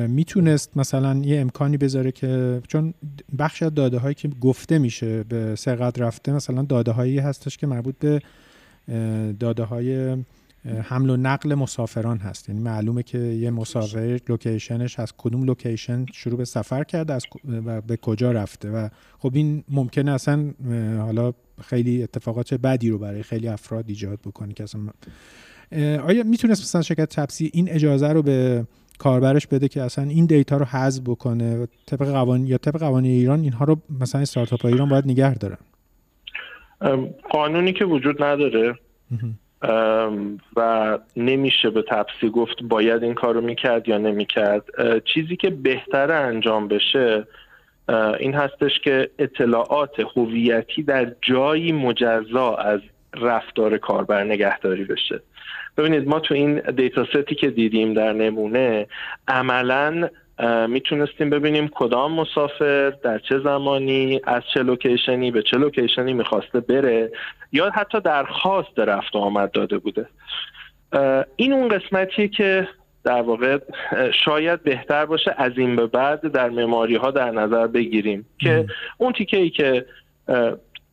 می‌تونست 0.08 0.78
مثلا 0.78 1.22
یه 1.24 1.40
امکانی 1.42 1.78
بذاره 1.78 2.12
که 2.12 2.62
چون 2.68 2.94
بخش 3.40 3.64
از 3.64 3.74
داده 3.74 3.98
هایی 3.98 4.16
که 4.16 4.28
گفته 4.28 4.78
میشه 4.78 5.24
به 5.24 5.56
سرقت 5.56 6.00
رفته 6.00 6.32
مثلا 6.32 6.62
داده 6.62 6.92
هایی 6.92 7.20
هستش 7.20 7.58
که 7.58 7.68
مربوط 7.68 7.96
به 8.00 8.22
داده 9.40 9.64
های 9.64 10.18
حمل 10.84 11.10
و 11.10 11.18
نقل 11.18 11.56
مسافران 11.56 12.18
هست. 12.18 12.50
یعنی 12.50 12.62
معلومه 12.62 13.04
که 13.04 13.18
یه 13.18 13.52
مسافر 13.52 14.20
location 14.30 14.86
ش 14.86 15.00
از 15.00 15.14
کدوم 15.18 15.44
location 15.44 16.06
شروع 16.14 16.38
به 16.38 16.46
سفر 16.46 16.84
کرده 16.84 17.14
از 17.14 17.26
و 17.66 17.82
به 17.82 17.98
کجا 17.98 18.32
رفته. 18.32 18.70
و 18.70 18.90
خب 19.20 19.32
این 19.34 19.64
ممکنه 19.70 20.12
اصلا 20.12 20.54
حالا 20.98 21.34
خیلی 21.62 22.04
اتفاقات 22.04 22.54
بدی 22.54 22.90
رو 22.90 22.98
برای 22.98 23.24
خیلی 23.24 23.48
افراد 23.48 23.86
ایجاد 23.88 24.20
بکنه 24.26 24.54
که 24.54 24.64
اصلا 24.64 24.82
آیا 26.00 26.24
می‌تونست 26.24 26.62
مثلا 26.62 26.82
شرکت 26.82 27.10
تپسی 27.10 27.50
این 27.54 27.70
اجازه 27.70 28.08
رو 28.08 28.22
به 28.22 28.66
کاربرش 29.00 29.48
بده 29.48 29.68
که 29.68 29.82
اصلا 29.82 30.06
این 30.10 30.26
دیتا 30.26 30.58
رو 30.58 30.66
حذف 30.66 31.04
بکنه 31.06 31.58
و 31.58 31.66
طبق 31.86 32.12
قوانین 32.12 32.48
یا 32.48 32.58
طبق 32.58 32.80
قوانین 32.80 33.12
ایران 33.12 33.40
اینها 33.40 33.66
رو 33.66 33.78
مثلا 34.02 34.22
استارتاپ 34.22 34.62
های 34.62 34.74
ایران 34.74 34.90
باید 34.90 35.06
نگه 35.06 35.36
دارن. 35.36 35.58
قانونی 37.30 37.74
که 37.74 37.86
وجود 37.86 38.24
نداره. 38.24 38.76
و 40.56 41.00
نمیشه 41.18 41.70
به 41.70 41.84
تپسی 41.90 42.30
گفت 42.30 42.64
باید 42.64 43.04
این 43.04 43.14
کارو 43.14 43.42
می‌کرد 43.42 43.88
یا 43.88 43.98
نمی‌کرد. 43.98 44.64
چیزی 45.14 45.36
که 45.36 45.50
بهتر 45.50 46.12
انجام 46.12 46.68
بشه 46.68 47.28
این 48.20 48.34
هستش 48.34 48.80
که 48.84 49.10
اطلاعات 49.20 50.00
هویتی 50.16 50.84
در 50.84 51.12
جایی 51.22 51.72
مجزا 51.72 52.56
از 52.56 52.80
رفتار 53.14 53.78
کاربر 53.78 54.24
نگهداری 54.24 54.84
بشه. 54.84 55.22
ببینید 55.78 56.08
ما 56.08 56.20
تو 56.20 56.34
این 56.34 56.60
dataset 56.60 57.06
ی 57.06 57.36
که 57.36 57.50
دیدیم 57.50 57.94
در 57.94 58.14
نمونه 58.14 58.88
عملا 59.28 60.10
می‌تونستیم 60.68 61.30
ببینیم 61.30 61.68
کدام 61.68 62.14
مسافر 62.14 62.90
در 62.90 63.20
چه 63.20 63.40
زمانی 63.40 64.22
از 64.24 64.42
چه 64.54 64.64
location 64.64 65.24
ی 65.24 65.32
به 65.32 65.42
چه 65.42 65.58
location 65.58 66.08
ی 66.08 66.14
می‌خواسته 66.14 66.60
بره 66.60 67.12
یا 67.52 67.70
حتی 67.70 68.00
درخواست 68.00 68.80
رفت 68.80 69.16
و 69.16 69.20
آمد 69.20 69.52
داده 69.52 69.78
بوده. 69.78 70.06
این 71.36 71.54
اون 71.54 71.68
قسمتیه 71.68 72.28
که 72.28 72.68
در 73.04 73.22
واقع 73.22 73.58
شاید 74.26 74.64
بهتر 74.64 75.06
باشه 75.06 75.36
از 75.38 75.52
این 75.58 75.76
به 75.76 75.88
بعد 75.88 76.32
در 76.32 76.50
معماری 76.50 76.96
ها 76.96 77.12
در 77.12 77.32
نظر 77.32 77.68
بگیریم 77.68 78.26
که 78.40 78.66
اون 78.98 79.14
تیکه 79.14 79.38
ای 79.38 79.50
که 79.50 79.86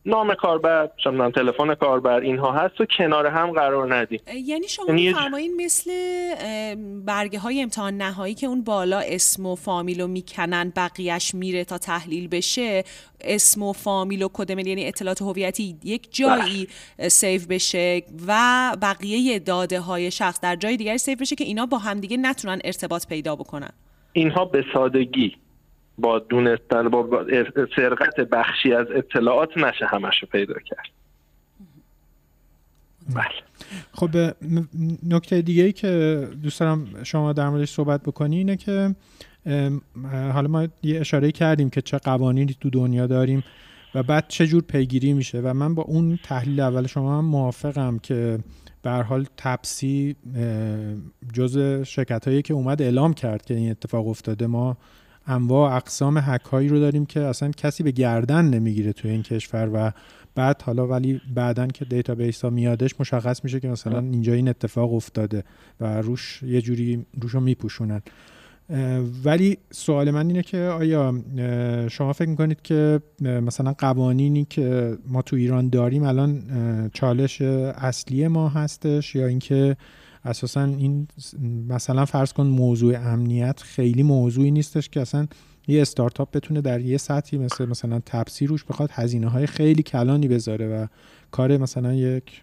نام 0.05 0.33
کاربر 0.33 0.89
نمی‌دونم، 1.05 1.31
تلفن 1.31 1.75
کاربر 1.75 2.19
اینها 2.19 2.51
هست 2.51 2.81
و 2.81 2.85
کنار 2.85 3.27
هم 3.27 3.51
قرار 3.51 3.95
ندیم. 3.95 4.19
یعنی 4.45 4.67
شما 4.67 4.85
یعنی 4.87 5.07
میفرمایین 5.07 5.55
مثل 5.65 5.91
برگه 7.05 7.39
های 7.39 7.61
امتحان 7.61 7.97
نهایی 7.97 8.33
که 8.33 8.47
اون 8.47 8.63
بالا 8.63 8.99
اسم 8.99 9.45
و 9.45 9.55
فامیل 9.55 10.01
رو 10.01 10.07
می‌کنن 10.07 10.73
بقیهش 10.75 11.35
میره 11.35 11.63
تا 11.63 11.77
تحلیل 11.77 12.27
بشه 12.27 12.83
اسم 13.21 13.63
و 13.63 13.73
فامیل 13.73 14.23
و 14.23 14.27
کد 14.33 14.51
ملی 14.51 14.69
یعنی 14.69 14.87
اطلاعات 14.87 15.21
هویتی 15.21 15.77
یک 15.83 16.15
جایی 16.15 16.67
اه، 16.99 17.09
save 17.09 17.41
بشه 17.49 18.01
و 18.27 18.71
بقیه 18.81 19.39
داده 19.39 19.79
های 19.79 20.11
شخص 20.11 20.41
در 20.41 20.55
جای 20.55 20.77
دیگری 20.77 20.97
save 20.97 21.17
بشه 21.17 21.35
که 21.35 21.43
اینا 21.43 21.65
با 21.65 21.77
همدیگه 21.77 22.17
نتونن 22.17 22.59
ارتباط 22.63 23.07
پیدا 23.07 23.35
بکنن. 23.35 23.69
اینها 24.13 24.45
به 24.45 24.65
سادگی 24.73 25.35
با 25.97 26.19
دونستن 26.19 26.89
با 26.89 27.25
سرقت 27.75 28.15
بخشی 28.15 28.73
از 28.73 28.87
اطلاعات 28.95 29.57
نشه 29.57 29.85
همش 29.85 30.19
رو 30.21 30.27
پیدا 30.31 30.53
کرد. 30.53 30.89
بله. 33.15 33.25
خب 33.91 34.09
نکته 35.03 35.41
دیگه 35.41 35.63
ای 35.63 35.71
که 35.71 36.27
دوست 36.43 36.59
دارم 36.59 37.03
شما 37.03 37.33
در 37.33 37.49
موردش 37.49 37.69
صحبت 37.69 38.03
بکنی 38.03 38.37
اینه 38.37 38.55
که 38.55 38.95
حالا 40.33 40.47
ما 40.47 40.67
یه 40.83 40.99
اشاره 40.99 41.31
کردیم 41.31 41.69
که 41.69 41.81
چه 41.81 41.97
قوانینی 41.97 42.55
تو 42.61 42.69
دنیا 42.69 43.07
داریم 43.07 43.43
و 43.95 44.03
بعد 44.03 44.25
چه 44.27 44.47
جور 44.47 44.61
پیگیری 44.61 45.13
میشه 45.13 45.41
و 45.41 45.53
من 45.53 45.75
با 45.75 45.83
اون 45.83 46.19
تحلیل 46.23 46.59
اول 46.59 46.87
شما 46.87 47.17
هم 47.17 47.25
موافقم 47.25 47.99
که 47.99 48.39
به 48.81 48.91
حال 48.91 49.25
تپسی 49.37 50.15
جز 51.33 51.83
شرکت 51.83 52.27
هایی 52.27 52.41
که 52.41 52.53
اومد 52.53 52.81
اعلام 52.81 53.13
کرد 53.13 53.45
که 53.45 53.53
این 53.53 53.71
اتفاق 53.71 54.07
افتاده 54.07 54.47
ما 54.47 54.77
انواع 55.27 55.71
و 55.71 55.75
اقسام 55.75 56.17
هک 56.17 56.41
هایی 56.41 56.67
رو 56.67 56.79
داریم 56.79 57.05
که 57.05 57.19
اصلا 57.19 57.51
کسی 57.51 57.83
به 57.83 57.91
گردن 57.91 58.45
نمی‌گیره 58.45 58.93
توی 58.93 59.11
این 59.11 59.23
کشور 59.23 59.69
و 59.73 59.91
بعد 60.35 60.61
حالا 60.61 60.87
ولی 60.87 61.21
بعدا 61.35 61.67
که 61.67 61.85
database 61.85 62.41
ها 62.41 62.49
میادش 62.49 62.95
مشخص 62.99 63.43
میشه 63.43 63.59
که 63.59 63.67
مثلا 63.67 63.99
اینجا 63.99 64.33
این 64.33 64.47
اتفاق 64.47 64.93
افتاده 64.93 65.43
و 65.79 66.01
روش 66.01 66.43
یه 66.43 66.61
جوری 66.61 67.05
روشو 67.21 67.39
میپوشونن. 67.39 68.01
ولی 69.23 69.57
سوال 69.71 70.11
من 70.11 70.27
اینه 70.27 70.41
که 70.41 70.57
آیا 70.57 71.21
شما 71.89 72.13
فکر 72.13 72.29
می‌کنید 72.29 72.61
که 72.61 73.01
مثلا 73.21 73.73
قوانینی 73.77 74.45
که 74.49 74.97
ما 75.07 75.21
تو 75.21 75.35
ایران 75.35 75.69
داریم 75.69 76.03
الان 76.03 76.43
چالش 76.93 77.41
اصلی 77.41 78.27
ما 78.27 78.49
هستش 78.49 79.15
یا 79.15 79.27
اینکه 79.27 79.77
اساسا 80.25 80.63
این 80.63 81.07
مثلا 81.67 82.05
فرض 82.05 82.33
کن 82.33 82.47
موضوع 82.47 82.97
امنیت 82.97 83.61
خیلی 83.61 84.03
موضوعی 84.03 84.51
نیستش 84.51 84.89
که 84.89 85.01
اصلا 85.01 85.27
یه 85.67 85.81
استارتاپ 85.81 86.31
بتونه 86.31 86.61
در 86.61 86.81
یه 86.81 86.97
سطحی 86.97 87.37
مثل 87.37 87.65
مثلا 87.65 88.01
تپسی 88.05 88.47
روش 88.47 88.63
بخواد 88.63 88.89
هزینه 88.93 89.27
های 89.27 89.47
خیلی 89.47 89.83
کلانی 89.83 90.27
بذاره 90.27 90.67
و 90.67 90.87
کار 91.31 91.57
مثلا 91.57 91.93
یک 91.93 92.41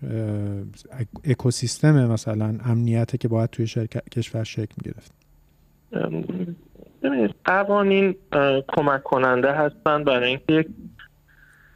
اکوسیستم 1.25 2.07
مثلا 2.07 2.59
امنیته 2.65 3.19
که 3.19 3.29
باید 3.29 3.51
توی 3.51 3.67
کشور 4.13 4.45
شکل 4.45 4.75
می‌گرفت 4.85 5.13
قوانین 7.45 8.15
کمک 8.69 9.03
کننده 9.03 9.53
هستند 9.53 10.05
برای 10.05 10.29
اینکه 10.29 10.53
یک 10.53 10.67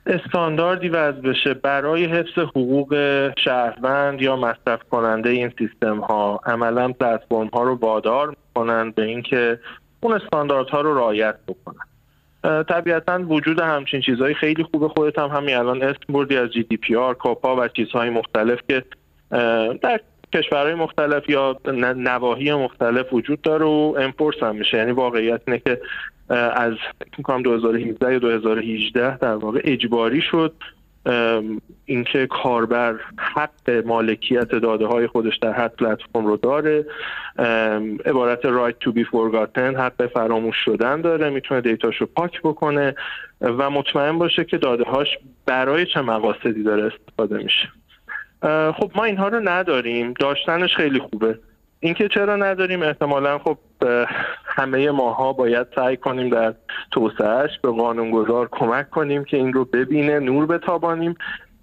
استانداردی 0.07 0.89
وضع 0.89 1.21
بشه 1.21 1.55
برای 1.55 2.05
حفظ 2.05 2.39
حقوق 2.39 2.97
شهروند 3.39 4.23
یا 4.23 4.37
مصرف 4.37 4.83
کننده 4.91 5.31
این 5.31 5.53
سیستم 5.59 5.99
ها. 5.99 6.41
عملا 6.47 6.89
پلتفرم 6.89 7.47
ها 7.47 7.63
رو 7.63 7.75
وادار 7.75 8.29
می‌کنند 8.29 8.95
به 8.95 9.03
اینکه 9.03 9.59
اون 10.01 10.13
استانداردها 10.13 10.81
رو 10.81 10.95
رعایت 10.99 11.35
بکنن. 11.49 11.85
طبیعتا 12.65 13.19
وجود 13.29 13.61
همچین 13.61 14.01
چیزهایی 14.01 14.35
خیلی 14.35 14.63
خوبه. 14.63 14.89
خودت 14.89 15.19
هم 15.19 15.29
همین 15.29 15.57
الان 15.57 15.83
اسم 15.83 16.13
بردی 16.13 16.37
از 16.37 16.51
جی 16.51 16.63
دی 16.63 16.77
پی 16.77 16.97
آر 16.97 17.15
کاپا 17.15 17.57
و 17.57 17.69
چیزهای 17.69 18.11
مختلف 18.11 18.59
که 18.69 18.85
در 19.83 20.01
کشورهای 20.35 20.75
مختلف 20.75 21.29
یا 21.29 21.57
نواحی 21.97 22.53
مختلف 22.55 23.13
وجود 23.13 23.43
داره 23.43 23.65
و 23.65 23.95
امپورس 23.99 24.43
هم 24.43 24.57
میشه. 24.57 24.77
یعنی 24.77 24.93
واقعیت 24.93 25.41
اینه 25.47 25.59
که 25.59 25.81
از 26.29 26.75
فکر 27.01 27.15
می‌کنم 27.19 27.43
2017 27.43 28.13
یا 28.13 28.19
2018 28.19 29.19
در 29.19 29.35
واقع 29.35 29.61
اجباری 29.65 30.21
شد 30.21 30.55
اینکه 31.85 32.27
کاربر 32.27 32.95
حق 33.17 33.71
مالکیت 33.87 34.49
داده 34.49 34.87
های 34.87 35.07
خودش 35.07 35.37
در 35.37 35.53
هر 35.53 35.69
پلتفرم 35.69 36.27
رو 36.27 36.37
داره. 36.37 36.87
عبارت 38.07 38.43
right 38.43 38.75
to 38.85 38.93
be 38.93 39.05
forgotten 39.05 39.59
حق 39.59 40.07
فراموش 40.07 40.57
شدن 40.65 41.01
داره 41.01 41.31
می‌تونه 41.31 41.61
دیتاش 41.61 41.97
رو 41.97 42.07
پاک 42.07 42.41
بکنه 42.43 42.95
و 43.41 43.71
مطمئن 43.71 44.19
باشه 44.19 44.45
که 44.45 44.59
داده 44.59 44.85
هاش 44.85 45.19
برای 45.47 45.87
چه 45.87 46.01
مقاصدی 46.01 46.63
داره 46.63 46.85
استفاده 46.85 47.37
میشه. 47.37 47.69
خب 48.73 48.91
ما 48.95 49.05
اینها 49.05 49.29
رو 49.29 49.41
نداریم. 49.49 50.15
داشتنش 50.21 50.77
خیلی 50.77 50.99
خوبه. 50.99 51.39
اینکه 51.85 52.09
چرا 52.09 52.37
نداریم؟ 52.37 52.83
احتمالا 52.83 53.39
خب 53.39 53.59
همه 54.45 54.91
ماها 54.91 55.33
باید 55.33 55.67
سعی 55.75 55.97
کنیم 55.97 56.29
در 56.29 56.55
توسعهش 56.91 57.59
به 57.63 57.71
قانونگذار 57.71 58.49
کمک 58.53 58.91
کنیم 58.91 59.25
که 59.25 59.37
این 59.37 59.53
رو 59.53 59.65
ببینه 59.65 60.19
نور 60.19 60.47
بتابانیم. 60.47 61.15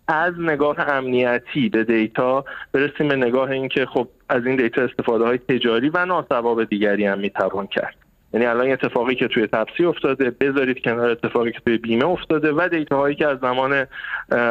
از 0.07 0.33
نگاه 0.39 0.79
امنیتی 0.79 1.69
به 1.69 1.83
data 1.83 2.45
برسیم 2.71 3.07
به 3.07 3.15
نگاه 3.15 3.51
اینکه 3.51 3.85
خب 3.85 4.07
از 4.29 4.45
این 4.45 4.55
data 4.55 4.81
استفاده 4.81 5.25
های 5.25 5.37
تجاری 5.37 5.89
و 5.89 6.05
ناصواب 6.05 6.63
دیگری 6.63 7.05
هم 7.05 7.19
می‌توان 7.19 7.67
کرد. 7.67 7.95
یعنی 8.33 8.45
الان 8.45 8.71
اتفاقی 8.71 9.15
که 9.15 9.27
توی 9.27 9.47
تپسی 9.47 9.85
افتاده 9.85 10.29
بذارید 10.29 10.83
کنار 10.83 11.09
اتفاقی 11.09 11.51
که 11.51 11.59
توی 11.65 11.77
بیمه 11.77 12.05
افتاده 12.05 12.51
و 12.51 12.67
data 12.71 12.97
هایی 12.97 13.15
که 13.15 13.27
از 13.27 13.39
زمان 13.39 13.85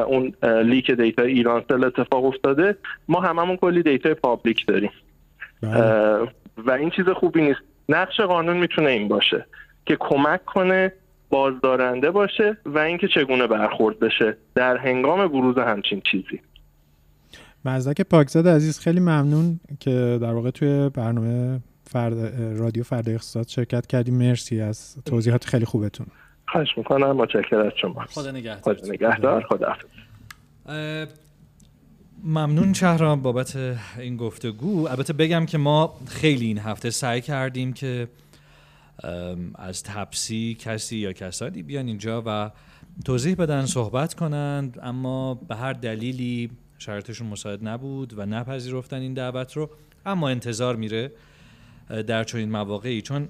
اون 0.07 0.33
leak 0.43 0.91
data 0.91 1.23
ایرانسل 1.23 1.85
اتفاق 1.85 2.25
افتاده 2.25 2.77
ما 3.09 3.21
هممون 3.21 3.57
کلی 3.57 3.83
دیتا 3.83 4.15
پابلیک 4.15 4.67
داریم. 4.67 4.91
و 5.63 6.71
این 6.71 6.91
چیز 6.91 7.09
خوبی 7.09 7.43
نیست. 7.43 7.61
نقش 7.89 8.21
قانون 8.21 8.57
می‌تونه 8.57 8.91
این 8.91 9.09
باشه 9.09 9.47
که 9.87 9.97
کمک 10.01 10.45
کنه 10.45 10.93
بازدارنده 11.31 12.11
باشه 12.11 12.57
و 12.65 12.79
اینکه 12.79 13.09
چگونه 13.09 13.47
برخورد 13.47 13.99
بشه 13.99 14.37
در 14.55 14.77
هنگام 14.77 15.29
بروز 15.29 15.59
همچین 15.59 16.03
چیزی. 16.11 16.41
مزدک 17.65 18.01
پاکزاد 18.01 18.49
عزیز 18.49 18.79
خیلی 18.79 19.01
ممنون 19.01 19.61
که 19.81 20.19
در 20.23 20.33
واقع 20.33 20.51
توی 20.51 20.89
برنامه 20.89 21.61
فرد 21.85 22.15
رادیو 22.59 22.83
فردا 22.83 23.13
اقتصاد 23.13 23.49
شرکت 23.49 23.87
کردیم 23.87 24.15
مرسی 24.15 24.61
از 24.61 24.97
توضیحات 25.05 25.45
خیلی 25.45 25.65
خوبتون. 25.65 26.07
خواهش 26.49 26.69
می‌کنم. 26.79 27.17
متشکرم 27.17 27.67
از 27.67 27.73
شما. 27.77 28.05
خدا 28.09 28.31
نگهدار. 28.31 28.75
خدا 28.75 28.93
نگهدار. 28.93 29.47
خدا 29.49 29.77
ممنون 32.25 32.73
شهرام 32.73 33.23
بابت 33.23 33.57
این 33.99 34.17
گفتگو. 34.17 34.89
البته 34.89 35.13
بگم 35.13 35.47
که 35.47 35.59
ما 35.59 36.01
خیلی 36.07 36.47
این 36.47 36.59
هفته 36.59 36.91
سعی 36.91 37.21
کردیم 37.21 37.73
که 37.73 38.09
از 39.55 39.83
تپسی 39.83 40.57
کسی 40.61 40.97
یا 40.97 41.13
کسانی 41.13 41.63
بیان 41.63 41.87
اینجا 41.87 42.23
و 42.27 42.51
توضیح 43.05 43.35
بدن 43.35 43.67
صحبت 43.67 44.15
کنند 44.15 44.79
اما 44.83 45.35
به 45.35 45.57
هر 45.57 45.73
دلیلی 45.73 46.51
شرایطشون 46.79 47.27
مساعد 47.27 47.69
نبود 47.69 48.19
و 48.19 48.27
نپذیرفتن 48.27 49.01
این 49.01 49.15
دعوت 49.15 49.53
رو. 49.53 49.71
اما 50.07 50.29
انتظار 50.29 50.77
میره 50.77 51.13
در 52.07 52.25
چنین 52.25 52.51
مواقعی. 52.51 53.03
چون 53.03 53.29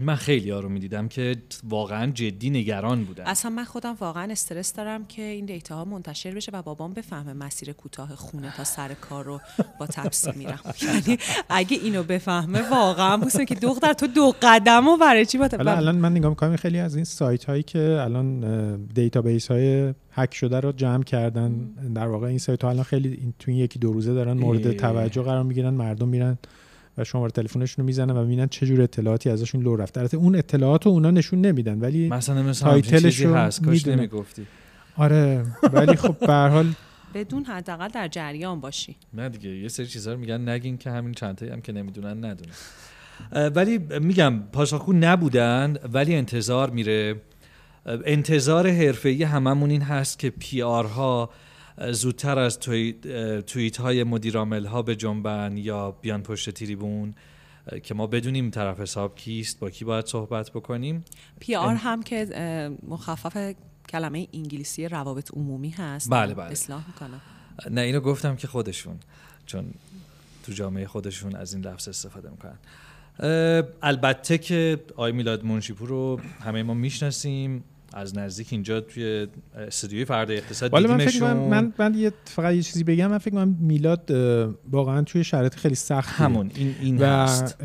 من 0.00 0.14
خیلی 0.14 0.50
ها 0.50 0.60
رو 0.60 0.68
می‌دیدم 0.68 1.08
که 1.08 1.36
واقعا 1.68 2.10
جدی 2.10 2.50
نگران 2.50 3.04
بودن. 3.04 3.24
اصلا 3.24 3.50
من 3.50 3.64
خودم 3.64 3.96
واقعا 4.00 4.32
استرس 4.32 4.72
دارم 4.72 5.04
که 5.04 5.22
این 5.22 5.44
data 5.44 5.76
ها 5.76 5.84
منتشر 5.84 6.30
بشه 6.30 6.52
و 6.54 6.62
بابام 6.62 6.94
بفهمه 6.94 7.32
مسیر 7.32 7.72
کوتاه 7.72 8.14
خونه 8.16 8.52
تا 8.56 8.64
سر 8.64 8.94
کار 8.94 9.24
رو 9.24 9.40
با 9.80 9.86
تپسی 9.86 10.30
میرم. 10.36 10.60
یعنی 10.82 11.18
اگه 11.48 11.76
اینو 11.76 12.02
بفهمه 12.02 12.70
واقعا 12.70 13.16
بوسه 13.16 13.44
که 13.44 13.54
دختر 13.54 13.92
تو 13.92 14.06
دو 14.06 14.34
قدم 14.42 14.88
و 14.88 14.96
برای 14.96 15.26
چی 15.26 15.38
حالا 15.38 15.76
الان 15.76 15.96
من 15.96 16.12
نگاه 16.12 16.30
می‌کنم 16.30 16.56
خیلی 16.56 16.78
از 16.78 16.94
این 16.94 17.04
سایت 17.04 17.44
هایی 17.44 17.62
که 17.62 17.98
الان 18.00 18.86
database 18.86 19.50
های 19.50 19.94
هک 20.12 20.34
شده 20.34 20.60
رو 20.60 20.72
جمع 20.72 21.02
کردن. 21.02 21.52
در 21.94 22.06
واقع 22.06 22.26
این 22.26 22.38
سایت 22.38 22.62
ها 22.62 22.70
الان 22.70 22.84
خیلی 22.84 23.08
این 23.08 23.34
تو 23.38 23.50
این 23.50 23.60
یکی 23.60 23.78
دو 23.78 23.92
روزه 23.92 24.14
دارن 24.14 24.32
مورد. 24.32 24.72
توجه 24.72 25.22
قرار 25.22 25.42
می‌گیرن 25.42 25.74
مردم 25.74 26.08
میرن 26.08 26.38
و 26.98 27.04
شماره 27.04 27.30
تلفنشون 27.30 27.82
رو 27.82 27.86
می‌زنن 27.86 28.16
و 28.16 28.22
می‌بینن 28.22 28.48
چه 28.48 28.66
جور 28.66 28.82
اطلاعاتی 28.82 29.30
ازشون 29.30 29.62
لو 29.62 29.76
رفته. 29.76 30.00
البته 30.00 30.16
اون 30.16 30.36
اطلاعات 30.36 30.86
رو 30.86 30.92
اونا 30.92 31.10
نشون 31.10 31.40
نمیدن 31.40 31.80
ولی 31.80 32.08
مثلا 32.08 32.42
مثل 32.42 32.66
همچین 32.66 32.90
title 32.90 33.06
ش 33.06 33.12
چیزی 33.12 33.24
رو 33.24 33.34
هست 33.34 33.64
کاش. 33.64 33.86
نمی‌گفتی. 33.86 34.46
آره 34.96 35.46
ولی 35.72 35.96
خب 35.96 36.18
به 36.18 36.32
هر 36.32 36.48
حال 36.48 36.66
بدون 37.14 37.44
حداقل 37.44 37.88
در 37.88 38.08
جریان 38.08 38.60
باشی. 38.60 38.96
نه 39.12 39.28
دیگه 39.28 39.50
یه 39.50 39.68
سری 39.68 39.86
چیزا 39.86 40.12
رو 40.12 40.18
میگن 40.18 40.48
نگین 40.48 40.78
که 40.78 40.90
همین 40.90 41.14
چند 41.14 41.42
هم 41.42 41.60
که 41.60 41.72
نمی‌دونن 41.72 42.24
ندونن. 42.24 42.54
ولی 43.54 43.78
میگم 43.78 44.40
پاسخگو 44.52 44.92
نبودن 44.92 45.76
ولی 45.92 46.14
انتظار 46.14 46.70
میره. 46.70 47.20
انتظار 47.86 48.70
حرفه‌ای 48.70 49.22
هممون 49.22 49.70
این 49.70 49.82
هست 49.82 50.18
که 50.18 50.30
پی 50.30 50.62
آر 50.62 50.84
ها 50.84 51.22
اه، 51.22 51.30
زودتر 51.90 52.38
از 52.38 52.58
توییت 53.46 53.76
های 53.76 54.04
مدیرامل 54.04 54.64
ها 54.64 54.82
به 54.82 54.96
جنبن 54.96 55.56
یا 55.56 55.90
بیان 55.90 56.22
پشت 56.22 56.50
تریبون 56.50 57.14
که 57.82 57.94
ما 57.94 58.06
بدونیم 58.06 58.50
طرف 58.50 58.80
حساب 58.80 59.16
کیست 59.16 59.60
با 59.60 59.70
کی 59.70 59.84
باید 59.84 60.06
صحبت 60.06 60.50
بکنیم. 60.50 61.04
پی 61.40 61.54
آر 61.54 61.74
هم 61.74 62.02
که 62.02 62.26
مخفف 62.88 63.54
کلمه 63.88 64.28
انگلیسی 64.32 64.88
روابط 64.88 65.30
عمومی 65.34 65.70
هست 65.70 66.10
بله، 66.10 66.34
بله. 66.34 66.50
اصلاح 66.50 66.86
می‌کنم 66.86 67.20
نه 67.70 67.80
اینو 67.80 68.00
گفتم 68.00 68.36
که 68.36 68.46
خودشون 68.46 68.96
چون 69.46 69.74
تو 70.42 70.52
جامعه 70.52 70.86
خودشون 70.86 71.36
از 71.36 71.54
این 71.54 71.64
لفظ 71.64 71.88
استفاده 71.88 72.30
می‌کنن. 72.30 72.58
البته 73.82 74.38
که 74.38 74.84
آقای 74.92 75.12
میلاد 75.12 75.44
منشیپور 75.44 75.88
رو 75.88 76.20
همه 76.40 76.62
ما 76.62 76.74
می‌شناسیم. 76.74 77.64
از 77.94 78.18
نزدیک 78.18 78.48
اینجا 78.50 78.80
توی 78.80 79.26
استودیوی 79.56 80.04
فردا 80.04 80.34
اقتصاد 80.34 80.72
والا 80.72 80.88
من 80.88 81.06
فکر 81.06 81.20
کنم 81.20 81.36
من, 81.36 81.72
من 81.78 81.94
یه 81.94 82.12
فقط 82.24 82.54
یه 82.54 82.62
چیزی 82.62 82.84
بگم 82.84 83.06
من 83.06 83.18
فکر 83.18 83.30
کنم 83.30 83.56
میلاد 83.60 84.10
واقعا 84.70 85.02
توی 85.02 85.24
شرایط 85.24 85.54
خیلی 85.54 85.74
سخت 85.74 86.08
همون 86.08 86.50
این 86.54 86.74
این 86.80 86.98
و 86.98 87.04
هست. 87.04 87.56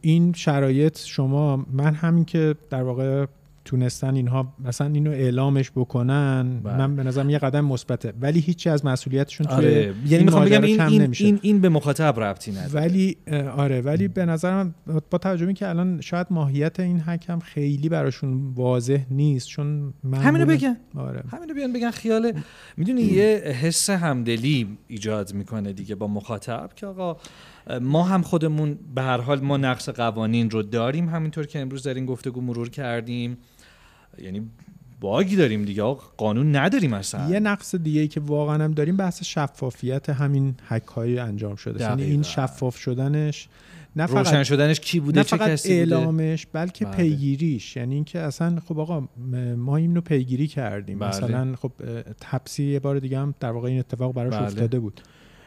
این 0.00 0.32
شرایط 0.32 0.98
شما 0.98 1.66
من 1.72 1.94
همین 1.94 2.24
که 2.24 2.54
در 2.70 2.82
واقع 2.82 3.26
تونستن 3.68 4.14
اینها 4.14 4.54
مثلا 4.64 4.86
اینو 4.86 5.10
اعلامش 5.10 5.70
بکنن 5.70 6.60
بله. 6.64 6.76
من 6.76 6.96
به 6.96 7.02
نظرم 7.02 7.30
یه 7.30 7.38
قدم 7.38 7.64
مثبته. 7.64 8.12
ولی 8.20 8.40
هیچی 8.40 8.70
از 8.70 8.84
مسئولیتشون 8.86 9.46
توی 9.46 9.56
آره. 9.56 9.94
یعنی 10.06 10.24
می‌خوام 10.24 10.44
بگم 10.44 10.62
این 10.62 10.80
این, 10.80 11.02
نمیشه. 11.02 11.24
این 11.24 11.38
این 11.42 11.60
به 11.60 11.68
مخاطب 11.68 12.20
ربطی 12.20 12.52
نداره. 12.52 12.72
ولی 12.72 13.16
آره. 13.56 13.80
ولی 13.80 14.08
به 14.08 14.24
نظرم 14.24 14.74
با 15.10 15.18
توجه 15.18 15.52
که 15.52 15.68
الان 15.68 16.00
شاید 16.00 16.26
ماهیت 16.30 16.80
این 16.80 17.00
حکم 17.00 17.38
خیلی 17.38 17.88
براشون 17.88 18.52
واضح 18.54 19.00
نیست 19.10 19.48
چون 19.48 19.94
معمولاً- 20.04 20.14
همینو 20.14 20.46
بگن. 20.46 20.76
آره. 20.96 21.22
همینو 21.32 21.54
بیان 21.54 21.72
بگن. 21.72 21.90
خیال 21.90 22.32
می‌دونی 22.76 23.02
یه 23.02 23.24
حس 23.62 23.90
همدلی 23.90 24.78
ایجاد 24.88 25.34
می‌کنه 25.34 25.72
دیگه 25.72 25.94
با 25.94 26.06
مخاطب 26.06 26.70
که 26.76 26.86
آقا 26.86 27.16
ما 27.80 28.02
هم 28.02 28.22
خودمون 28.22 28.78
به 28.94 29.02
هر 29.02 29.20
حال 29.20 29.40
ما 29.40 29.56
نقص 29.56 29.88
قوانین 29.88 30.50
رو 30.50 30.62
داریم. 30.62 31.08
همینطور 31.08 31.46
که 31.46 31.60
امروز 31.60 31.82
در 31.82 31.94
این 31.94 32.06
گفتگو 32.06 32.40
مرور 32.40 32.70
کردیم. 32.70 33.36
یعنی 34.22 34.50
باگی 35.00 35.36
داریم 35.36 35.64
دیگه 35.64 35.82
آقا 35.82 36.02
قانون 36.16 36.56
نداریم 36.56 36.92
اصلا 36.92 37.30
یه 37.30 37.40
نقص 37.40 37.74
دیگه 37.74 38.00
ای 38.00 38.08
که 38.08 38.20
واقعا 38.20 38.64
هم 38.64 38.72
داریم 38.72 38.96
بحث 38.96 39.22
شفافیت 39.22 40.10
همین 40.10 40.54
حک 40.68 40.84
های 40.86 41.18
انجام 41.18 41.56
شده 41.56 41.84
یعنی 41.84 42.02
این. 42.02 42.22
شفاف 42.22 42.76
شدنش 42.76 43.48
نه 43.96 44.06
روشن 44.06 44.22
فقط 44.22 44.42
شدنش 44.42 44.80
کی 44.80 45.00
بوده 45.00 45.18
نه 45.18 45.24
چه 45.24 45.36
فقط 45.36 45.50
کسی 45.50 45.68
بوده 45.68 45.96
اعلامش 45.96 46.46
بلکه 46.52 46.84
بله. 46.84 46.96
پیگیریش 46.96 47.76
یعنی 47.76 47.94
اینکه 47.94 48.18
اصلا 48.18 48.60
خب 48.68 48.80
آقا 48.80 49.08
ما 49.56 49.76
اینو 49.76 50.00
پیگیری 50.00 50.46
کردیم 50.46 50.98
بله. 50.98 51.08
مثلا 51.08 51.56
خب 51.56 51.72
تپسی 52.20 52.64
یه 52.64 52.80
بار 52.80 52.98
دیگه 52.98 53.18
هم 53.18 53.34
در 53.40 53.50
واقع 53.50 53.68
این 53.68 53.78
اتفاق 53.78 54.14
براش 54.14 54.34
بله. 54.34 54.42
افتاده 54.42 54.78
بود 54.78 55.00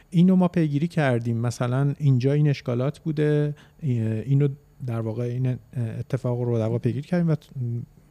اینو 0.10 0.36
ما 0.36 0.48
پیگیری 0.48 0.88
کردیم 0.88 1.38
مثلا 1.38 1.94
اینجا 1.98 2.34
این 2.34 2.50
اشکالات 2.50 3.00
بوده 3.00 3.56
اینو 3.82 4.48
در 4.88 5.02
واقع 5.02 5.24
این 5.24 5.58
اتفاق 6.00 6.41
رو 6.41 6.58
در 6.58 6.66
واقع 6.66 6.78
پیگیری 6.78 7.08
کردیم 7.08 7.30
و 7.30 7.36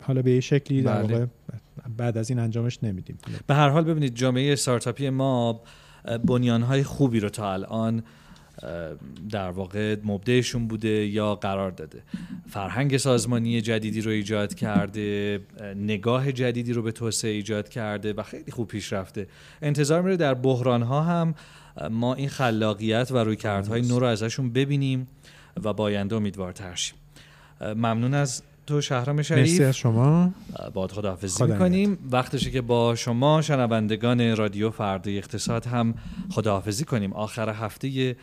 حالا 0.01 0.22
به 0.22 0.31
یه 0.31 0.40
شکلی 0.40 0.82
در 0.82 1.02
بله. 1.02 1.12
واقع 1.12 1.27
بعد 1.97 2.18
از 2.18 2.31
این 2.31 2.39
انجامش 2.39 2.78
نمیدیم. 2.82 3.18
به 3.47 3.55
هر 3.55 3.68
حال 3.68 3.85
ببینید 3.85 4.14
جامعه 4.14 4.52
استارتاپی 4.52 5.10
ما 5.10 5.60
بنیانهای 6.24 6.82
خوبی 6.82 7.20
رو 7.20 7.28
تا 7.28 7.52
الان 7.52 8.02
در 9.31 9.51
واقع 9.51 9.97
مبدعشون 10.05 10.68
بوده 10.68 10.89
یا 10.89 11.35
قرار 11.35 11.70
داده. 11.70 12.02
فرهنگ 12.51 12.97
سازمانی 12.97 13.60
جدیدی 13.60 14.01
رو 14.01 14.10
ایجاد 14.10 14.55
کرده 14.55 15.40
اه، 15.60 15.74
نگاه 15.74 16.32
جدیدی 16.32 16.72
رو 16.72 16.82
به 16.82 16.93
توسعه 16.93 17.31
ایجاد 17.31 17.68
کرده 17.68 18.12
و 18.12 18.22
خیلی 18.22 18.52
خوب 18.52 18.68
پیش 18.68 18.93
رفته 18.93 19.27
انتظار 19.62 20.02
میره 20.02 20.16
در 20.16 20.35
بحران 20.35 20.82
ها 20.82 21.02
هم 21.02 21.35
ما 21.90 22.14
این 22.14 22.28
خلاقیت 22.28 23.09
و 23.10 23.18
رویکردهای 23.18 23.82
نو 23.82 23.98
رو 23.98 24.06
ازشون 24.06 24.52
ببینیم 24.52 25.09
و 25.64 25.72
با 25.72 25.85
آینده 25.85 26.16
امیدوارتر 26.16 26.74
شیم. 26.74 26.97
اه، 27.60 27.74
ممنون 27.74 28.14
از 28.14 28.43
تو 28.70 28.80
شهرام 28.80 29.22
شریف. 29.22 29.51
مرسی 29.51 29.64
از 29.64 29.76
شما. 29.76 30.32
باد 30.74 30.92
خداحافظی 30.92 31.36
خدا 31.36 31.47
می‌کنیم. 31.47 31.98
وقتشه 32.10 32.51
که 32.51 32.60
با 32.60 32.94
شما 32.94 33.42
شنوندگان 33.42 34.36
رادیو 34.36 34.70
فردا 34.70 35.10
اقتصاد 35.10 35.66
هم 35.66 35.94
خداحافظی 36.30 36.84
کنیم. 36.84 37.12
آخر 37.12 37.48
هفته 37.48 38.16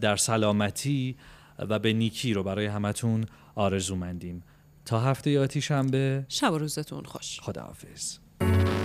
در 0.00 0.16
سلامتی 0.16 1.16
و 1.58 1.78
به 1.78 1.92
نیکی 1.92 2.34
رو 2.34 2.42
برای 2.42 2.66
همتون 2.66 3.24
آرزو 3.54 3.96
مندیم 3.96 4.42
تا 4.84 5.00
هفته 5.00 5.40
آتی 5.40 5.60
شنبه. 5.60 6.24
شب 6.28 6.52
و 6.52 6.58
روزتون 6.58 7.04
خوش. 7.04 7.40
خداحافظ. 7.40 8.18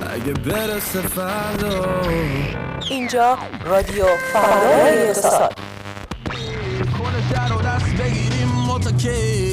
اگه 0.10 0.34
برسه 0.34 1.02
فردا. 1.02 2.02
اینجا 2.90 3.38
رادیو 3.66 4.06
فردای 4.34 5.08
اقتصاد 5.08 5.54
کنه 6.98 7.32
در 7.32 7.54
و 7.54 7.62
دست 7.62 8.02
بگیریم 8.02 8.48
متکی 8.68 9.53